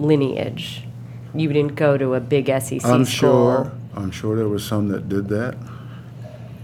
lineage. 0.01 0.85
You 1.35 1.53
didn't 1.53 1.77
go 1.77 1.97
to 1.97 2.15
a 2.15 2.21
big 2.21 2.47
SEC 2.47 2.85
I'm 2.85 3.05
school. 3.05 3.05
sure. 3.05 3.73
I'm 3.95 4.11
sure 4.11 4.37
there 4.37 4.49
was 4.49 4.65
some 4.65 4.89
that 4.89 5.09
did 5.09 5.29
that. 5.29 5.57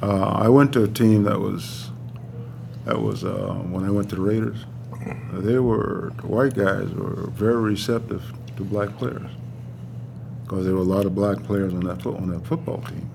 Uh, 0.02 0.28
I 0.28 0.48
went 0.48 0.72
to 0.74 0.84
a 0.84 0.88
team 0.88 1.24
that 1.24 1.40
was 1.40 1.90
that 2.84 3.00
was 3.00 3.24
uh, 3.24 3.54
when 3.70 3.84
I 3.84 3.90
went 3.90 4.10
to 4.10 4.16
the 4.16 4.22
Raiders. 4.22 4.64
They 5.32 5.58
were 5.58 6.12
the 6.20 6.26
white 6.26 6.54
guys 6.54 6.90
were 6.92 7.28
very 7.30 7.60
receptive 7.60 8.22
to 8.56 8.64
black 8.64 8.96
players 8.96 9.30
because 10.42 10.64
there 10.64 10.74
were 10.74 10.80
a 10.80 10.84
lot 10.84 11.06
of 11.06 11.14
black 11.14 11.42
players 11.44 11.72
on 11.74 11.80
that 11.80 12.02
foot 12.02 12.16
on 12.16 12.28
that 12.30 12.46
football 12.46 12.82
team. 12.82 13.10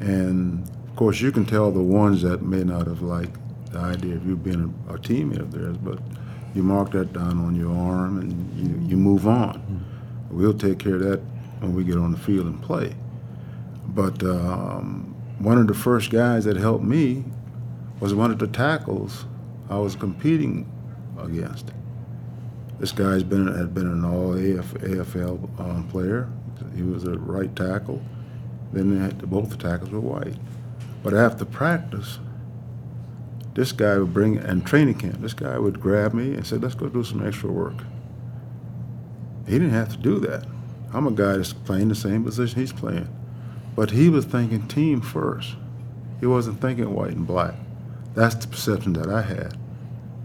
And 0.00 0.68
of 0.88 0.96
course, 0.96 1.20
you 1.20 1.32
can 1.32 1.44
tell 1.46 1.70
the 1.70 1.82
ones 1.82 2.22
that 2.22 2.42
may 2.42 2.64
not 2.64 2.86
have 2.86 3.02
liked 3.02 3.36
the 3.72 3.78
idea 3.78 4.14
of 4.14 4.26
you 4.26 4.36
being 4.36 4.74
a, 4.88 4.94
a 4.94 4.98
teammate 4.98 5.40
of 5.40 5.52
theirs, 5.52 5.76
but 5.76 5.98
you 6.54 6.62
mark 6.62 6.92
that 6.92 7.12
down 7.12 7.38
on 7.38 7.54
your 7.54 7.74
arm 7.74 8.18
and 8.18 8.58
you, 8.58 8.88
you 8.88 8.96
move 8.96 9.26
on. 9.26 9.84
We'll 10.30 10.54
take 10.54 10.78
care 10.78 10.94
of 10.94 11.00
that 11.02 11.20
when 11.60 11.74
we 11.74 11.84
get 11.84 11.96
on 11.96 12.12
the 12.12 12.18
field 12.18 12.46
and 12.46 12.62
play. 12.62 12.94
But 13.88 14.22
um, 14.22 15.14
one 15.38 15.58
of 15.58 15.66
the 15.66 15.74
first 15.74 16.10
guys 16.10 16.44
that 16.44 16.56
helped 16.56 16.84
me 16.84 17.24
was 18.00 18.14
one 18.14 18.30
of 18.30 18.38
the 18.38 18.46
tackles 18.46 19.26
I 19.68 19.78
was 19.78 19.96
competing 19.96 20.70
against. 21.18 21.72
This 22.78 22.92
guy's 22.92 23.22
been 23.22 23.46
had 23.46 23.74
been 23.74 23.86
an 23.86 24.04
all 24.04 24.34
AF, 24.34 24.74
AFL 24.74 25.60
um, 25.60 25.88
player. 25.88 26.28
He 26.74 26.82
was 26.82 27.04
a 27.04 27.18
right 27.18 27.54
tackle. 27.54 28.02
Then 28.72 28.98
had, 28.98 29.30
both 29.30 29.50
the 29.50 29.56
tackles 29.56 29.90
were 29.90 30.00
white. 30.00 30.34
But 31.02 31.14
after 31.14 31.44
practice, 31.44 32.18
this 33.54 33.72
guy 33.72 33.98
would 33.98 34.12
bring 34.12 34.36
and 34.36 34.66
training 34.66 34.94
camp. 34.94 35.20
This 35.20 35.34
guy 35.34 35.58
would 35.58 35.80
grab 35.80 36.12
me 36.12 36.34
and 36.34 36.46
say, 36.46 36.56
"Let's 36.56 36.74
go 36.74 36.88
do 36.88 37.04
some 37.04 37.26
extra 37.26 37.50
work." 37.50 37.84
He 39.46 39.52
didn't 39.52 39.70
have 39.70 39.90
to 39.90 39.98
do 39.98 40.18
that. 40.20 40.46
I'm 40.92 41.06
a 41.06 41.12
guy 41.12 41.36
that's 41.36 41.52
playing 41.52 41.88
the 41.88 41.94
same 41.94 42.24
position 42.24 42.60
he's 42.60 42.72
playing, 42.72 43.08
but 43.76 43.90
he 43.90 44.08
was 44.08 44.24
thinking 44.24 44.62
team 44.68 45.00
first. 45.00 45.56
He 46.20 46.26
wasn't 46.26 46.60
thinking 46.60 46.94
white 46.94 47.16
and 47.16 47.26
black. 47.26 47.54
That's 48.14 48.36
the 48.36 48.48
perception 48.48 48.92
that 48.94 49.10
I 49.10 49.22
had. 49.22 49.56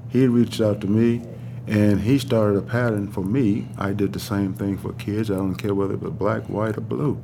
He 0.09 0.27
reached 0.27 0.61
out 0.61 0.79
to 0.81 0.87
me, 0.87 1.21
and 1.67 2.01
he 2.01 2.17
started 2.17 2.57
a 2.57 2.61
pattern 2.61 3.07
for 3.07 3.21
me. 3.21 3.67
I 3.77 3.93
did 3.93 4.13
the 4.13 4.19
same 4.19 4.53
thing 4.53 4.77
for 4.77 4.93
kids. 4.93 5.29
I 5.29 5.35
don't 5.35 5.55
care 5.55 5.75
whether 5.75 5.95
it 5.95 6.01
was 6.01 6.13
black, 6.13 6.43
white, 6.49 6.77
or 6.77 6.81
blue. 6.81 7.17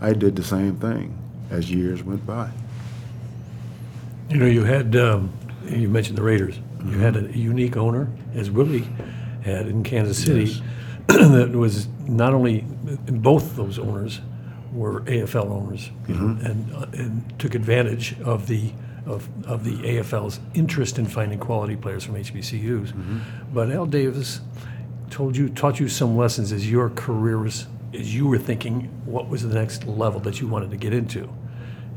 I 0.00 0.12
did 0.12 0.36
the 0.36 0.42
same 0.42 0.76
thing 0.76 1.16
as 1.50 1.70
years 1.70 2.02
went 2.02 2.26
by. 2.26 2.50
You 4.28 4.36
know, 4.36 4.46
you 4.46 4.64
had, 4.64 4.94
um, 4.96 5.32
you 5.66 5.88
mentioned 5.88 6.18
the 6.18 6.22
Raiders. 6.22 6.58
You 6.84 6.98
had 6.98 7.16
a 7.16 7.36
unique 7.36 7.76
owner, 7.76 8.08
as 8.34 8.50
Willie 8.50 8.86
had 9.42 9.66
in 9.66 9.82
Kansas 9.82 10.22
City, 10.22 10.62
that 11.06 11.50
was 11.52 11.88
not 12.06 12.34
only, 12.34 12.60
both 13.08 13.56
those 13.56 13.78
owners 13.78 14.20
were 14.72 15.00
AFL 15.02 15.46
owners, 15.50 15.90
know, 16.14 16.38
and, 16.44 16.74
uh, 16.74 16.86
and 16.92 17.38
took 17.38 17.54
advantage 17.54 18.20
of 18.20 18.46
the, 18.46 18.70
of, 19.06 19.28
of 19.46 19.64
the 19.64 19.76
AFL's 19.78 20.40
interest 20.54 20.98
in 20.98 21.06
finding 21.06 21.38
quality 21.38 21.74
players 21.74 22.04
from 22.04 22.14
HBCUs. 22.16 22.92
But 23.52 23.72
Al 23.72 23.86
Davis 23.86 24.40
told 25.10 25.36
you, 25.38 25.48
taught 25.48 25.80
you 25.80 25.88
some 25.88 26.16
lessons 26.18 26.52
as 26.52 26.70
your 26.70 26.90
career 26.90 27.38
was, 27.38 27.66
as 27.94 28.14
you 28.14 28.26
were 28.26 28.38
thinking 28.38 28.82
what 29.06 29.28
was 29.28 29.42
the 29.42 29.54
next 29.54 29.86
level 29.86 30.20
that 30.20 30.38
you 30.40 30.46
wanted 30.46 30.70
to 30.70 30.76
get 30.76 30.92
into. 30.92 31.28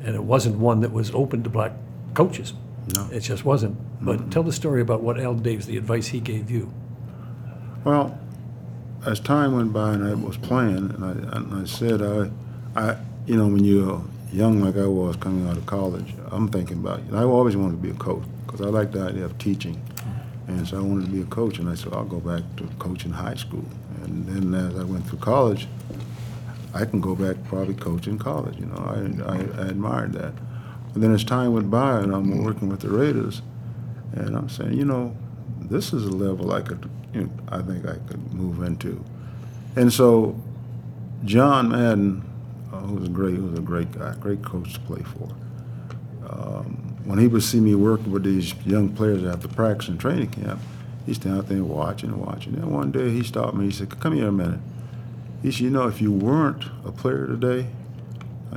And 0.06 0.16
it 0.16 0.24
wasn't 0.24 0.58
one 0.58 0.80
that 0.80 0.92
was 0.92 1.12
open 1.12 1.44
to 1.44 1.50
black 1.50 1.74
coaches. 2.14 2.54
No. 2.96 3.08
It 3.12 3.22
just 3.22 3.46
wasn't. 3.46 3.78
But 4.04 4.32
tell 4.32 4.44
the 4.44 4.52
story 4.52 4.82
about 4.82 5.02
what 5.02 5.20
Al 5.20 5.36
Davis, 5.36 5.66
the 5.66 5.78
advice 5.78 6.08
he 6.08 6.20
gave 6.20 6.50
you. 6.50 6.74
Well, 7.84 8.18
as 9.06 9.20
time 9.20 9.56
went 9.56 9.74
by 9.74 9.94
and 9.94 10.04
I 10.04 10.14
was 10.14 10.38
playing, 10.38 10.78
and 10.78 11.04
I, 11.04 11.38
and 11.38 11.62
I 11.62 11.66
said, 11.66 12.02
I, 12.02 12.32
I, 12.76 12.98
you 13.26 13.36
know, 13.36 13.48
when 13.48 13.64
you're 13.64 14.04
young 14.32 14.62
like 14.62 14.78
I 14.78 14.86
was 14.86 15.16
coming 15.16 15.48
out 15.48 15.58
of 15.58 15.66
college, 15.66 16.14
I'm 16.32 16.48
thinking 16.48 16.78
about, 16.78 17.02
I 17.14 17.24
always 17.24 17.56
wanted 17.56 17.78
to 17.78 17.82
be 17.82 17.90
a 17.92 17.96
coach 17.96 18.24
because 18.46 18.62
I 18.62 18.70
like 18.70 18.92
the 18.92 19.02
idea 19.02 19.26
of 19.26 19.38
teaching. 19.38 19.76
Mm-hmm. 19.76 20.52
And 20.52 20.68
so 20.68 20.78
I 20.78 20.82
wanted 20.82 21.06
to 21.06 21.12
be 21.12 21.22
a 21.22 21.26
coach, 21.26 21.60
and 21.60 21.70
I 21.70 21.76
said, 21.76 21.94
I'll 21.94 22.06
go 22.06 22.20
back 22.20 22.44
to 22.58 22.64
coaching 22.80 23.12
high 23.12 23.36
school. 23.36 23.66
And 24.04 24.26
then 24.26 24.54
as 24.54 24.80
I 24.80 24.84
went 24.84 25.08
through 25.08 25.20
college, 25.20 25.68
I 26.74 26.86
can 26.86 27.02
go 27.02 27.16
back 27.16 27.38
probably 27.46 27.76
coaching 27.76 28.18
college. 28.18 28.58
You 28.60 28.66
know, 28.68 28.78
I, 28.78 29.34
I, 29.34 29.38
I 29.64 29.68
admired 29.70 30.14
that. 30.14 30.34
And 30.94 31.02
then 31.02 31.14
as 31.14 31.24
time 31.24 31.54
went 31.54 31.70
by, 31.70 32.00
and 32.00 32.14
I'm 32.14 32.44
working 32.44 32.70
with 32.70 32.82
the 32.82 32.90
Raiders, 32.90 33.42
and 34.14 34.36
I'm 34.36 34.50
saying, 34.50 34.74
you 34.74 34.86
know, 34.86 35.16
this 35.62 35.94
is 35.94 36.06
a 36.06 36.12
level 36.12 36.52
I 36.52 36.62
could, 36.62 36.90
you 37.14 37.22
know, 37.22 37.30
I 37.50 37.62
think 37.62 37.86
I 37.86 37.96
could 38.08 38.34
move 38.34 38.62
into. 38.62 39.04
And 39.76 39.92
so, 39.92 40.36
John 41.24 41.70
Madden, 41.70 42.24
uh, 42.74 42.80
who 42.80 42.96
was 42.96 43.08
a 43.08 43.12
great, 43.12 43.36
who 43.36 43.48
was 43.48 43.60
a 43.60 43.62
great 43.62 43.92
guy, 43.92 44.14
great 44.20 44.44
coach 44.44 44.74
to 44.74 44.80
play 44.82 45.02
for. 45.02 45.30
Um, 46.30 46.98
when 47.06 47.20
he 47.20 47.28
would 47.28 47.44
see 47.44 47.60
me 47.60 47.74
working 47.76 48.12
with 48.12 48.24
these 48.24 48.54
young 48.66 48.90
players 48.90 49.24
after 49.24 49.48
practice 49.48 49.88
and 49.88 50.00
training 50.00 50.30
camp, 50.30 50.60
he'd 51.06 51.16
stand 51.16 51.38
out 51.38 51.48
there 51.48 51.64
watching 51.64 52.10
and 52.10 52.20
watching. 52.20 52.56
And 52.56 52.72
one 52.72 52.92
day 52.92 53.12
he 53.12 53.24
stopped 53.24 53.56
me. 53.56 53.66
He 53.66 53.72
said, 53.72 53.98
"Come 54.00 54.14
here 54.14 54.28
a 54.28 54.32
minute." 54.32 54.60
He 55.42 55.52
said, 55.52 55.62
"You 55.62 55.70
know, 55.70 55.88
if 55.88 56.02
you 56.02 56.12
weren't 56.12 56.66
a 56.86 56.92
player 56.92 57.28
today, 57.28 57.68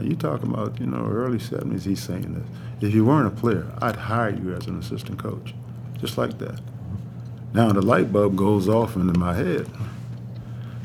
you 0.02 0.16
talking 0.16 0.52
about, 0.52 0.80
you 0.80 0.86
know, 0.86 1.06
early 1.06 1.38
70s, 1.38 1.82
he's 1.82 2.02
saying 2.02 2.34
this. 2.34 2.88
If 2.88 2.94
you 2.94 3.04
weren't 3.04 3.28
a 3.28 3.40
player, 3.40 3.66
I'd 3.80 3.96
hire 3.96 4.30
you 4.30 4.54
as 4.54 4.66
an 4.66 4.78
assistant 4.78 5.18
coach. 5.18 5.54
Just 5.98 6.18
like 6.18 6.38
that. 6.38 6.60
Now 7.52 7.72
the 7.72 7.82
light 7.82 8.12
bulb 8.12 8.36
goes 8.36 8.68
off 8.68 8.96
into 8.96 9.18
my 9.18 9.34
head. 9.34 9.68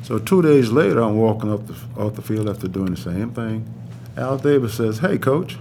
So 0.04 0.20
two 0.20 0.42
days 0.42 0.72
later, 0.72 1.02
I'm 1.02 1.18
walking 1.18 1.52
up 1.52 1.66
the, 1.66 1.76
off 2.00 2.16
the 2.16 2.22
field 2.22 2.48
after 2.50 2.68
doing 2.68 2.92
the 2.92 2.98
same 2.98 3.32
thing. 3.32 3.68
Al 4.16 4.38
Davis 4.38 4.76
says, 4.76 5.00
hey, 5.00 5.18
coach. 5.18 5.58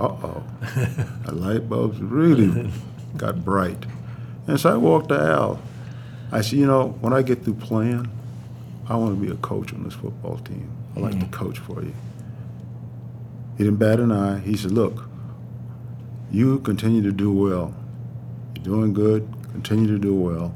Uh-oh. 0.00 0.42
the 1.26 1.32
light 1.32 1.68
bulbs 1.68 2.00
really 2.00 2.70
got 3.16 3.44
bright. 3.44 3.84
And 4.46 4.58
so 4.58 4.72
I 4.72 4.76
walked 4.76 5.10
to 5.10 5.20
Al. 5.20 5.62
I 6.32 6.40
said, 6.40 6.58
you 6.58 6.66
know, 6.66 6.88
when 7.00 7.12
I 7.12 7.22
get 7.22 7.44
through 7.44 7.54
playing, 7.54 8.10
I 8.88 8.96
want 8.96 9.18
to 9.18 9.24
be 9.24 9.30
a 9.30 9.36
coach 9.36 9.72
on 9.72 9.84
this 9.84 9.94
football 9.94 10.38
team. 10.38 10.70
I 10.96 11.00
like 11.00 11.12
to 11.12 11.18
mm-hmm. 11.18 11.30
coach 11.30 11.58
for 11.58 11.82
you. 11.82 11.94
He 13.56 13.64
didn't 13.64 13.78
bat 13.78 14.00
an 14.00 14.10
eye. 14.12 14.38
He 14.40 14.56
said, 14.56 14.72
look, 14.72 15.08
you 16.30 16.58
continue 16.60 17.02
to 17.02 17.12
do 17.12 17.32
well. 17.32 17.74
You're 18.56 18.64
doing 18.64 18.92
good. 18.92 19.28
Continue 19.52 19.86
to 19.88 19.98
do 19.98 20.14
well. 20.14 20.54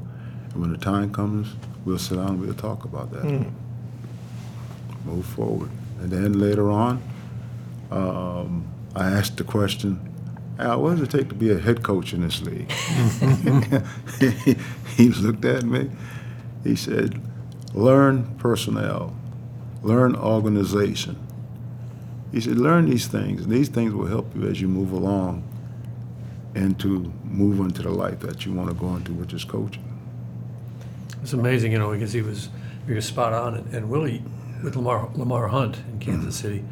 And 0.51 0.61
when 0.61 0.71
the 0.71 0.77
time 0.77 1.13
comes, 1.13 1.53
we'll 1.85 1.99
sit 1.99 2.15
down 2.15 2.27
and 2.29 2.41
we'll 2.41 2.53
talk 2.55 2.83
about 2.83 3.11
that. 3.11 3.23
Move 5.05 5.25
forward. 5.25 5.69
And 6.01 6.09
then 6.11 6.39
later 6.39 6.69
on, 6.71 7.01
um, 7.91 8.67
I 8.95 9.09
asked 9.09 9.37
the 9.37 9.43
question, 9.43 9.99
Al, 10.59 10.81
what 10.81 10.97
does 10.97 11.01
it 11.01 11.11
take 11.11 11.29
to 11.29 11.35
be 11.35 11.51
a 11.51 11.59
head 11.59 11.83
coach 11.83 12.13
in 12.13 12.21
this 12.21 12.41
league? 12.41 12.71
he, 14.19 14.55
he 14.95 15.09
looked 15.09 15.45
at 15.45 15.63
me. 15.63 15.91
He 16.63 16.75
said, 16.75 17.21
learn 17.73 18.35
personnel, 18.37 19.15
learn 19.83 20.15
organization. 20.15 21.26
He 22.31 22.41
said, 22.41 22.57
learn 22.57 22.89
these 22.89 23.07
things, 23.07 23.41
and 23.41 23.51
these 23.51 23.69
things 23.69 23.93
will 23.93 24.07
help 24.07 24.35
you 24.35 24.47
as 24.47 24.59
you 24.59 24.67
move 24.67 24.91
along 24.91 25.43
and 26.55 26.77
to 26.79 27.11
move 27.23 27.59
into 27.59 27.81
the 27.81 27.89
life 27.89 28.19
that 28.19 28.45
you 28.45 28.53
want 28.53 28.69
to 28.69 28.75
go 28.75 28.95
into, 28.95 29.13
which 29.13 29.33
is 29.33 29.45
coaching. 29.45 29.83
It's 31.21 31.33
amazing, 31.33 31.71
you 31.71 31.79
know, 31.79 31.91
because 31.91 32.13
he 32.13 32.21
was 32.21 32.49
he 32.85 32.93
was 32.93 33.05
spot 33.05 33.33
on, 33.33 33.55
and, 33.55 33.73
and 33.73 33.89
Willie 33.89 34.23
with 34.63 34.75
Lamar 34.75 35.09
Lamar 35.15 35.47
Hunt 35.47 35.77
in 35.77 35.83
mm-hmm. 35.83 35.99
Kansas 35.99 36.35
City. 36.35 36.63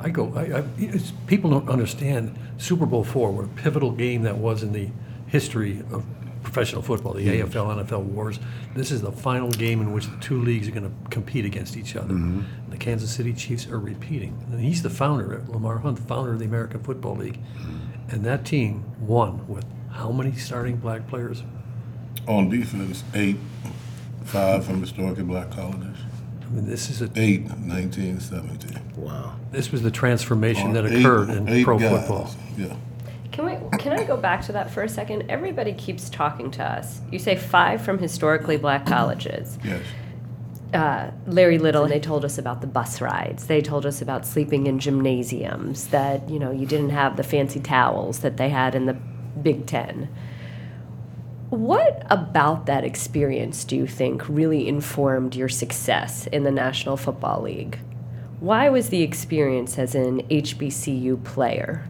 I 0.00 0.10
go, 0.10 0.32
I, 0.34 0.58
I 0.58 0.64
it's, 0.78 1.12
people 1.26 1.50
don't 1.50 1.68
understand 1.68 2.38
Super 2.58 2.86
Bowl 2.86 3.04
four, 3.04 3.30
what 3.30 3.44
a 3.44 3.48
pivotal 3.48 3.90
game 3.90 4.22
that 4.22 4.38
was 4.38 4.62
in 4.62 4.72
the 4.72 4.90
history 5.26 5.80
of 5.92 6.04
professional 6.42 6.82
football, 6.82 7.14
the 7.14 7.26
AFL 7.26 7.84
NFL 7.84 8.02
wars. 8.04 8.38
This 8.74 8.90
is 8.90 9.02
the 9.02 9.12
final 9.12 9.50
game 9.50 9.80
in 9.80 9.92
which 9.92 10.06
the 10.06 10.16
two 10.20 10.40
leagues 10.40 10.68
are 10.68 10.70
going 10.72 10.84
to 10.88 11.10
compete 11.10 11.44
against 11.44 11.76
each 11.76 11.96
other. 11.96 12.14
Mm-hmm. 12.14 12.70
The 12.70 12.76
Kansas 12.76 13.10
City 13.10 13.32
Chiefs 13.32 13.66
are 13.68 13.78
repeating, 13.78 14.38
and 14.50 14.60
he's 14.60 14.82
the 14.82 14.90
founder, 14.90 15.42
Lamar 15.48 15.78
Hunt, 15.78 15.96
the 15.96 16.02
founder 16.02 16.32
of 16.32 16.38
the 16.38 16.44
American 16.44 16.82
Football 16.82 17.16
League, 17.16 17.38
mm-hmm. 17.58 18.10
and 18.14 18.24
that 18.24 18.44
team 18.44 18.84
won 19.00 19.46
with 19.48 19.64
how 19.90 20.12
many 20.12 20.32
starting 20.32 20.76
black 20.76 21.06
players? 21.08 21.42
On 22.26 22.48
defense, 22.48 23.04
eight, 23.14 23.36
five 24.24 24.64
from 24.64 24.80
historically 24.80 25.24
black 25.24 25.50
colleges. 25.50 25.96
I 26.42 26.50
mean, 26.50 26.66
this 26.66 26.88
is 26.88 27.02
a 27.02 27.10
Eight, 27.16 27.42
1970. 27.42 28.76
Wow. 28.96 29.36
This 29.50 29.70
was 29.70 29.82
the 29.82 29.90
transformation 29.90 30.72
that 30.72 30.84
On 30.84 30.92
eight- 30.92 31.00
occurred 31.00 31.30
in 31.30 31.48
eight 31.48 31.64
pro 31.64 31.78
guys. 31.78 32.00
football. 32.00 32.30
Yeah. 32.56 32.74
Can 33.78 33.92
I 33.92 34.04
go 34.04 34.16
back 34.16 34.42
to 34.46 34.52
that 34.52 34.70
for 34.70 34.82
a 34.82 34.88
second? 34.88 35.30
Everybody 35.30 35.72
keeps 35.72 36.08
talking 36.08 36.50
to 36.52 36.64
us. 36.64 37.00
You 37.10 37.18
say 37.18 37.36
five 37.36 37.82
from 37.82 37.98
historically 37.98 38.56
black 38.56 38.86
colleges. 38.86 39.58
Yes. 39.64 39.82
Uh, 40.72 41.10
Larry 41.26 41.58
Little, 41.58 41.84
and 41.84 41.92
they 41.92 42.00
told 42.00 42.24
us 42.24 42.36
about 42.36 42.60
the 42.60 42.66
bus 42.66 43.00
rides. 43.00 43.46
They 43.46 43.62
told 43.62 43.86
us 43.86 44.02
about 44.02 44.26
sleeping 44.26 44.66
in 44.66 44.78
gymnasiums. 44.78 45.88
That 45.88 46.28
you 46.28 46.38
know 46.38 46.50
you 46.50 46.66
didn't 46.66 46.90
have 46.90 47.16
the 47.16 47.22
fancy 47.22 47.60
towels 47.60 48.18
that 48.20 48.36
they 48.36 48.50
had 48.50 48.74
in 48.74 48.86
the 48.86 48.94
Big 49.42 49.66
Ten. 49.66 50.08
What 51.48 52.06
about 52.10 52.66
that 52.66 52.84
experience 52.84 53.64
do 53.64 53.76
you 53.76 53.86
think 53.86 54.28
really 54.28 54.68
informed 54.68 55.34
your 55.34 55.48
success 55.48 56.26
in 56.26 56.42
the 56.42 56.50
National 56.50 56.98
Football 56.98 57.40
League? 57.40 57.78
Why 58.40 58.68
was 58.68 58.90
the 58.90 59.02
experience 59.02 59.78
as 59.78 59.94
an 59.94 60.20
HBCU 60.28 61.24
player 61.24 61.88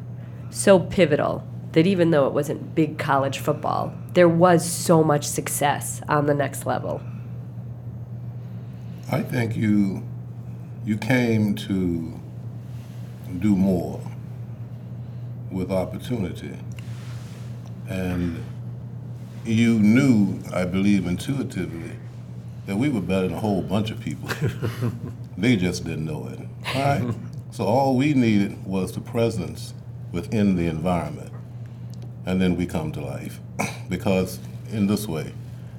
so 0.50 0.78
pivotal 0.78 1.46
that 1.78 1.86
even 1.86 2.10
though 2.10 2.26
it 2.26 2.32
wasn't 2.32 2.74
big 2.74 2.98
college 2.98 3.38
football, 3.38 3.92
there 4.14 4.28
was 4.28 4.68
so 4.68 5.04
much 5.04 5.24
success 5.24 6.02
on 6.08 6.26
the 6.26 6.34
next 6.34 6.66
level? 6.66 7.00
I 9.12 9.22
think 9.22 9.56
you 9.56 10.02
you 10.84 10.96
came 10.98 11.54
to 11.54 12.20
do 13.38 13.54
more 13.54 14.00
with 15.52 15.70
opportunity. 15.70 16.58
And 17.88 18.44
you 19.44 19.78
knew, 19.78 20.40
I 20.52 20.64
believe 20.64 21.06
intuitively, 21.06 21.92
that 22.66 22.74
we 22.74 22.88
were 22.88 23.00
better 23.00 23.28
than 23.28 23.36
a 23.36 23.40
whole 23.40 23.62
bunch 23.62 23.92
of 23.92 24.00
people. 24.00 24.28
they 25.38 25.54
just 25.54 25.84
didn't 25.84 26.06
know 26.06 26.26
it. 26.26 26.40
All 26.74 26.82
right? 26.82 27.14
so 27.52 27.66
all 27.66 27.96
we 27.96 28.14
needed 28.14 28.66
was 28.66 28.90
the 28.90 29.00
presence 29.00 29.74
within 30.10 30.56
the 30.56 30.66
environment. 30.66 31.30
And 32.28 32.42
then 32.42 32.56
we 32.56 32.66
come 32.66 32.92
to 32.92 33.00
life. 33.00 33.40
because 33.88 34.38
in 34.70 34.86
this 34.86 35.08
way, 35.08 35.32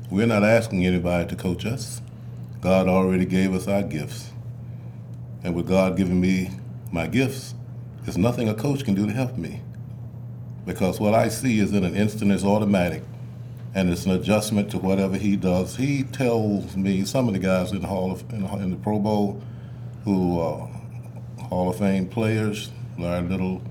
we're 0.10 0.26
not 0.26 0.44
asking 0.44 0.84
anybody 0.84 1.30
to 1.30 1.36
coach 1.36 1.64
us. 1.64 2.02
God 2.60 2.88
already 2.88 3.26
gave 3.26 3.54
us 3.54 3.68
our 3.68 3.84
gifts. 3.84 4.32
And 5.44 5.54
with 5.54 5.68
God 5.68 5.96
giving 5.96 6.20
me 6.20 6.50
my 6.92 7.06
gifts, 7.06 7.54
there's 8.02 8.18
nothing 8.18 8.50
a 8.50 8.56
coach 8.56 8.84
can 8.84 8.96
do 8.96 9.06
to 9.06 9.14
help 9.14 9.38
me. 9.38 9.62
Because 10.66 11.00
what 11.00 11.14
I 11.14 11.28
see 11.28 11.60
is 11.60 11.72
in 11.72 11.84
an 11.84 11.96
instant 11.96 12.32
is 12.32 12.44
automatic 12.44 13.04
and 13.76 13.92
it's 13.92 14.08
an 14.08 14.14
adjustment 14.14 14.72
to 14.72 14.80
whatever 14.80 15.18
he 15.18 15.36
does. 15.36 15.76
He 15.76 16.02
tells 16.02 16.76
me 16.76 17.06
some 17.06 17.28
of 17.28 17.36
the 17.36 17.40
guys 17.40 17.72
in 17.72 17.82
the 17.82 17.88
Hall 17.88 18.12
of 18.12 18.24
in 18.34 18.44
in 18.44 18.72
the 18.72 18.78
Pro 18.78 18.98
Bowl 18.98 19.40
who 20.04 20.40
are 20.40 20.68
Hall 21.44 21.70
of 21.70 21.78
Fame 21.78 22.08
players, 22.08 22.72
Larry 22.98 23.28
Little, 23.28 23.62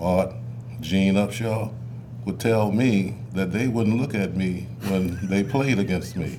Art, 0.00 0.32
Gene 0.80 1.14
Upshaw, 1.14 1.72
would 2.24 2.38
tell 2.40 2.70
me 2.72 3.16
that 3.32 3.52
they 3.52 3.68
wouldn't 3.68 4.00
look 4.00 4.14
at 4.14 4.36
me 4.36 4.66
when 4.88 5.18
they 5.28 5.42
played 5.42 5.78
against 5.78 6.16
me 6.16 6.38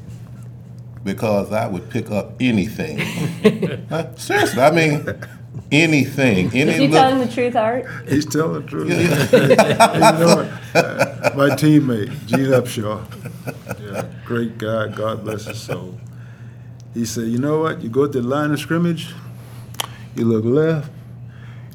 because 1.03 1.51
I 1.51 1.67
would 1.67 1.89
pick 1.89 2.11
up 2.11 2.33
anything. 2.39 2.99
Seriously, 4.17 4.61
I 4.61 4.71
mean 4.71 5.05
anything. 5.71 6.47
Any 6.53 6.71
Is 6.71 6.77
he 6.77 6.87
look- 6.87 6.91
telling 7.01 7.19
the 7.27 7.33
truth, 7.33 7.55
Art? 7.55 7.85
He's 8.07 8.25
telling 8.25 8.61
the 8.61 8.67
truth. 8.67 8.89
you 9.33 9.99
know 9.99 10.35
what? 10.35 10.75
Uh, 10.75 11.31
my 11.35 11.49
teammate, 11.55 12.25
Gene 12.27 12.51
Upshaw, 12.51 13.03
yeah, 13.81 14.05
great 14.25 14.57
guy, 14.57 14.87
God 14.89 15.23
bless 15.23 15.45
his 15.45 15.59
soul. 15.59 15.99
He 16.93 17.05
said, 17.05 17.27
you 17.27 17.39
know 17.39 17.59
what? 17.61 17.81
You 17.81 17.89
go 17.89 18.05
to 18.05 18.21
the 18.21 18.27
line 18.27 18.51
of 18.51 18.59
scrimmage, 18.59 19.13
you 20.15 20.25
look 20.25 20.45
left, 20.45 20.91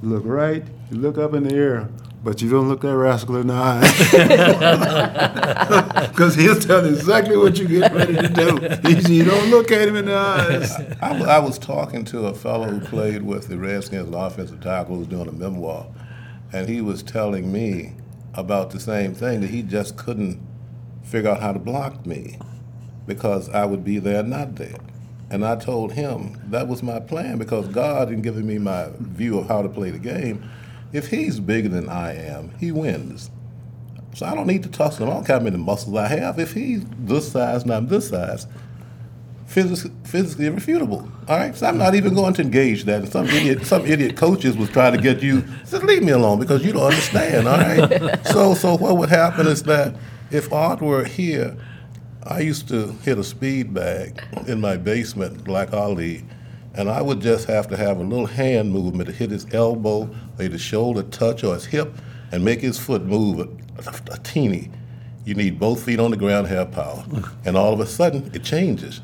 you 0.02 0.09
look 0.11 0.22
right, 0.24 0.62
you 0.90 0.98
look 0.98 1.18
up 1.18 1.34
in 1.34 1.44
the 1.44 1.54
air, 1.54 1.88
but 2.27 2.43
you 2.43 2.51
don't 2.51 2.68
look 2.68 2.81
that 2.81 2.97
rascal 2.97 3.37
in 3.37 3.47
the 3.47 3.55
eye. 3.55 3.81
Because 6.09 6.35
he'll 6.35 6.59
tell 6.59 6.85
exactly 6.85 7.37
what 7.37 7.57
you 7.57 7.68
get 7.68 7.93
ready 7.93 8.14
to 8.14 8.29
do. 8.29 8.59
You 9.12 9.22
don't 9.24 9.49
look 9.51 9.70
at 9.70 9.87
him 9.87 9.95
in 9.95 10.07
the 10.07 10.16
eyes. 10.16 10.72
I, 11.01 11.39
was 11.39 11.57
talking 11.59 12.05
to 12.07 12.27
a 12.27 12.35
fellow 12.35 12.66
who 12.66 12.81
played 12.81 13.22
with 13.22 13.47
the 13.47 13.59
Redskins, 13.59 14.12
offensive 14.12 14.61
tackle 14.61 14.95
who 14.95 15.01
was 15.01 15.09
doing 15.09 15.29
a 15.29 15.33
memoir, 15.33 15.87
and 16.53 16.68
he 16.68 16.81
was 16.81 17.05
telling 17.05 17.53
me 17.53 17.93
about 18.35 18.70
the 18.70 18.81
same 18.81 19.14
thing 19.14 19.41
that 19.43 19.51
he 19.51 19.62
just 19.62 19.97
couldn't 19.97 20.41
figure 21.05 21.31
out 21.31 21.41
how 21.41 21.53
to 21.53 21.61
block 21.61 22.07
me 22.07 22.39
because 23.07 23.49
I 23.51 23.66
would 23.66 23.85
be 23.85 23.99
there, 24.01 24.24
not 24.24 24.57
there. 24.57 24.79
And 25.31 25.45
I 25.45 25.55
told 25.57 25.93
him 25.93 26.41
that 26.51 26.66
was 26.66 26.83
my 26.83 26.99
plan 26.99 27.39
because 27.39 27.68
God 27.68 28.09
had 28.11 28.22
given 28.22 28.47
me 28.47 28.59
my 28.59 28.89
view 28.99 29.39
of 29.39 29.47
how 29.47 29.62
to 29.62 29.68
play 29.68 29.91
the 29.91 29.99
game. 29.99 30.49
If 30.97 31.09
he's 31.09 31.40
bigger 31.40 31.68
than 31.68 31.90
I 31.90 32.14
am, 32.14 32.53
he 32.59 32.72
wins. 32.72 33.30
So 34.14 34.24
I 34.24 34.34
don't 34.34 34.47
need 34.47 34.62
to 34.62 34.70
tussle 34.70 35.05
him. 35.05 35.11
I 35.11 35.14
don't 35.16 35.26
care 35.26 35.38
how 35.38 35.44
many 35.44 35.59
muscles 35.59 35.94
I 35.94 36.09
have. 36.09 36.38
If 36.38 36.55
he's 36.55 36.86
this 37.01 37.30
size 37.30 37.64
and 37.64 37.74
I'm 37.74 37.86
this 37.86 38.09
size, 38.09 38.47
physically, 39.44 39.94
physically 40.05 40.47
irrefutable. 40.47 41.07
All 41.28 41.36
right, 41.36 41.55
so 41.55 41.66
I'm 41.66 41.76
not 41.76 41.94
even 41.94 42.14
going 42.14 42.32
to 42.32 42.42
engage 42.42 42.84
that. 42.84 43.03
And 43.03 43.12
some 43.12 43.26
idiot, 43.26 43.66
some 43.66 43.84
idiot 43.84 44.16
coaches 44.16 44.57
was 44.57 44.70
trying 44.70 44.94
to 44.94 45.03
get 45.03 45.22
you 45.22 45.42
just 45.68 45.84
leave 45.84 46.03
me 46.03 46.12
alone 46.12 46.38
because 46.38 46.64
you 46.64 46.72
don't 46.72 46.84
understand. 46.84 47.47
All 47.47 47.59
right. 47.59 48.26
so, 48.32 48.55
so 48.55 48.78
what 48.78 48.97
would 48.97 49.11
happen 49.11 49.47
is 49.47 49.64
that 49.64 49.94
if 50.30 50.51
Art 50.51 50.80
were 50.80 51.05
here, 51.05 51.59
I 52.22 52.40
used 52.40 52.68
to 52.68 52.92
hit 53.05 53.18
a 53.18 53.24
speed 53.24 53.74
bag 53.74 54.22
in 54.47 54.62
my 54.62 54.78
basement, 54.78 55.47
like 55.47 55.74
Ali, 55.74 56.24
and 56.77 56.91
I 56.91 57.01
would 57.01 57.20
just 57.20 57.49
have 57.49 57.68
to 57.68 57.77
have 57.77 57.99
a 57.99 58.03
little 58.03 58.27
hand 58.27 58.70
movement 58.70 59.09
to 59.09 59.14
hit 59.14 59.31
his 59.31 59.47
elbow, 59.53 60.11
or 60.39 60.45
his 60.45 60.61
shoulder 60.61 61.03
touch, 61.03 61.43
or 61.43 61.55
his 61.55 61.64
hip, 61.64 61.95
and 62.33 62.45
make 62.45 62.61
his 62.61 62.79
foot 62.79 63.03
move 63.03 63.41
a, 63.41 64.12
a, 64.12 64.18
teeny. 64.18 64.70
You 65.24 65.35
need 65.35 65.59
both 65.59 65.85
feet 65.85 65.99
on 65.99 66.11
the 66.11 66.16
ground, 66.16 66.47
have 66.49 66.72
power, 66.72 67.05
and 67.45 67.57
all 67.57 67.72
of 67.72 67.81
a 67.81 67.87
sudden 67.87 68.31
it 68.35 68.45
changes. 68.45 69.01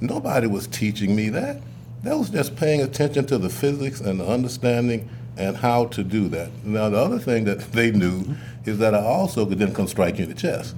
Nobody 0.00 0.46
was 0.46 0.66
teaching 0.66 1.14
me 1.14 1.28
that. 1.30 1.60
That 2.02 2.18
was 2.18 2.30
just 2.30 2.56
paying 2.56 2.82
attention 2.82 3.26
to 3.26 3.38
the 3.38 3.48
physics 3.48 4.00
and 4.00 4.20
the 4.20 4.26
understanding 4.26 5.08
and 5.36 5.56
how 5.56 5.86
to 5.86 6.04
do 6.04 6.28
that. 6.28 6.50
Now, 6.64 6.88
the 6.90 6.98
other 6.98 7.18
thing 7.18 7.44
that 7.44 7.60
they 7.72 7.90
knew 7.90 8.34
is 8.64 8.78
that 8.78 8.94
I 8.94 9.00
also 9.00 9.46
could 9.46 9.58
then 9.58 9.74
come 9.74 9.88
strike 9.88 10.18
you 10.18 10.24
in 10.24 10.30
the 10.30 10.36
chest. 10.36 10.74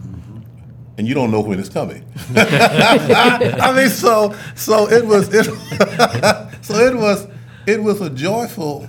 And 0.99 1.07
you 1.07 1.15
don't 1.15 1.31
know 1.31 1.41
when 1.41 1.59
it's 1.59 1.69
coming. 1.69 2.05
I 2.35 3.73
mean, 3.77 3.91
so 3.91 4.35
so 4.55 4.89
it 4.89 5.05
was 5.05 5.33
it, 5.33 5.45
so 6.65 6.75
it 6.75 6.97
was 6.97 7.29
it 7.67 7.83
was 7.83 8.01
a 8.01 8.09
joyful 8.09 8.89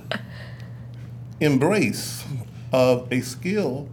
embrace 1.40 2.24
of 2.72 3.12
a 3.12 3.22
skill 3.22 3.90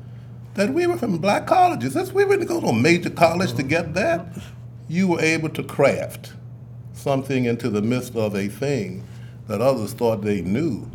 that 0.54 0.70
we 0.70 0.86
were 0.86 0.96
from 0.96 1.18
black 1.18 1.46
colleges. 1.46 1.94
That's 1.94 2.12
we 2.12 2.24
didn't 2.24 2.46
go 2.46 2.60
to 2.60 2.68
a 2.68 2.72
major 2.72 3.10
college 3.10 3.54
to 3.54 3.62
get 3.62 3.94
that. 3.94 4.26
You 4.88 5.08
were 5.08 5.20
able 5.20 5.48
to 5.50 5.62
craft 5.62 6.34
something 6.92 7.44
into 7.46 7.68
the 7.68 7.82
midst 7.82 8.14
of 8.14 8.34
a 8.36 8.48
thing 8.48 9.04
that 9.48 9.60
others 9.60 9.92
thought 9.92 10.22
they 10.22 10.40
knew, 10.40 10.90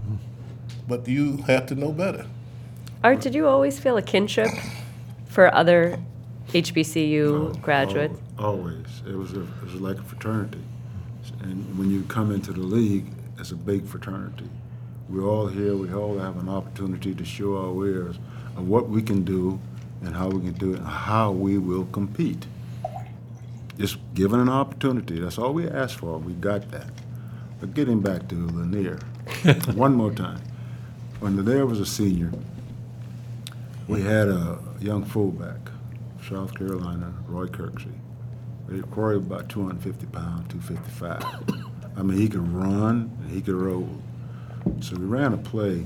but 0.87 1.07
you 1.07 1.37
had 1.37 1.67
to 1.67 1.75
know 1.75 1.91
better. 1.91 2.25
Art, 3.03 3.21
did 3.21 3.35
you 3.35 3.47
always 3.47 3.79
feel 3.79 3.97
a 3.97 4.01
kinship 4.01 4.49
for 5.27 5.53
other 5.53 5.99
HBCU 6.49 7.61
graduate? 7.61 8.11
Al- 8.37 8.45
Always. 8.45 8.85
It 9.07 9.15
was, 9.15 9.33
a, 9.33 9.41
it 9.41 9.63
was 9.63 9.75
like 9.75 9.97
a 9.97 10.03
fraternity. 10.03 10.61
And 11.41 11.77
when 11.77 11.89
you 11.91 12.03
come 12.03 12.31
into 12.31 12.51
the 12.51 12.59
league, 12.61 13.05
it's 13.37 13.51
a 13.51 13.55
big 13.55 13.85
fraternity. 13.85 14.49
We're 15.09 15.25
all 15.27 15.47
here, 15.47 15.75
we 15.75 15.91
all 15.93 16.17
have 16.19 16.37
an 16.37 16.49
opportunity 16.49 17.13
to 17.15 17.25
show 17.25 17.57
our 17.57 17.71
wares 17.71 18.17
of 18.57 18.67
what 18.67 18.89
we 18.89 19.01
can 19.01 19.23
do 19.23 19.59
and 20.01 20.15
how 20.15 20.29
we 20.29 20.41
can 20.41 20.53
do 20.53 20.73
it 20.73 20.79
and 20.79 20.87
how 20.87 21.31
we 21.31 21.57
will 21.57 21.85
compete. 21.85 22.45
Just 23.77 23.97
given 24.13 24.39
an 24.39 24.49
opportunity, 24.49 25.19
that's 25.19 25.37
all 25.37 25.53
we 25.53 25.67
asked 25.67 25.95
for. 25.99 26.17
We 26.17 26.33
got 26.33 26.69
that. 26.71 26.89
But 27.59 27.73
getting 27.73 28.01
back 28.01 28.27
to 28.29 28.35
Lanier, 28.35 28.99
one 29.73 29.93
more 29.95 30.11
time. 30.13 30.41
When 31.19 31.35
Lanier 31.37 31.65
was 31.65 31.79
a 31.79 31.85
senior, 31.85 32.31
we 33.87 34.01
had 34.01 34.27
a 34.27 34.59
young 34.79 35.03
fullback, 35.05 35.57
South 36.27 36.53
Carolina, 36.55 37.13
Roy 37.27 37.47
Kirksey. 37.47 37.93
Roy 38.67 39.15
about 39.15 39.49
250 39.49 40.05
pounds, 40.07 40.51
255. 40.53 41.23
I 41.97 42.03
mean, 42.03 42.17
he 42.17 42.27
could 42.27 42.47
run, 42.53 43.15
and 43.21 43.31
he 43.31 43.41
could 43.41 43.55
roll. 43.55 43.89
So 44.81 44.95
we 44.95 45.05
ran 45.05 45.33
a 45.33 45.37
play, 45.37 45.85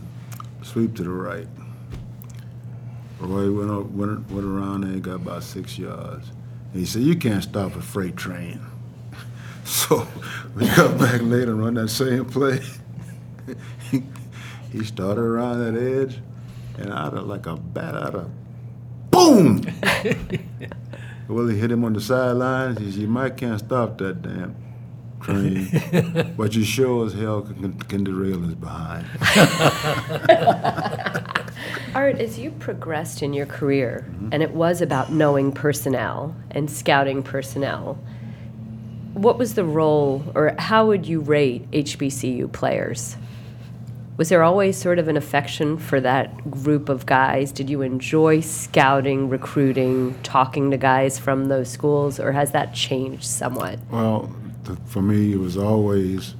sweep 0.61 0.95
to 0.95 1.03
the 1.03 1.09
right. 1.09 1.47
Roy 3.19 3.51
went, 3.51 3.71
up, 3.71 3.86
went, 3.91 4.29
went 4.31 4.45
around 4.45 4.81
there 4.81 4.91
and 4.91 5.01
got 5.01 5.15
about 5.15 5.43
six 5.43 5.77
yards. 5.77 6.29
And 6.71 6.79
he 6.79 6.86
said, 6.86 7.03
you 7.03 7.15
can't 7.15 7.43
stop 7.43 7.75
a 7.75 7.81
freight 7.81 8.15
train. 8.15 8.59
So 9.65 10.05
we 10.55 10.67
come 10.67 10.97
back 10.97 11.21
later 11.21 11.51
and 11.51 11.63
run 11.63 11.75
that 11.75 11.88
same 11.88 12.25
play. 12.25 12.59
he 14.73 14.84
started 14.84 15.21
around 15.21 15.59
that 15.59 15.81
edge, 15.81 16.19
and 16.77 16.91
out 16.91 17.13
of 17.13 17.27
like 17.27 17.45
a 17.45 17.55
bat 17.55 17.95
out 17.95 18.13
of 18.13 18.29
boom. 19.34 19.61
Willie 21.27 21.57
hit 21.57 21.71
him 21.71 21.84
on 21.84 21.93
the 21.93 22.01
sidelines. 22.01 22.79
He 22.79 22.91
said, 22.91 23.01
"You 23.01 23.07
might 23.07 23.38
can't 23.38 23.59
stop 23.59 23.97
that 23.99 24.21
damn 24.21 24.55
train, 25.21 26.34
but 26.38 26.53
you 26.53 26.63
sure 26.63 27.05
as 27.05 27.13
hell 27.13 27.41
can, 27.41 27.73
can 27.73 28.03
derail 28.03 28.41
his 28.41 28.55
behind." 28.55 29.05
Art, 31.95 32.19
as 32.19 32.39
you 32.39 32.51
progressed 32.51 33.21
in 33.21 33.34
your 33.34 33.45
career, 33.45 34.05
mm-hmm. 34.09 34.29
and 34.31 34.43
it 34.43 34.51
was 34.51 34.81
about 34.81 35.11
knowing 35.11 35.51
personnel 35.51 36.36
and 36.51 36.69
scouting 36.69 37.23
personnel, 37.23 37.99
what 39.13 39.38
was 39.38 39.53
the 39.53 39.63
role, 39.63 40.23
or 40.34 40.55
how 40.57 40.88
would 40.88 41.07
you 41.07 41.19
rate 41.19 41.69
HBCU 41.71 42.51
players? 42.51 43.15
Was 44.16 44.30
there 44.30 44.43
always 44.43 44.78
sort 44.78 44.99
of 44.99 45.07
an 45.07 45.18
affection 45.18 45.80
for 45.80 45.99
that 45.99 46.51
group 46.51 46.88
of 46.88 47.07
guys? 47.07 47.51
Did 47.51 47.68
you 47.68 47.82
enjoy 47.82 48.41
scouting, 48.41 49.28
recruiting, 49.28 50.14
talking 50.22 50.70
to 50.70 50.78
guys 50.78 51.18
from 51.18 51.45
those 51.45 51.72
schools, 51.72 52.20
or 52.20 52.32
has 52.32 52.51
that 52.51 52.76
changed 52.76 53.24
somewhat? 53.24 53.80
Well, 53.89 54.32
for 54.86 55.01
me, 55.01 55.34
it 55.34 55.39
was 55.39 55.57
always, 55.57 56.36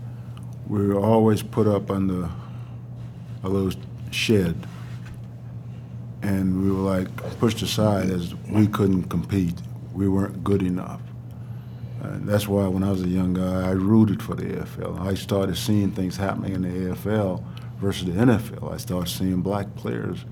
we 0.67 0.88
were 0.88 0.99
always 0.99 1.41
put 1.41 1.65
up 1.65 1.89
under 1.89 2.30
a 3.41 3.49
little 3.49 3.82
shed. 4.11 4.67
And 6.21 6.63
we 6.63 6.71
were 6.71 6.78
like 6.78 7.15
pushed 7.39 7.63
aside 7.63 8.11
as 8.11 8.36
we 8.36 8.67
couldn't 8.67 9.05
compete. 9.05 9.55
We 9.93 10.07
weren't 10.07 10.43
good 10.43 10.61
enough. 10.61 11.01
And 12.03 12.30
that's 12.30 12.47
why 12.47 12.67
when 12.67 12.84
I 12.84 12.91
was 12.91 13.01
a 13.01 13.07
young 13.07 13.34
guy, 13.34 13.67
I 13.67 13.71
rooted 13.71 14.21
for 14.21 14.36
the 14.36 14.43
AFL. 14.43 14.99
I 14.99 15.15
started 15.15 15.57
seeing 15.57 15.91
things 15.91 16.15
happening 16.17 16.53
in 16.53 16.61
the 16.61 16.93
AFL 16.93 17.43
versus 17.84 18.05
the 18.05 18.13
NFL. 18.13 18.73
I 18.73 18.77
started 18.77 19.11
seeing 19.11 19.41
black 19.41 19.75
players 19.75 20.25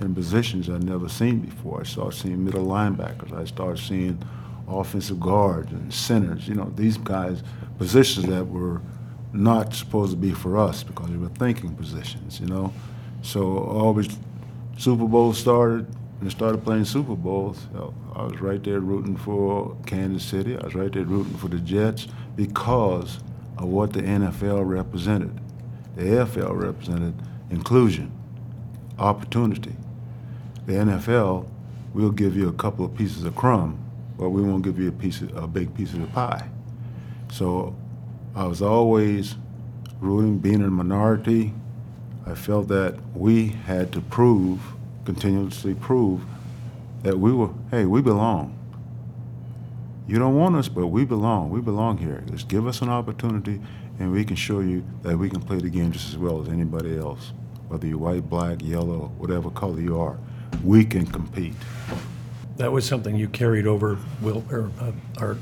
in 0.00 0.14
positions 0.14 0.68
I'd 0.68 0.82
never 0.82 1.08
seen 1.08 1.38
before. 1.38 1.80
I 1.80 1.84
started 1.84 2.18
seeing 2.18 2.44
middle 2.44 2.66
linebackers. 2.66 3.32
I 3.32 3.44
started 3.44 3.78
seeing 3.78 4.22
offensive 4.68 5.20
guards 5.20 5.70
and 5.72 5.94
centers. 5.94 6.48
You 6.48 6.56
know, 6.56 6.72
these 6.74 6.98
guys, 6.98 7.42
positions 7.78 8.26
that 8.26 8.44
were 8.44 8.82
not 9.32 9.72
supposed 9.74 10.10
to 10.12 10.16
be 10.16 10.32
for 10.32 10.58
us 10.58 10.82
because 10.82 11.08
they 11.08 11.16
were 11.16 11.28
thinking 11.28 11.74
positions, 11.76 12.40
you 12.40 12.46
know. 12.46 12.72
So 13.22 13.58
always 13.58 14.08
Super 14.76 15.06
Bowl 15.06 15.32
started 15.32 15.86
and 16.20 16.30
started 16.30 16.64
playing 16.64 16.86
Super 16.86 17.14
Bowls. 17.14 17.68
I 18.14 18.24
was 18.24 18.40
right 18.40 18.62
there 18.62 18.80
rooting 18.80 19.16
for 19.16 19.76
Kansas 19.86 20.24
City. 20.24 20.56
I 20.56 20.64
was 20.64 20.74
right 20.74 20.92
there 20.92 21.04
rooting 21.04 21.36
for 21.36 21.48
the 21.48 21.58
Jets 21.58 22.08
because 22.34 23.20
of 23.58 23.68
what 23.68 23.92
the 23.92 24.02
NFL 24.02 24.68
represented. 24.68 25.38
The 25.96 26.02
AFL 26.02 26.60
represented 26.60 27.14
inclusion, 27.50 28.12
opportunity. 28.98 29.74
The 30.66 30.74
NFL, 30.74 31.48
we'll 31.94 32.10
give 32.10 32.36
you 32.36 32.48
a 32.48 32.52
couple 32.52 32.84
of 32.84 32.94
pieces 32.94 33.24
of 33.24 33.34
crumb, 33.34 33.82
but 34.18 34.30
we 34.30 34.42
won't 34.42 34.62
give 34.62 34.78
you 34.78 34.88
a 34.88 34.92
piece 34.92 35.22
of, 35.22 35.34
a 35.34 35.46
big 35.46 35.74
piece 35.74 35.94
of 35.94 36.00
the 36.00 36.06
pie. 36.08 36.48
So 37.32 37.74
I 38.34 38.46
was 38.46 38.60
always 38.60 39.36
rooting, 40.00 40.38
being 40.38 40.62
a 40.62 40.70
minority. 40.70 41.54
I 42.26 42.34
felt 42.34 42.68
that 42.68 42.96
we 43.14 43.48
had 43.48 43.92
to 43.92 44.00
prove, 44.00 44.60
continuously 45.06 45.74
prove, 45.74 46.22
that 47.04 47.18
we 47.18 47.32
were, 47.32 47.50
hey, 47.70 47.86
we 47.86 48.02
belong. 48.02 48.52
You 50.06 50.18
don't 50.18 50.36
want 50.36 50.56
us, 50.56 50.68
but 50.68 50.88
we 50.88 51.04
belong. 51.04 51.50
We 51.50 51.60
belong 51.60 51.98
here. 51.98 52.22
Just 52.30 52.48
give 52.48 52.66
us 52.66 52.82
an 52.82 52.88
opportunity, 52.88 53.60
and 53.98 54.12
we 54.12 54.24
can 54.24 54.36
show 54.36 54.60
you 54.60 54.84
that 55.02 55.16
we 55.16 55.28
can 55.28 55.40
play 55.40 55.58
the 55.58 55.70
game 55.70 55.92
just 55.92 56.08
as 56.08 56.16
well 56.16 56.42
as 56.42 56.48
anybody 56.48 56.96
else. 56.96 57.32
Whether 57.68 57.86
you're 57.86 57.98
white, 57.98 58.28
black, 58.28 58.62
yellow, 58.62 59.12
whatever 59.18 59.50
color 59.50 59.80
you 59.80 59.98
are, 60.00 60.18
we 60.62 60.84
can 60.84 61.06
compete. 61.06 61.54
That 62.56 62.72
was 62.72 62.86
something 62.86 63.16
you 63.16 63.28
carried 63.28 63.66
over, 63.66 63.98
Will, 64.22 64.44
or 64.50 64.70
uh, 64.80 64.92
Art, 65.18 65.38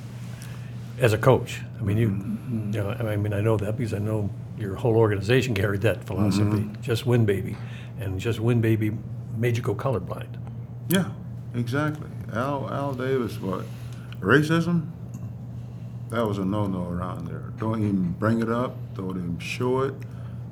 as 0.99 1.13
a 1.13 1.19
coach. 1.19 1.61
I 1.79 1.83
mean, 1.83 1.97
you, 1.99 2.09
you 2.09 2.83
know, 2.83 2.91
I 2.91 3.17
mean, 3.17 3.33
I 3.33 3.41
know 3.41 3.57
that 3.57 3.77
because 3.77 3.95
I 3.95 3.99
know 3.99 4.31
your 4.59 4.75
whole 4.75 4.97
organization 4.97 5.55
carried 5.55 5.83
that 5.83 6.05
philosophy. 6.05 6.69
Just 6.81 7.07
win, 7.07 7.25
baby, 7.25 7.57
and 8.01 8.19
just 8.19 8.41
win, 8.41 8.61
baby, 8.61 8.97
made 9.37 9.57
you 9.57 9.63
go 9.63 9.75
colorblind. 9.75 10.29
Yeah, 10.89 11.11
exactly. 11.55 12.09
Al 12.33 12.69
Al 12.73 12.95
Davis, 12.95 13.39
what 13.41 13.65
racism? 14.21 14.89
That 16.11 16.27
was 16.27 16.39
a 16.39 16.45
no-no 16.45 16.89
around 16.89 17.27
there. 17.27 17.53
Don't 17.59 17.83
even 17.83 18.13
bring 18.13 18.41
it 18.41 18.51
up. 18.51 18.77
Don't 18.95 19.17
even 19.17 19.39
show 19.39 19.81
it. 19.81 19.95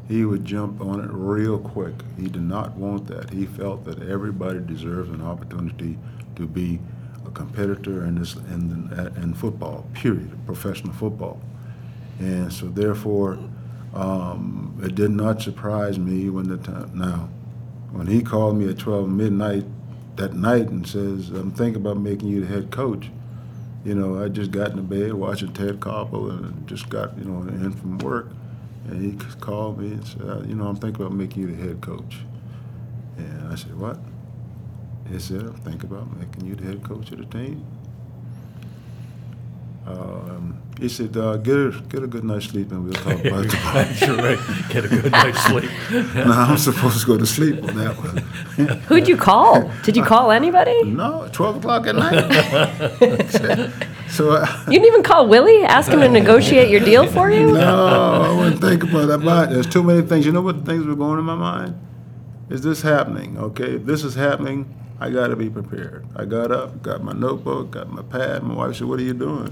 He 0.08 0.24
would 0.24 0.44
jump 0.44 0.80
on 0.80 1.00
it 1.00 1.10
real 1.12 1.58
quick. 1.58 1.94
He 2.18 2.26
did 2.26 2.42
not 2.42 2.76
want 2.76 3.06
that. 3.06 3.30
He 3.30 3.46
felt 3.46 3.84
that 3.84 4.02
everybody 4.02 4.60
deserves 4.60 5.10
an 5.10 5.22
opportunity 5.22 5.98
to 6.36 6.46
be 6.46 6.80
a 7.24 7.30
competitor 7.30 8.04
in 8.04 8.18
this 8.18 8.34
in, 8.34 8.90
in 9.16 9.34
football. 9.34 9.86
Period. 9.94 10.36
Professional 10.46 10.92
football. 10.92 11.40
And 12.18 12.52
so 12.52 12.66
therefore, 12.66 13.38
um, 13.94 14.78
it 14.82 14.94
did 14.94 15.10
not 15.10 15.42
surprise 15.42 15.98
me 15.98 16.30
when 16.30 16.48
the 16.48 16.56
time 16.56 16.90
now, 16.94 17.28
when 17.90 18.06
he 18.06 18.22
called 18.22 18.56
me 18.56 18.68
at 18.68 18.78
12 18.78 19.08
midnight 19.08 19.64
that 20.16 20.34
night 20.34 20.68
and 20.68 20.86
says, 20.86 21.30
"I'm 21.30 21.50
thinking 21.50 21.80
about 21.80 21.98
making 21.98 22.28
you 22.28 22.40
the 22.40 22.46
head 22.46 22.70
coach." 22.70 23.10
You 23.84 23.96
know, 23.96 24.22
I 24.22 24.28
just 24.28 24.52
got 24.52 24.70
in 24.70 24.76
the 24.76 24.82
bed 24.82 25.12
watching 25.14 25.52
Ted 25.52 25.80
Koppel 25.80 26.30
and 26.30 26.66
just 26.68 26.88
got 26.88 27.18
you 27.18 27.24
know 27.24 27.40
in 27.48 27.72
from 27.72 27.98
work, 27.98 28.28
and 28.86 29.02
he 29.02 29.16
called 29.40 29.78
me 29.78 29.92
and 29.92 30.06
said, 30.06 30.22
"Uh, 30.22 30.42
"You 30.46 30.54
know, 30.54 30.68
I'm 30.68 30.76
thinking 30.76 31.04
about 31.04 31.16
making 31.16 31.42
you 31.42 31.56
the 31.56 31.60
head 31.62 31.80
coach." 31.80 32.20
And 33.16 33.48
I 33.48 33.56
said, 33.56 33.76
"What?" 33.78 33.98
He 35.10 35.18
said, 35.18 35.42
"I'm 35.42 35.54
thinking 35.54 35.90
about 35.90 36.16
making 36.16 36.46
you 36.46 36.54
the 36.54 36.64
head 36.64 36.84
coach 36.84 37.10
of 37.10 37.18
the 37.18 37.24
team." 37.24 37.64
Um, 39.84 40.61
he 40.80 40.88
said, 40.88 41.16
uh, 41.16 41.36
"Get 41.36 41.54
a 41.56 41.70
get 41.88 42.02
a 42.02 42.06
good 42.06 42.24
night's 42.24 42.46
sleep, 42.46 42.70
and 42.72 42.84
we'll 42.84 42.92
talk 42.94 43.24
about 43.24 43.44
it 43.44 43.50
tomorrow." 43.54 43.88
You're 44.00 44.16
right. 44.36 44.68
Get 44.70 44.84
a 44.84 44.88
good 44.88 45.12
night's 45.12 45.42
sleep. 45.44 45.70
now 46.14 46.42
I'm 46.50 46.58
supposed 46.58 47.00
to 47.00 47.06
go 47.06 47.18
to 47.18 47.26
sleep 47.26 47.62
on 47.62 47.76
that 47.76 47.96
one. 47.98 48.16
Who'd 48.88 49.06
you 49.08 49.16
call? 49.16 49.70
Did 49.84 49.96
you 49.96 50.02
call 50.04 50.30
anybody? 50.32 50.82
No, 50.84 51.28
12 51.32 51.56
o'clock 51.56 51.86
at 51.86 51.94
night. 51.96 53.70
so 54.10 54.32
I, 54.36 54.64
You 54.66 54.72
didn't 54.78 54.86
even 54.86 55.02
call 55.02 55.26
Willie? 55.28 55.62
Ask 55.62 55.90
him 55.90 56.00
to 56.00 56.08
negotiate 56.08 56.68
your 56.70 56.80
deal 56.80 57.06
for 57.10 57.30
you? 57.30 57.52
no, 57.52 58.22
I 58.22 58.36
wouldn't 58.36 58.60
think 58.60 58.82
about 58.84 59.06
that. 59.06 59.18
But 59.24 59.50
there's 59.50 59.66
too 59.66 59.82
many 59.82 60.02
things. 60.02 60.26
You 60.26 60.32
know 60.32 60.42
what 60.42 60.64
things 60.64 60.84
were 60.86 60.96
going 60.96 61.18
in 61.18 61.24
my 61.24 61.34
mind? 61.36 61.78
Is 62.50 62.62
this 62.62 62.82
happening? 62.82 63.38
Okay, 63.38 63.76
if 63.76 63.84
this 63.86 64.04
is 64.04 64.14
happening, 64.14 64.66
I 65.02 65.10
got 65.10 65.28
to 65.28 65.36
be 65.36 65.50
prepared. 65.50 66.06
I 66.14 66.24
got 66.26 66.52
up, 66.52 66.80
got 66.80 67.02
my 67.02 67.12
notebook, 67.12 67.72
got 67.72 67.90
my 67.90 68.02
pad. 68.02 68.44
My 68.44 68.54
wife 68.54 68.76
said, 68.76 68.86
"What 68.86 69.00
are 69.00 69.02
you 69.02 69.14
doing?" 69.14 69.50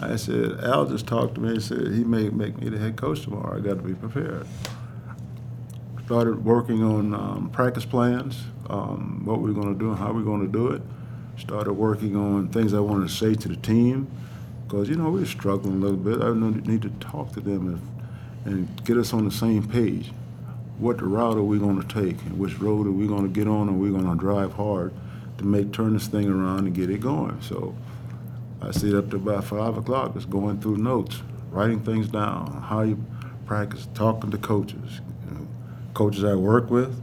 I 0.00 0.16
said, 0.16 0.58
"Al 0.58 0.86
just 0.86 1.06
talked 1.06 1.36
to 1.36 1.40
me 1.40 1.50
and 1.50 1.62
said 1.62 1.86
he 1.92 2.02
may 2.02 2.30
make 2.30 2.60
me 2.60 2.68
the 2.68 2.78
head 2.78 2.96
coach 2.96 3.22
tomorrow. 3.22 3.56
I 3.56 3.60
got 3.60 3.76
to 3.76 3.82
be 3.82 3.94
prepared." 3.94 4.44
Started 6.04 6.44
working 6.44 6.82
on 6.82 7.14
um, 7.14 7.50
practice 7.50 7.84
plans, 7.84 8.42
um, 8.68 9.22
what 9.24 9.40
we're 9.40 9.52
going 9.52 9.72
to 9.72 9.78
do 9.78 9.90
and 9.90 9.98
how 10.00 10.12
we're 10.12 10.22
going 10.22 10.44
to 10.44 10.50
do 10.50 10.70
it. 10.70 10.82
Started 11.38 11.74
working 11.74 12.16
on 12.16 12.48
things 12.48 12.74
I 12.74 12.80
wanted 12.80 13.08
to 13.08 13.14
say 13.14 13.34
to 13.34 13.48
the 13.48 13.56
team 13.56 14.10
because 14.66 14.88
you 14.88 14.96
know 14.96 15.10
we 15.10 15.20
were 15.20 15.26
struggling 15.26 15.76
a 15.76 15.78
little 15.78 15.96
bit. 15.96 16.20
I 16.20 16.34
need 16.68 16.82
to 16.82 16.90
talk 16.98 17.30
to 17.34 17.40
them 17.40 17.80
and, 18.44 18.52
and 18.52 18.84
get 18.84 18.96
us 18.96 19.12
on 19.12 19.24
the 19.24 19.30
same 19.30 19.62
page. 19.68 20.10
What 20.82 21.00
route 21.00 21.36
are 21.36 21.44
we 21.44 21.60
going 21.60 21.80
to 21.80 21.86
take, 21.86 22.20
and 22.22 22.40
which 22.40 22.58
road 22.58 22.88
are 22.88 22.90
we 22.90 23.06
going 23.06 23.22
to 23.22 23.28
get 23.28 23.46
on, 23.46 23.68
and 23.68 23.80
we're 23.80 23.92
going 23.92 24.10
to 24.10 24.16
drive 24.16 24.54
hard 24.54 24.92
to 25.38 25.44
make 25.44 25.72
turn 25.72 25.92
this 25.92 26.08
thing 26.08 26.28
around 26.28 26.66
and 26.66 26.74
get 26.74 26.90
it 26.90 27.00
going. 27.00 27.40
So 27.40 27.72
I 28.60 28.72
stayed 28.72 28.94
up 28.94 29.08
to 29.10 29.16
about 29.16 29.44
five 29.44 29.76
o'clock, 29.76 30.14
just 30.14 30.28
going 30.28 30.60
through 30.60 30.78
notes, 30.78 31.22
writing 31.52 31.84
things 31.84 32.08
down, 32.08 32.64
how 32.68 32.82
you 32.82 33.00
practice, 33.46 33.86
talking 33.94 34.32
to 34.32 34.38
coaches, 34.38 35.00
you 35.28 35.36
know, 35.36 35.46
coaches 35.94 36.24
I 36.24 36.34
work 36.34 36.68
with, 36.68 37.00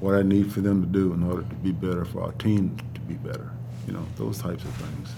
what 0.00 0.14
I 0.14 0.20
need 0.20 0.52
for 0.52 0.60
them 0.60 0.82
to 0.82 0.86
do 0.86 1.14
in 1.14 1.22
order 1.22 1.48
to 1.48 1.54
be 1.54 1.72
better, 1.72 2.04
for 2.04 2.24
our 2.24 2.32
team 2.32 2.76
to 2.92 3.00
be 3.00 3.14
better. 3.14 3.52
You 3.86 3.94
know, 3.94 4.04
those 4.16 4.36
types 4.36 4.64
of 4.64 4.74
things. 4.74 5.14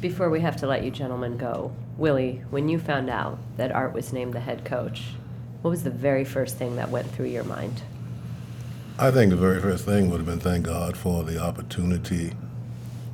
Before 0.00 0.30
we 0.30 0.42
have 0.42 0.54
to 0.58 0.68
let 0.68 0.84
you 0.84 0.92
gentlemen 0.92 1.38
go, 1.38 1.72
Willie, 1.98 2.44
when 2.50 2.68
you 2.68 2.78
found 2.78 3.10
out 3.10 3.40
that 3.56 3.72
Art 3.72 3.94
was 3.94 4.12
named 4.12 4.34
the 4.34 4.38
head 4.40 4.64
coach, 4.64 5.02
what 5.64 5.70
was 5.70 5.82
the 5.82 5.90
very 5.90 6.26
first 6.26 6.58
thing 6.58 6.76
that 6.76 6.90
went 6.90 7.10
through 7.12 7.24
your 7.24 7.42
mind? 7.42 7.80
I 8.98 9.10
think 9.10 9.30
the 9.30 9.36
very 9.38 9.62
first 9.62 9.86
thing 9.86 10.10
would 10.10 10.18
have 10.18 10.26
been 10.26 10.38
thank 10.38 10.66
God 10.66 10.94
for 10.94 11.24
the 11.24 11.42
opportunity 11.42 12.34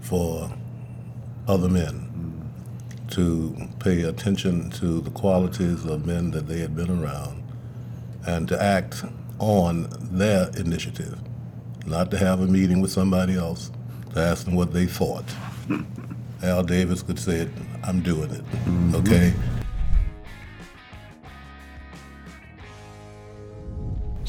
for 0.00 0.50
other 1.46 1.68
men 1.68 2.50
to 3.10 3.56
pay 3.78 4.02
attention 4.02 4.68
to 4.70 5.00
the 5.00 5.10
qualities 5.10 5.84
of 5.84 6.04
men 6.04 6.32
that 6.32 6.48
they 6.48 6.58
had 6.58 6.74
been 6.74 6.90
around 6.90 7.40
and 8.26 8.48
to 8.48 8.60
act 8.60 9.04
on 9.38 9.86
their 10.10 10.50
initiative, 10.56 11.20
not 11.86 12.10
to 12.10 12.18
have 12.18 12.40
a 12.40 12.48
meeting 12.48 12.80
with 12.80 12.90
somebody 12.90 13.36
else 13.36 13.70
to 14.12 14.18
ask 14.18 14.44
them 14.44 14.56
what 14.56 14.72
they 14.72 14.86
thought. 14.86 15.24
Al 16.42 16.64
Davis 16.64 17.00
could 17.00 17.20
say 17.20 17.42
it, 17.42 17.48
I'm 17.84 18.00
doing 18.00 18.32
it, 18.32 18.44
mm-hmm. 18.44 18.96
okay? 18.96 19.32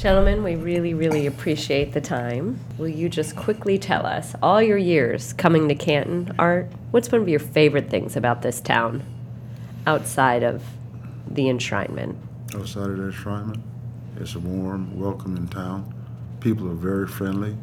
Gentlemen, 0.02 0.42
we 0.42 0.56
really, 0.56 0.96
really 0.96 1.28
appreciate 1.28 1.94
the 1.94 2.02
time. 2.02 2.60
Will 2.80 2.88
you 2.88 3.08
just 3.08 3.36
quickly 3.36 3.78
tell 3.78 4.04
us, 4.04 4.34
all 4.42 4.60
your 4.60 4.80
years 4.80 5.32
coming 5.34 5.68
to 5.68 5.76
Canton, 5.76 6.34
Art, 6.40 6.72
what's 6.90 7.12
one 7.12 7.22
of 7.22 7.30
your 7.30 7.40
favorite 7.40 7.92
things 7.92 8.16
about 8.16 8.42
this 8.42 8.60
town 8.60 9.04
outside 9.86 10.42
of 10.42 10.64
the 11.30 11.44
enshrinement? 11.44 12.16
outside 12.56 12.90
of 12.90 12.98
that 12.98 13.14
enshrinement. 13.14 13.62
It's 14.20 14.34
a 14.34 14.40
warm, 14.40 15.00
welcoming 15.00 15.48
town. 15.48 15.94
People 16.40 16.68
are 16.72 16.74
very 16.74 17.06
friendly. 17.06 17.56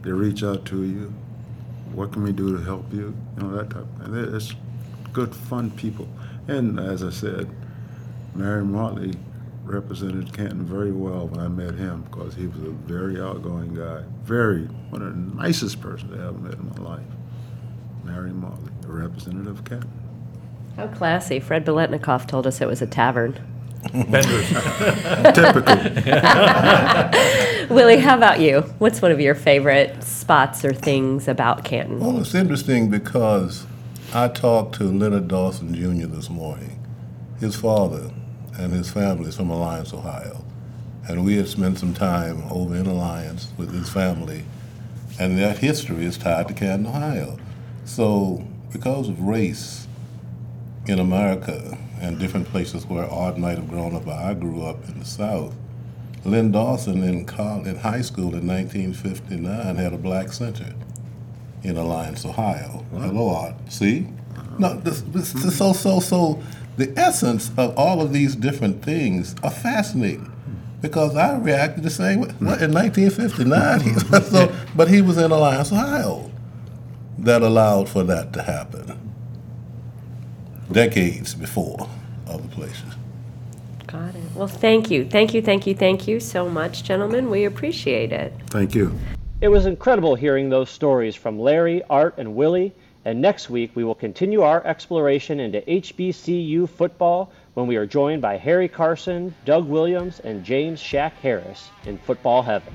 They 0.00 0.12
reach 0.12 0.42
out 0.42 0.64
to 0.64 0.84
you. 0.84 1.12
What 1.92 2.12
can 2.14 2.22
we 2.22 2.32
do 2.32 2.56
to 2.56 2.64
help 2.64 2.90
you? 2.94 3.14
You 3.36 3.42
know 3.42 3.54
that 3.58 3.68
type. 3.68 3.84
And 4.00 4.16
it- 4.16 4.32
it's 4.32 4.54
good, 5.12 5.34
fun 5.34 5.70
people. 5.72 6.08
And 6.46 6.80
as 6.80 7.02
I 7.04 7.10
said, 7.10 7.46
Marion 8.34 8.72
Motley 8.72 9.16
represented 9.68 10.32
Canton 10.32 10.64
very 10.64 10.92
well 10.92 11.28
when 11.28 11.40
I 11.40 11.48
met 11.48 11.74
him 11.74 12.02
because 12.10 12.34
he 12.34 12.46
was 12.46 12.58
a 12.62 12.70
very 12.70 13.20
outgoing 13.20 13.74
guy, 13.74 14.02
very 14.24 14.62
one 14.90 15.02
of 15.02 15.14
the 15.14 15.36
nicest 15.36 15.80
persons 15.80 16.12
I 16.12 16.26
ever 16.26 16.38
met 16.38 16.54
in 16.54 16.70
my 16.70 16.90
life. 16.90 17.06
Marion 18.04 18.40
Motley, 18.40 18.72
a 18.84 18.92
representative 18.92 19.58
of 19.58 19.64
Canton. 19.64 19.90
How 20.76 20.86
classy. 20.88 21.40
Fred 21.40 21.66
Biletnikoff 21.66 22.26
told 22.26 22.46
us 22.46 22.60
it 22.60 22.68
was 22.68 22.80
a 22.80 22.86
tavern. 22.86 23.38
Benders. 23.92 24.48
Typical. 25.34 25.76
Willie, 27.74 27.98
how 27.98 28.16
about 28.16 28.40
you? 28.40 28.62
What's 28.78 29.02
one 29.02 29.12
of 29.12 29.20
your 29.20 29.34
favorite 29.34 30.02
spots 30.02 30.64
or 30.64 30.72
things 30.72 31.28
about 31.28 31.64
Canton? 31.64 32.00
Well, 32.00 32.20
it's 32.20 32.34
interesting 32.34 32.90
because 32.90 33.66
I 34.14 34.28
talked 34.28 34.76
to 34.76 34.84
Leonard 34.84 35.28
Dawson 35.28 35.74
Jr. 35.74 36.06
this 36.06 36.30
morning. 36.30 36.82
His 37.38 37.54
father 37.54 38.10
and 38.58 38.72
his 38.72 38.90
family 38.90 39.28
is 39.28 39.36
from 39.36 39.50
Alliance, 39.50 39.94
Ohio. 39.94 40.44
And 41.08 41.24
we 41.24 41.36
had 41.36 41.48
spent 41.48 41.78
some 41.78 41.94
time 41.94 42.42
over 42.50 42.76
in 42.76 42.86
Alliance 42.86 43.48
with 43.56 43.72
his 43.72 43.88
family, 43.88 44.44
and 45.18 45.38
that 45.38 45.58
history 45.58 46.04
is 46.04 46.18
tied 46.18 46.48
to 46.48 46.54
Canton, 46.54 46.86
Ohio. 46.86 47.38
So, 47.84 48.44
because 48.72 49.08
of 49.08 49.20
race 49.20 49.86
in 50.86 50.98
America 50.98 51.78
and 52.00 52.18
different 52.18 52.48
places 52.48 52.84
where 52.86 53.06
Art 53.06 53.38
might 53.38 53.56
have 53.56 53.68
grown 53.68 53.94
up, 53.94 54.06
I 54.06 54.34
grew 54.34 54.62
up 54.62 54.86
in 54.88 54.98
the 54.98 55.04
South, 55.04 55.54
Len 56.24 56.52
Dawson 56.52 57.02
in, 57.02 57.24
college, 57.24 57.66
in 57.66 57.76
high 57.76 58.02
school 58.02 58.34
in 58.34 58.46
1959 58.46 59.76
had 59.76 59.92
a 59.92 59.98
black 59.98 60.32
center 60.32 60.74
in 61.62 61.76
Alliance, 61.76 62.24
Ohio. 62.24 62.84
Hello, 62.92 63.30
Art. 63.30 63.54
See? 63.68 64.06
No, 64.58 64.74
this, 64.74 65.02
this, 65.02 65.32
this, 65.32 65.56
so, 65.56 65.72
so, 65.72 66.00
so, 66.00 66.42
the 66.78 66.96
essence 66.96 67.50
of 67.58 67.76
all 67.76 68.00
of 68.00 68.12
these 68.12 68.36
different 68.36 68.82
things 68.84 69.34
are 69.42 69.50
fascinating 69.50 70.32
because 70.80 71.16
I 71.16 71.36
reacted 71.36 71.82
the 71.82 71.90
same 71.90 72.20
way. 72.20 72.28
What, 72.38 72.62
in 72.62 72.72
1959, 72.72 73.80
he, 73.80 73.94
so, 73.98 74.54
but 74.76 74.88
he 74.88 75.02
was 75.02 75.18
in 75.18 75.30
Alliance, 75.30 75.72
Ohio. 75.72 76.30
That 77.18 77.42
allowed 77.42 77.88
for 77.88 78.04
that 78.04 78.32
to 78.34 78.42
happen 78.42 78.98
decades 80.70 81.34
before 81.34 81.88
other 82.28 82.46
places. 82.48 82.94
Got 83.86 84.14
it. 84.14 84.22
Well, 84.34 84.46
thank 84.46 84.90
you. 84.90 85.08
Thank 85.08 85.34
you, 85.34 85.42
thank 85.42 85.66
you, 85.66 85.74
thank 85.74 86.06
you 86.06 86.20
so 86.20 86.48
much, 86.48 86.84
gentlemen. 86.84 87.30
We 87.30 87.44
appreciate 87.44 88.12
it. 88.12 88.32
Thank 88.48 88.74
you. 88.74 88.96
It 89.40 89.48
was 89.48 89.66
incredible 89.66 90.14
hearing 90.14 90.50
those 90.50 90.68
stories 90.68 91.16
from 91.16 91.38
Larry, 91.38 91.82
Art, 91.88 92.14
and 92.18 92.36
Willie. 92.36 92.72
And 93.04 93.20
next 93.20 93.48
week, 93.48 93.70
we 93.74 93.84
will 93.84 93.94
continue 93.94 94.42
our 94.42 94.64
exploration 94.66 95.40
into 95.40 95.60
HBCU 95.60 96.68
football 96.68 97.32
when 97.54 97.66
we 97.66 97.76
are 97.76 97.86
joined 97.86 98.20
by 98.20 98.36
Harry 98.36 98.68
Carson, 98.68 99.34
Doug 99.44 99.66
Williams, 99.66 100.20
and 100.20 100.44
James 100.44 100.80
Shack 100.80 101.18
Harris 101.20 101.70
in 101.86 101.98
Football 101.98 102.42
Heaven. 102.42 102.72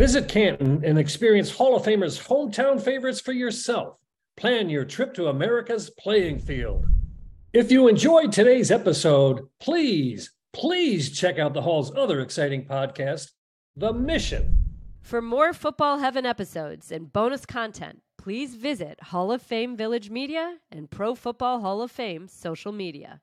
Visit 0.00 0.28
Canton 0.28 0.82
and 0.82 0.98
experience 0.98 1.50
Hall 1.50 1.76
of 1.76 1.82
Famers' 1.82 2.26
hometown 2.26 2.80
favorites 2.80 3.20
for 3.20 3.32
yourself. 3.32 3.96
Plan 4.36 4.70
your 4.70 4.86
trip 4.86 5.12
to 5.14 5.28
America's 5.28 5.90
playing 5.90 6.38
field. 6.38 6.86
If 7.52 7.70
you 7.70 7.88
enjoyed 7.88 8.32
today's 8.32 8.70
episode, 8.70 9.46
please, 9.58 10.32
please 10.54 11.10
check 11.10 11.38
out 11.38 11.52
the 11.52 11.60
Hall's 11.60 11.94
other 11.94 12.20
exciting 12.20 12.64
podcast, 12.64 13.30
The 13.80 13.94
Mission. 13.94 14.58
For 15.00 15.22
more 15.22 15.54
Football 15.54 16.00
Heaven 16.00 16.26
episodes 16.26 16.92
and 16.92 17.10
bonus 17.10 17.46
content, 17.46 18.02
please 18.18 18.54
visit 18.54 19.04
Hall 19.04 19.32
of 19.32 19.40
Fame 19.40 19.74
Village 19.74 20.10
Media 20.10 20.58
and 20.70 20.90
Pro 20.90 21.14
Football 21.14 21.60
Hall 21.62 21.80
of 21.80 21.90
Fame 21.90 22.28
social 22.28 22.72
media. 22.72 23.22